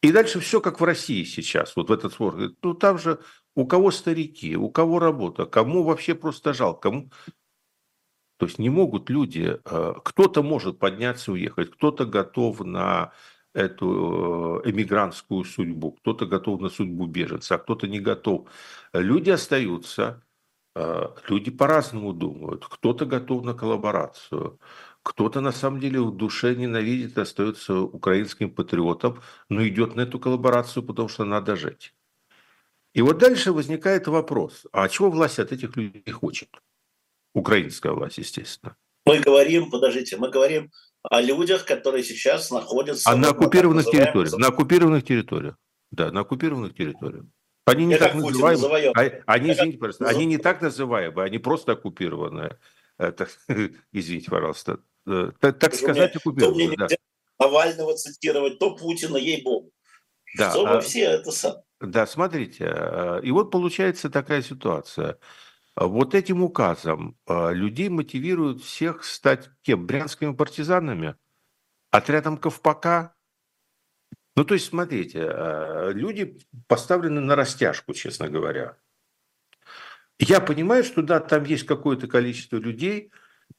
И 0.01 0.11
дальше 0.11 0.39
все 0.39 0.61
как 0.61 0.81
в 0.81 0.83
России 0.83 1.23
сейчас, 1.23 1.75
вот 1.75 1.89
в 1.89 1.91
этот 1.91 2.11
спор. 2.11 2.35
Ну, 2.63 2.73
там 2.73 2.97
же 2.97 3.19
у 3.53 3.67
кого 3.67 3.91
старики, 3.91 4.57
у 4.57 4.71
кого 4.71 4.97
работа, 4.97 5.45
кому 5.45 5.83
вообще 5.83 6.15
просто 6.15 6.53
жалко, 6.55 6.89
кому... 6.89 7.11
То 8.37 8.47
есть 8.47 8.57
не 8.57 8.71
могут 8.71 9.11
люди, 9.11 9.59
э, 9.63 9.93
кто-то 10.03 10.41
может 10.41 10.79
подняться 10.79 11.29
и 11.29 11.35
уехать, 11.35 11.69
кто-то 11.69 12.07
готов 12.07 12.61
на 12.61 13.13
эту 13.53 14.63
э, 14.65 14.71
эмигрантскую 14.71 15.43
судьбу, 15.43 15.91
кто-то 15.91 16.25
готов 16.25 16.61
на 16.61 16.69
судьбу 16.69 17.05
беженца, 17.05 17.55
а 17.55 17.59
кто-то 17.59 17.87
не 17.87 17.99
готов. 17.99 18.49
Люди 18.91 19.29
остаются, 19.29 20.23
э, 20.75 21.09
люди 21.29 21.51
по-разному 21.51 22.13
думают, 22.13 22.65
кто-то 22.65 23.05
готов 23.05 23.45
на 23.45 23.53
коллаборацию, 23.53 24.59
кто-то 25.07 25.39
на 25.39 25.53
самом 25.53 25.79
деле 25.79 26.01
в 26.01 26.11
душе 26.11 26.53
ненавидит, 26.53 27.17
остается 27.17 27.79
украинским 27.79 28.51
патриотом, 28.51 29.21
но 29.47 29.65
идет 29.65 29.95
на 29.95 30.01
эту 30.01 30.19
коллаборацию, 30.19 30.83
потому 30.83 31.07
что 31.07 31.23
надо 31.23 31.55
жить. 31.55 31.93
И 32.93 33.01
вот 33.01 33.17
дальше 33.17 33.53
возникает 33.53 34.07
вопрос, 34.07 34.65
а 34.73 34.89
чего 34.89 35.09
власть 35.09 35.39
от 35.39 35.53
этих 35.53 35.77
людей 35.77 36.11
хочет? 36.11 36.49
Украинская 37.33 37.93
власть, 37.93 38.17
естественно. 38.17 38.75
Мы 39.05 39.19
говорим, 39.19 39.69
подождите, 39.71 40.17
мы 40.17 40.29
говорим 40.29 40.71
о 41.03 41.21
людях, 41.21 41.63
которые 41.63 42.03
сейчас 42.03 42.51
находятся... 42.51 43.09
А 43.09 43.15
на 43.15 43.29
оккупированных 43.29 43.85
территориях, 43.85 44.37
на 44.37 44.47
оккупированных 44.47 45.05
территориях. 45.05 45.55
Да, 45.89 46.11
на 46.11 46.21
оккупированных 46.21 46.75
территориях. 46.75 47.23
Они 47.65 47.85
не 47.85 47.93
Я 47.93 47.99
так 47.99 48.15
называемые. 48.15 48.91
А, 48.91 49.33
они, 49.33 49.53
извините, 49.53 49.77
пожалуйста, 49.77 50.09
они 50.09 50.25
не 50.25 50.37
так 50.37 50.61
называемые, 50.61 51.25
они 51.25 51.37
просто 51.37 51.73
оккупированные. 51.73 52.57
Это, 52.97 53.29
извините, 53.93 54.29
пожалуйста. 54.29 54.79
Э, 55.07 55.31
так, 55.39 55.57
так 55.59 55.73
сказать, 55.73 56.15
оккупированы. 56.15 56.75
Да. 56.75 56.87
Навального 57.39 57.95
цитировать, 57.95 58.59
то 58.59 58.75
Путина, 58.75 59.17
ей-богу. 59.17 59.71
Да, 60.37 60.51
Что 60.51 60.65
а, 60.65 60.81
все 60.81 61.03
это 61.03 61.31
сам. 61.31 61.55
Да, 61.79 62.05
смотрите, 62.05 62.65
а, 62.67 63.19
и 63.19 63.31
вот 63.31 63.51
получается 63.51 64.09
такая 64.09 64.41
ситуация. 64.41 65.17
Вот 65.75 66.15
этим 66.15 66.43
указом 66.43 67.19
людей 67.27 67.89
мотивируют 67.89 68.63
всех 68.63 69.03
стать 69.03 69.49
кем? 69.61 69.85
Брянскими 69.85 70.33
партизанами? 70.33 71.15
Отрядом 71.91 72.37
Ковпака? 72.37 73.13
Ну, 74.35 74.43
то 74.43 74.55
есть, 74.55 74.65
смотрите, 74.65 75.19
люди 75.93 76.39
поставлены 76.67 77.21
на 77.21 77.35
растяжку, 77.35 77.93
честно 77.93 78.27
говоря. 78.27 78.75
Я 80.17 80.41
понимаю, 80.41 80.83
что 80.83 81.03
да, 81.03 81.19
там 81.19 81.43
есть 81.43 81.67
какое-то 81.67 82.07
количество 82.07 82.57
людей, 82.57 83.11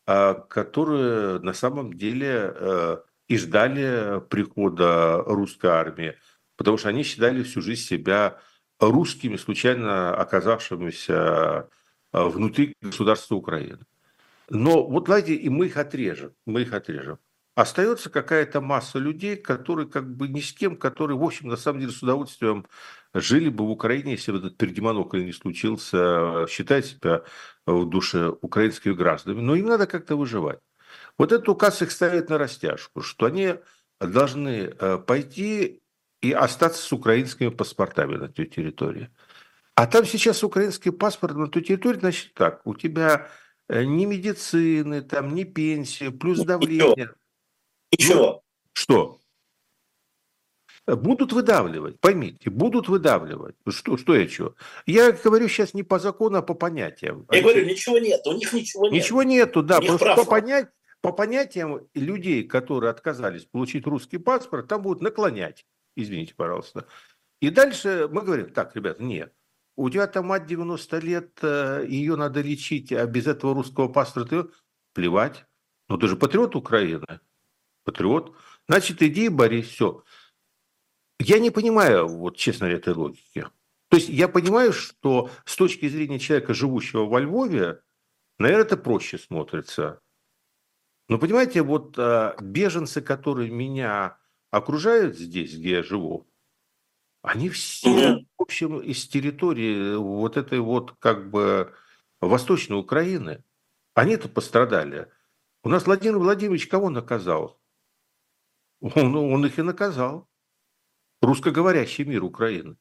которые 0.06 1.38
на 1.40 1.52
самом 1.52 1.92
деле 1.92 3.02
и 3.28 3.36
ждали 3.36 4.20
прихода 4.28 5.22
русской 5.26 5.66
армии, 5.66 6.16
потому 6.56 6.78
что 6.78 6.88
они 6.88 7.02
считали 7.02 7.42
всю 7.42 7.60
жизнь 7.60 7.82
себя 7.82 8.38
русскими, 8.80 9.36
случайно 9.36 10.14
оказавшимися 10.16 11.68
э, 12.12 12.22
внутри 12.28 12.74
государства 12.80 13.34
Украины. 13.34 13.80
Но 14.48 14.86
вот 14.86 15.04
давайте 15.06 15.34
и 15.34 15.48
мы 15.48 15.66
их 15.66 15.76
отрежем, 15.76 16.32
мы 16.46 16.62
их 16.62 16.72
отрежем. 16.72 17.18
Остается 17.54 18.08
какая-то 18.08 18.60
масса 18.60 18.98
людей, 18.98 19.36
которые 19.36 19.88
как 19.88 20.08
бы 20.16 20.28
ни 20.28 20.40
с 20.40 20.52
кем, 20.52 20.76
которые, 20.76 21.18
в 21.18 21.24
общем, 21.24 21.48
на 21.48 21.56
самом 21.56 21.80
деле 21.80 21.92
с 21.92 22.02
удовольствием 22.02 22.66
жили 23.14 23.48
бы 23.48 23.66
в 23.66 23.70
Украине, 23.70 24.12
если 24.12 24.32
бы 24.32 24.38
этот 24.38 24.56
пердемонокль 24.56 25.24
не 25.24 25.32
случился, 25.32 26.46
считать 26.48 26.86
себя 26.86 27.22
в 27.66 27.86
душе 27.86 28.28
украинскими 28.40 28.92
гражданами. 28.92 29.40
Но 29.40 29.54
им 29.56 29.66
надо 29.66 29.86
как-то 29.86 30.16
выживать. 30.16 30.60
Вот 31.16 31.32
этот 31.32 31.48
указ 31.48 31.82
их 31.82 31.90
ставит 31.90 32.30
на 32.30 32.38
растяжку, 32.38 33.02
что 33.02 33.26
они 33.26 33.54
должны 34.00 34.72
э, 34.78 34.98
пойти 34.98 35.82
и 36.20 36.32
остаться 36.32 36.82
с 36.82 36.92
украинскими 36.92 37.48
паспортами 37.48 38.16
на 38.16 38.28
той 38.28 38.46
территории. 38.46 39.10
А 39.74 39.86
там 39.86 40.04
сейчас 40.04 40.42
украинский 40.42 40.90
паспорт 40.90 41.36
на 41.36 41.48
той 41.48 41.62
территории, 41.62 42.00
значит 42.00 42.34
так, 42.34 42.66
у 42.66 42.74
тебя 42.74 43.28
э, 43.68 43.84
ни 43.84 44.06
медицины, 44.06 45.02
там, 45.02 45.34
ни 45.34 45.44
пенсии, 45.44 46.08
плюс 46.08 46.40
давление. 46.40 47.14
Ничего. 47.92 48.16
Ну, 48.16 48.42
что? 48.72 49.20
Будут 50.96 51.32
выдавливать, 51.34 52.00
поймите, 52.00 52.48
будут 52.48 52.88
выдавливать. 52.88 53.56
Что, 53.68 53.98
что 53.98 54.14
я 54.14 54.26
чего? 54.26 54.54
Я 54.86 55.12
говорю 55.12 55.46
сейчас 55.48 55.74
не 55.74 55.82
по 55.82 55.98
закону, 55.98 56.38
а 56.38 56.42
по 56.42 56.54
понятиям. 56.54 57.26
Я 57.30 57.42
говорю, 57.42 57.66
ничего 57.66 57.98
нет, 57.98 58.26
у 58.26 58.32
них 58.32 58.50
ничего 58.54 58.84
нет. 58.84 58.92
Ничего 58.94 59.22
нету, 59.22 59.62
да, 59.62 59.82
просто 59.82 60.14
по, 60.14 60.24
понять, 60.24 60.68
по 61.02 61.12
понятиям 61.12 61.86
людей, 61.92 62.42
которые 62.44 62.90
отказались 62.90 63.44
получить 63.44 63.86
русский 63.86 64.16
паспорт, 64.16 64.68
там 64.68 64.80
будут 64.80 65.02
наклонять. 65.02 65.66
Извините, 65.94 66.34
пожалуйста. 66.34 66.86
И 67.40 67.50
дальше 67.50 68.08
мы 68.10 68.22
говорим, 68.22 68.50
так, 68.50 68.74
ребята, 68.74 69.02
нет. 69.02 69.34
У 69.76 69.90
тебя 69.90 70.06
там 70.06 70.26
мать 70.26 70.46
90 70.46 70.98
лет, 70.98 71.38
э, 71.42 71.84
ее 71.86 72.16
надо 72.16 72.40
лечить, 72.40 72.92
а 72.92 73.04
без 73.06 73.26
этого 73.26 73.54
русского 73.54 73.88
паспорта 73.88 74.48
плевать. 74.94 75.44
Ну 75.88 75.98
ты 75.98 76.08
же 76.08 76.16
патриот 76.16 76.56
Украины. 76.56 77.20
Патриот. 77.84 78.34
Значит, 78.66 79.02
иди 79.02 79.26
и 79.26 79.28
борись, 79.28 79.68
все. 79.68 80.02
Я 81.18 81.38
не 81.38 81.50
понимаю, 81.50 82.06
вот 82.06 82.36
честно, 82.36 82.66
этой 82.66 82.94
логики. 82.94 83.46
То 83.88 83.96
есть 83.96 84.08
я 84.08 84.28
понимаю, 84.28 84.72
что 84.72 85.30
с 85.44 85.56
точки 85.56 85.88
зрения 85.88 86.18
человека, 86.18 86.54
живущего 86.54 87.06
во 87.06 87.20
Львове, 87.20 87.80
наверное, 88.38 88.64
это 88.64 88.76
проще 88.76 89.18
смотрится. 89.18 90.00
Но 91.08 91.18
понимаете, 91.18 91.62
вот 91.62 91.98
а, 91.98 92.36
беженцы, 92.40 93.00
которые 93.00 93.50
меня 93.50 94.18
окружают 94.50 95.16
здесь, 95.16 95.56
где 95.56 95.70
я 95.70 95.82
живу, 95.82 96.28
они 97.22 97.48
все, 97.48 98.24
в 98.36 98.42
общем, 98.42 98.78
из 98.78 99.08
территории 99.08 99.96
вот 99.96 100.36
этой 100.36 100.60
вот 100.60 100.92
как 100.98 101.30
бы 101.30 101.74
Восточной 102.20 102.78
Украины. 102.78 103.42
Они-то 103.94 104.28
пострадали. 104.28 105.10
У 105.64 105.68
нас 105.68 105.86
Владимир 105.86 106.18
Владимирович 106.18 106.68
кого 106.68 106.90
наказал? 106.90 107.60
Он, 108.80 109.16
он 109.16 109.44
их 109.46 109.58
и 109.58 109.62
наказал. 109.62 110.27
Русскоговорящий 111.20 112.04
мир 112.04 112.24
Украины. 112.24 112.76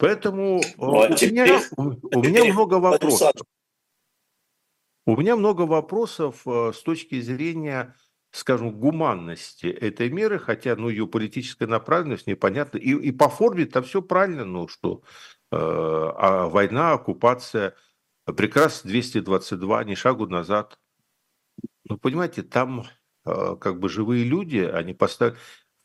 Поэтому 0.00 0.62
ну, 0.78 1.02
а 1.02 1.08
у, 1.08 1.10
меня, 1.10 1.60
у 1.72 2.22
меня 2.22 2.44
много 2.52 2.74
вопросов. 2.74 3.32
У 5.06 5.16
меня 5.16 5.36
много 5.36 5.62
вопросов 5.62 6.42
э, 6.46 6.72
с 6.74 6.82
точки 6.82 7.20
зрения, 7.20 7.94
скажем, 8.30 8.78
гуманности 8.78 9.66
этой 9.66 10.08
меры, 10.08 10.38
хотя, 10.38 10.76
ну, 10.76 10.88
ее 10.88 11.06
политическая 11.06 11.66
направленность 11.66 12.26
непонятна. 12.26 12.78
И, 12.78 12.92
и 12.92 13.12
по 13.12 13.28
форме 13.28 13.66
там 13.66 13.84
все 13.84 14.00
правильно, 14.00 14.44
ну, 14.44 14.68
что 14.68 15.02
э, 15.52 15.56
а 15.56 16.48
война, 16.48 16.92
оккупация, 16.92 17.74
приказ 18.24 18.82
222, 18.84 19.84
ни 19.84 19.94
шагу 19.94 20.26
назад. 20.26 20.78
Ну, 21.84 21.98
понимаете, 21.98 22.42
там 22.42 22.86
э, 23.24 23.56
как 23.60 23.80
бы 23.80 23.88
живые 23.88 24.24
люди, 24.24 24.58
они 24.58 24.94
поставили 24.94 25.36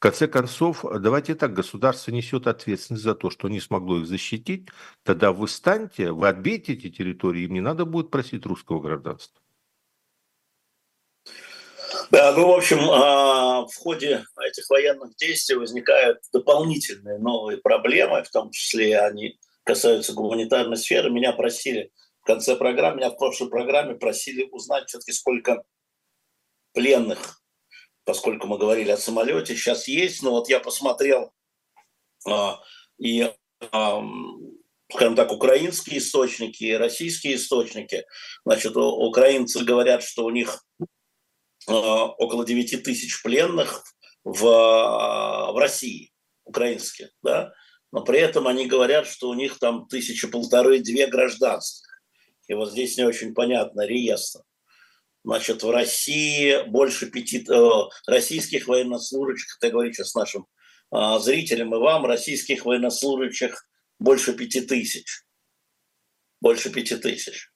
конце 0.06 0.28
концов, 0.28 0.86
давайте 1.00 1.34
так, 1.34 1.54
государство 1.54 2.12
несет 2.12 2.46
ответственность 2.46 3.04
за 3.04 3.16
то, 3.16 3.32
что 3.32 3.50
не 3.50 3.60
смогло 3.60 3.98
их 3.98 4.06
защитить, 4.06 4.68
тогда 5.02 5.32
вы 5.32 5.48
станьте, 5.48 6.12
вы 6.12 6.28
отбейте 6.28 6.74
эти 6.74 6.92
территории, 6.92 7.46
им 7.46 7.54
не 7.56 7.60
надо 7.60 7.86
будет 7.86 8.12
просить 8.12 8.46
русского 8.46 8.80
гражданства. 8.80 9.42
Да, 12.12 12.34
ну, 12.34 12.50
в 12.50 12.52
общем, 12.52 12.82
а, 12.82 13.66
в 13.66 13.76
ходе 13.76 14.24
этих 14.48 14.70
военных 14.70 15.16
действий 15.16 15.56
возникают 15.56 16.20
дополнительные 16.32 17.18
новые 17.18 17.58
проблемы, 17.58 18.22
в 18.22 18.30
том 18.30 18.52
числе 18.52 19.00
они 19.00 19.40
касаются 19.64 20.14
гуманитарной 20.14 20.78
сферы. 20.78 21.10
Меня 21.10 21.34
просили 21.34 21.92
в 22.22 22.26
конце 22.28 22.56
программы, 22.56 22.98
меня 22.98 23.10
в 23.10 23.18
прошлой 23.18 23.50
программе 23.50 23.96
просили 23.96 24.48
узнать 24.52 24.88
все-таки, 24.88 25.14
сколько 25.14 25.64
пленных 26.74 27.42
поскольку 28.06 28.48
мы 28.48 28.58
говорили 28.58 28.92
о 28.92 28.98
самолете, 28.98 29.56
сейчас 29.56 29.88
есть. 29.88 30.24
Но 30.24 30.32
вот 30.32 30.48
я 30.48 30.60
посмотрел 30.60 31.34
а, 32.26 32.62
и, 32.98 33.32
а, 33.72 34.04
скажем 34.94 35.16
так, 35.16 35.32
украинские 35.32 35.98
источники 35.98 36.64
и 36.64 36.74
российские 36.74 37.36
источники. 37.36 38.06
Значит, 38.46 38.78
украинцы 38.78 39.64
говорят, 39.64 40.04
что 40.04 40.24
у 40.24 40.30
них 40.30 40.64
а, 41.68 42.06
около 42.06 42.46
9 42.46 42.84
тысяч 42.84 43.22
пленных 43.22 43.84
в, 44.24 44.42
в 44.42 45.60
России, 45.60 46.12
украинские, 46.46 47.12
да, 47.22 47.54
но 47.92 48.04
при 48.04 48.20
этом 48.20 48.48
они 48.48 48.66
говорят, 48.66 49.08
что 49.08 49.30
у 49.30 49.34
них 49.34 49.58
там 49.60 49.88
тысяча 49.88 50.28
полторы-две 50.28 51.08
гражданских. 51.08 51.86
И 52.48 52.54
вот 52.54 52.72
здесь 52.72 52.98
не 52.98 53.04
очень 53.04 53.34
понятно 53.34 53.86
реестр. 53.86 54.42
Значит, 55.26 55.64
в 55.64 55.72
России 55.72 56.64
больше 56.68 57.10
пяти 57.10 57.44
э, 57.50 57.70
российских 58.06 58.68
военнослужащих, 58.68 59.58
это 59.58 59.68
я 59.68 59.72
говорю 59.74 59.92
сейчас 59.92 60.14
нашим 60.14 60.46
э, 60.96 61.20
зрителям 61.20 61.74
и 61.74 61.80
вам, 61.80 62.06
российских 62.06 62.64
военнослужащих 62.64 63.68
больше 63.98 64.34
пяти 64.34 64.62
тысяч. 64.62 65.24
Больше 66.42 66.70
пяти 66.70 66.96
тысяч. 66.98 67.50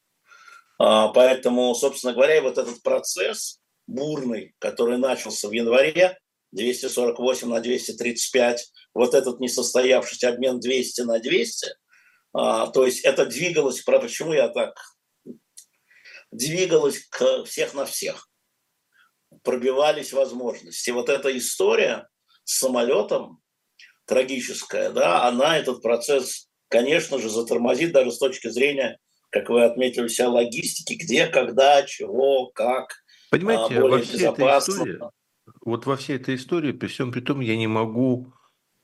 А, 0.79 1.09
поэтому, 1.09 1.75
собственно 1.75 2.13
говоря, 2.13 2.41
вот 2.41 2.57
этот 2.57 2.81
процесс 2.81 3.59
бурный, 3.85 4.55
который 4.57 4.97
начался 4.97 5.47
в 5.47 5.51
январе, 5.51 6.17
248 6.53 7.49
на 7.49 7.59
235, 7.59 8.71
вот 8.95 9.13
этот 9.13 9.39
несостоявшийся 9.39 10.29
обмен 10.29 10.59
200 10.59 11.01
на 11.01 11.19
200, 11.19 11.67
а, 12.33 12.65
то 12.67 12.83
есть 12.83 13.01
это 13.01 13.27
двигалось, 13.27 13.81
почему 13.81 14.33
я 14.33 14.47
так 14.47 14.73
двигалась 16.31 16.99
к 17.09 17.45
всех 17.45 17.73
на 17.73 17.85
всех. 17.85 18.29
Пробивались 19.43 20.13
возможности. 20.13 20.89
Вот 20.91 21.09
эта 21.09 21.35
история 21.37 22.07
с 22.43 22.59
самолетом 22.59 23.41
трагическая, 24.05 24.89
да, 24.89 25.27
она 25.27 25.57
этот 25.57 25.81
процесс, 25.83 26.49
конечно 26.67 27.19
же, 27.19 27.29
затормозит 27.29 27.91
даже 27.91 28.11
с 28.11 28.17
точки 28.17 28.49
зрения, 28.49 28.97
как 29.29 29.49
вы 29.49 29.63
отметили, 29.63 30.07
вся 30.07 30.27
логистики, 30.29 30.93
где, 30.93 31.27
когда, 31.27 31.83
чего, 31.83 32.47
как. 32.47 32.95
Понимаете, 33.29 33.75
а, 33.77 33.81
более 33.81 33.99
во 33.99 34.03
всей 34.03 34.13
безопасно. 34.13 34.73
Этой 34.73 34.93
истории, 34.95 34.99
вот 35.61 35.85
во 35.85 35.97
всей 35.97 36.15
этой 36.15 36.35
истории, 36.35 36.71
при 36.71 36.87
всем 36.87 37.11
при 37.11 37.21
том, 37.21 37.39
я 37.39 37.55
не 37.55 37.67
могу 37.67 38.33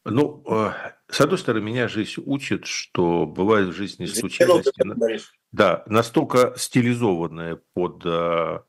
ну, 0.08 0.44
э, 0.48 0.72
с 1.10 1.20
одной 1.20 1.40
стороны, 1.40 1.66
меня 1.66 1.88
жизнь 1.88 2.22
учит, 2.24 2.68
что 2.68 3.26
бывают 3.26 3.74
в 3.74 3.76
жизни 3.76 4.06
случайности, 4.06 4.84
да, 5.56 5.84
настолько 5.88 6.54
стилизованные 6.58 7.56
под 7.74 8.02
э, 8.06 8.60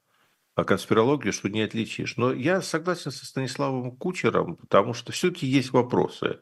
конспирологию, 0.55 1.33
что 1.33 1.49
не 1.49 1.63
отличишь. 1.63 2.17
Но 2.17 2.33
я 2.33 2.63
согласен 2.63 3.11
со 3.11 3.27
Станиславом 3.27 3.97
Кучером, 3.97 4.55
потому 4.55 4.95
что 4.95 5.11
все-таки 5.11 5.49
есть 5.49 5.73
вопросы. 5.73 6.39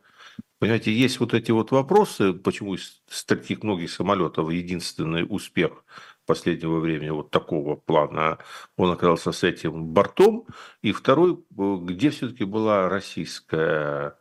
Понимаете, 0.59 0.93
есть 0.93 1.19
вот 1.19 1.33
эти 1.33 1.51
вот 1.51 1.71
вопросы, 1.71 2.35
почему 2.35 2.75
из 2.75 3.03
таких 3.27 3.63
многих 3.63 3.91
самолетов 3.91 4.51
единственный 4.51 5.25
успех 5.27 5.83
последнего 6.27 6.79
времени 6.79 7.09
вот 7.11 7.31
такого 7.31 7.77
плана, 7.77 8.39
он 8.77 8.91
оказался 8.91 9.33
с 9.33 9.45
этим 9.45 9.87
бортом. 9.87 10.47
И 10.83 10.93
второй, 10.93 11.33
э, 11.57 11.77
где 11.81 12.11
все-таки 12.11 12.45
была 12.45 12.91
российская 12.91 14.19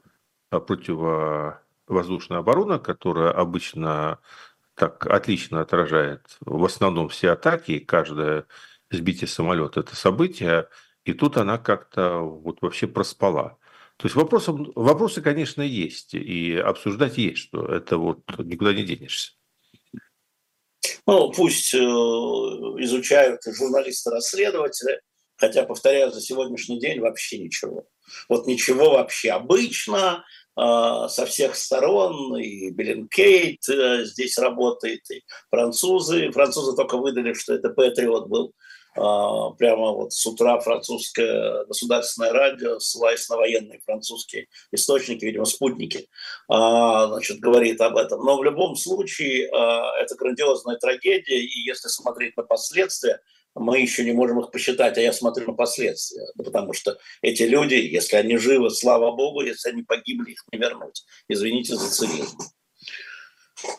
противовоздушная 0.49 2.38
оборона, 2.39 2.80
которая 2.80 3.32
обычно 3.32 4.19
так 4.76 5.05
отлично 5.07 5.61
отражает 5.61 6.38
в 6.41 6.63
основном 6.65 7.09
все 7.09 7.32
атаки, 7.32 7.80
каждое 7.80 8.45
сбитие 8.91 9.28
самолета– 9.28 9.80
это 9.82 9.95
событие, 9.95 10.67
и 11.05 11.13
тут 11.13 11.38
она 11.38 11.57
как-то 11.57 12.19
вот 12.19 12.61
вообще 12.61 12.88
проспала. 12.88 13.57
То 13.97 14.07
есть 14.07 14.15
вопросы, 14.15 14.51
вопросы, 14.51 15.21
конечно, 15.21 15.61
есть, 15.61 16.13
и 16.13 16.55
обсуждать 16.55 17.17
есть, 17.17 17.39
что 17.39 17.65
это 17.65 17.97
вот 17.97 18.24
никуда 18.39 18.74
не 18.74 18.84
денешься. 18.84 19.34
Ну, 21.05 21.32
пусть 21.32 21.74
э, 21.74 21.78
изучают 21.78 23.41
журналисты-расследователи, 23.45 25.01
хотя, 25.36 25.63
повторяю, 25.63 26.11
за 26.11 26.21
сегодняшний 26.21 26.80
день 26.80 26.99
вообще 26.99 27.39
ничего. 27.39 27.86
Вот 28.30 28.47
ничего 28.47 28.91
вообще. 28.91 29.32
Обычно 29.32 30.24
со 30.55 31.25
всех 31.25 31.55
сторон, 31.55 32.37
и 32.37 32.69
Bellingcat 32.69 33.67
э, 33.69 34.05
здесь 34.05 34.37
работает, 34.37 35.01
и 35.09 35.23
французы. 35.49 36.31
Французы 36.31 36.75
только 36.75 36.97
выдали, 36.97 37.33
что 37.33 37.55
это 37.55 37.69
Патриот 37.69 38.27
был 38.27 38.53
а, 38.95 39.49
прямо 39.51 39.91
вот 39.91 40.13
с 40.13 40.25
утра 40.25 40.59
французское 40.59 41.65
государственное 41.65 42.31
радио, 42.31 42.79
ссылаясь 42.79 43.27
на 43.27 43.37
военные 43.37 43.79
французские 43.83 44.47
источники, 44.71 45.25
видимо, 45.25 45.45
спутники, 45.45 46.07
а, 46.47 47.07
значит, 47.07 47.39
говорит 47.39 47.81
об 47.81 47.97
этом. 47.97 48.23
Но 48.23 48.37
в 48.37 48.43
любом 48.43 48.75
случае 48.75 49.49
а, 49.49 49.97
это 49.99 50.15
грандиозная 50.15 50.77
трагедия, 50.77 51.39
и 51.39 51.59
если 51.61 51.87
смотреть 51.87 52.37
на 52.37 52.43
последствия, 52.43 53.19
мы 53.55 53.79
еще 53.79 54.03
не 54.03 54.11
можем 54.11 54.39
их 54.39 54.51
посчитать, 54.51 54.97
а 54.97 55.01
я 55.01 55.13
смотрю 55.13 55.47
на 55.47 55.53
последствия, 55.53 56.25
потому 56.37 56.73
что 56.73 56.97
эти 57.21 57.43
люди, 57.43 57.75
если 57.75 58.15
они 58.15 58.37
живы, 58.37 58.69
слава 58.71 59.15
богу, 59.15 59.41
если 59.41 59.69
они 59.69 59.83
погибли, 59.83 60.31
их 60.31 60.43
не 60.51 60.59
вернуть. 60.59 61.05
Извините 61.27 61.75
за 61.75 61.89
цинизм. 61.89 62.37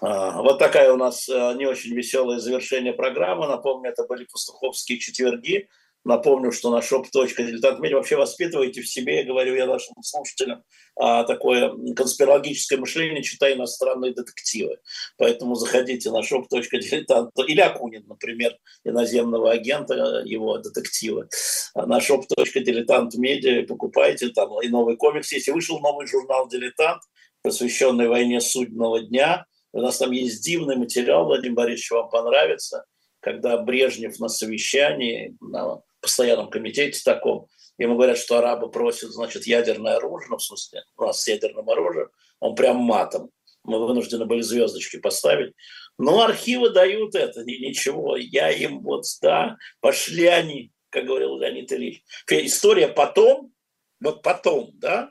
А, 0.00 0.42
вот 0.42 0.58
такая 0.58 0.92
у 0.92 0.96
нас 0.96 1.28
э, 1.28 1.54
не 1.56 1.66
очень 1.66 1.94
веселое 1.94 2.38
завершение 2.38 2.92
программы. 2.92 3.46
Напомню, 3.46 3.90
это 3.90 4.04
были 4.04 4.24
пастуховские 4.24 4.98
четверги. 4.98 5.68
Напомню, 6.04 6.52
что 6.52 6.70
на 6.70 6.80
shop.diletantmedia 6.80 7.94
вообще 7.94 8.16
воспитывайте 8.16 8.82
в 8.82 8.88
себе, 8.88 9.24
говорю 9.24 9.54
я 9.54 9.66
нашим 9.66 9.94
слушателям, 10.02 10.62
а, 10.96 11.24
такое 11.24 11.72
конспирологическое 11.94 12.78
мышление, 12.78 13.22
читая 13.22 13.54
иностранные 13.54 14.12
детективы. 14.12 14.78
Поэтому 15.16 15.54
заходите 15.54 16.10
на 16.10 16.20
shop.diletant 16.20 17.30
или 17.46 17.60
Акунин, 17.60 18.06
например, 18.06 18.56
иноземного 18.84 19.52
агента, 19.52 20.22
его 20.24 20.58
детективы. 20.58 21.28
На 21.74 21.98
shop.diletantmedia 21.98 23.62
покупайте 23.66 24.28
там 24.28 24.60
и 24.60 24.68
новый 24.68 24.96
комикс. 24.96 25.32
Если 25.32 25.50
вышел 25.50 25.80
новый 25.80 26.06
журнал 26.06 26.48
«Дилетант», 26.48 27.02
посвященный 27.42 28.08
войне 28.08 28.40
судного 28.40 29.00
дня– 29.00 29.46
у 29.74 29.80
нас 29.80 29.98
там 29.98 30.12
есть 30.12 30.44
дивный 30.44 30.76
материал, 30.76 31.24
Владимир 31.24 31.56
Борисович, 31.56 31.90
вам 31.90 32.08
понравится, 32.08 32.84
когда 33.18 33.58
Брежнев 33.58 34.20
на 34.20 34.28
совещании, 34.28 35.36
на 35.40 35.80
постоянном 36.04 36.50
комитете 36.50 37.00
таком, 37.04 37.48
ему 37.78 37.96
говорят, 37.96 38.18
что 38.18 38.38
арабы 38.38 38.70
просят, 38.70 39.10
значит, 39.10 39.46
ядерное 39.46 39.96
оружие, 39.96 40.28
ну, 40.30 40.36
в 40.36 40.42
смысле, 40.42 40.84
у 40.96 41.04
нас 41.04 41.22
с 41.22 41.28
ядерным 41.28 41.68
оружием, 41.68 42.08
он 42.40 42.54
прям 42.54 42.76
матом. 42.76 43.30
Мы 43.64 43.84
вынуждены 43.84 44.26
были 44.26 44.42
звездочки 44.42 44.98
поставить. 44.98 45.54
Но 45.98 46.22
архивы 46.22 46.70
дают 46.70 47.14
это, 47.14 47.44
ничего. 47.44 48.16
Я 48.16 48.50
им 48.50 48.82
вот, 48.82 49.04
да, 49.22 49.56
пошли 49.80 50.26
они, 50.26 50.70
как 50.90 51.06
говорил 51.06 51.38
Леонид 51.38 51.72
Ильич. 51.72 52.02
История 52.28 52.88
потом, 52.88 53.52
вот 54.00 54.22
потом, 54.22 54.72
да, 54.74 55.10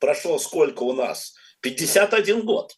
прошло 0.00 0.38
сколько 0.38 0.82
у 0.82 0.92
нас? 0.92 1.34
51 1.60 2.44
год. 2.44 2.74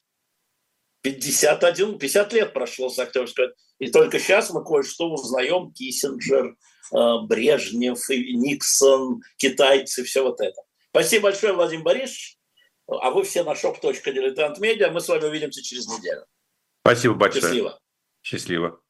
51, 1.03 1.99
50 1.99 2.33
лет 2.35 2.53
прошло 2.53 2.91
с 2.91 2.99
Октябрьской. 2.99 3.55
И 3.79 3.91
только 3.91 4.19
сейчас 4.19 4.51
мы 4.51 4.65
кое-что 4.65 5.11
узнаем. 5.11 5.73
Киссинджер, 5.73 6.57
Брежнев, 6.91 8.09
Никсон, 8.09 9.23
китайцы, 9.37 10.05
все 10.05 10.23
вот 10.23 10.41
это. 10.41 10.63
Спасибо 10.91 11.25
большое, 11.25 11.53
Владимир 11.53 11.85
Борисович. 11.85 12.39
А 12.87 13.11
вы 13.11 13.23
все 13.23 13.45
на 13.45 13.53
shop.diletantmedia. 13.53 14.91
Мы 14.91 15.01
с 15.01 15.09
вами 15.09 15.25
увидимся 15.25 15.63
через 15.63 15.87
неделю. 15.87 16.25
Спасибо 16.81 17.15
большое. 17.15 17.43
Счастливо. 17.43 17.81
Счастливо. 18.23 18.81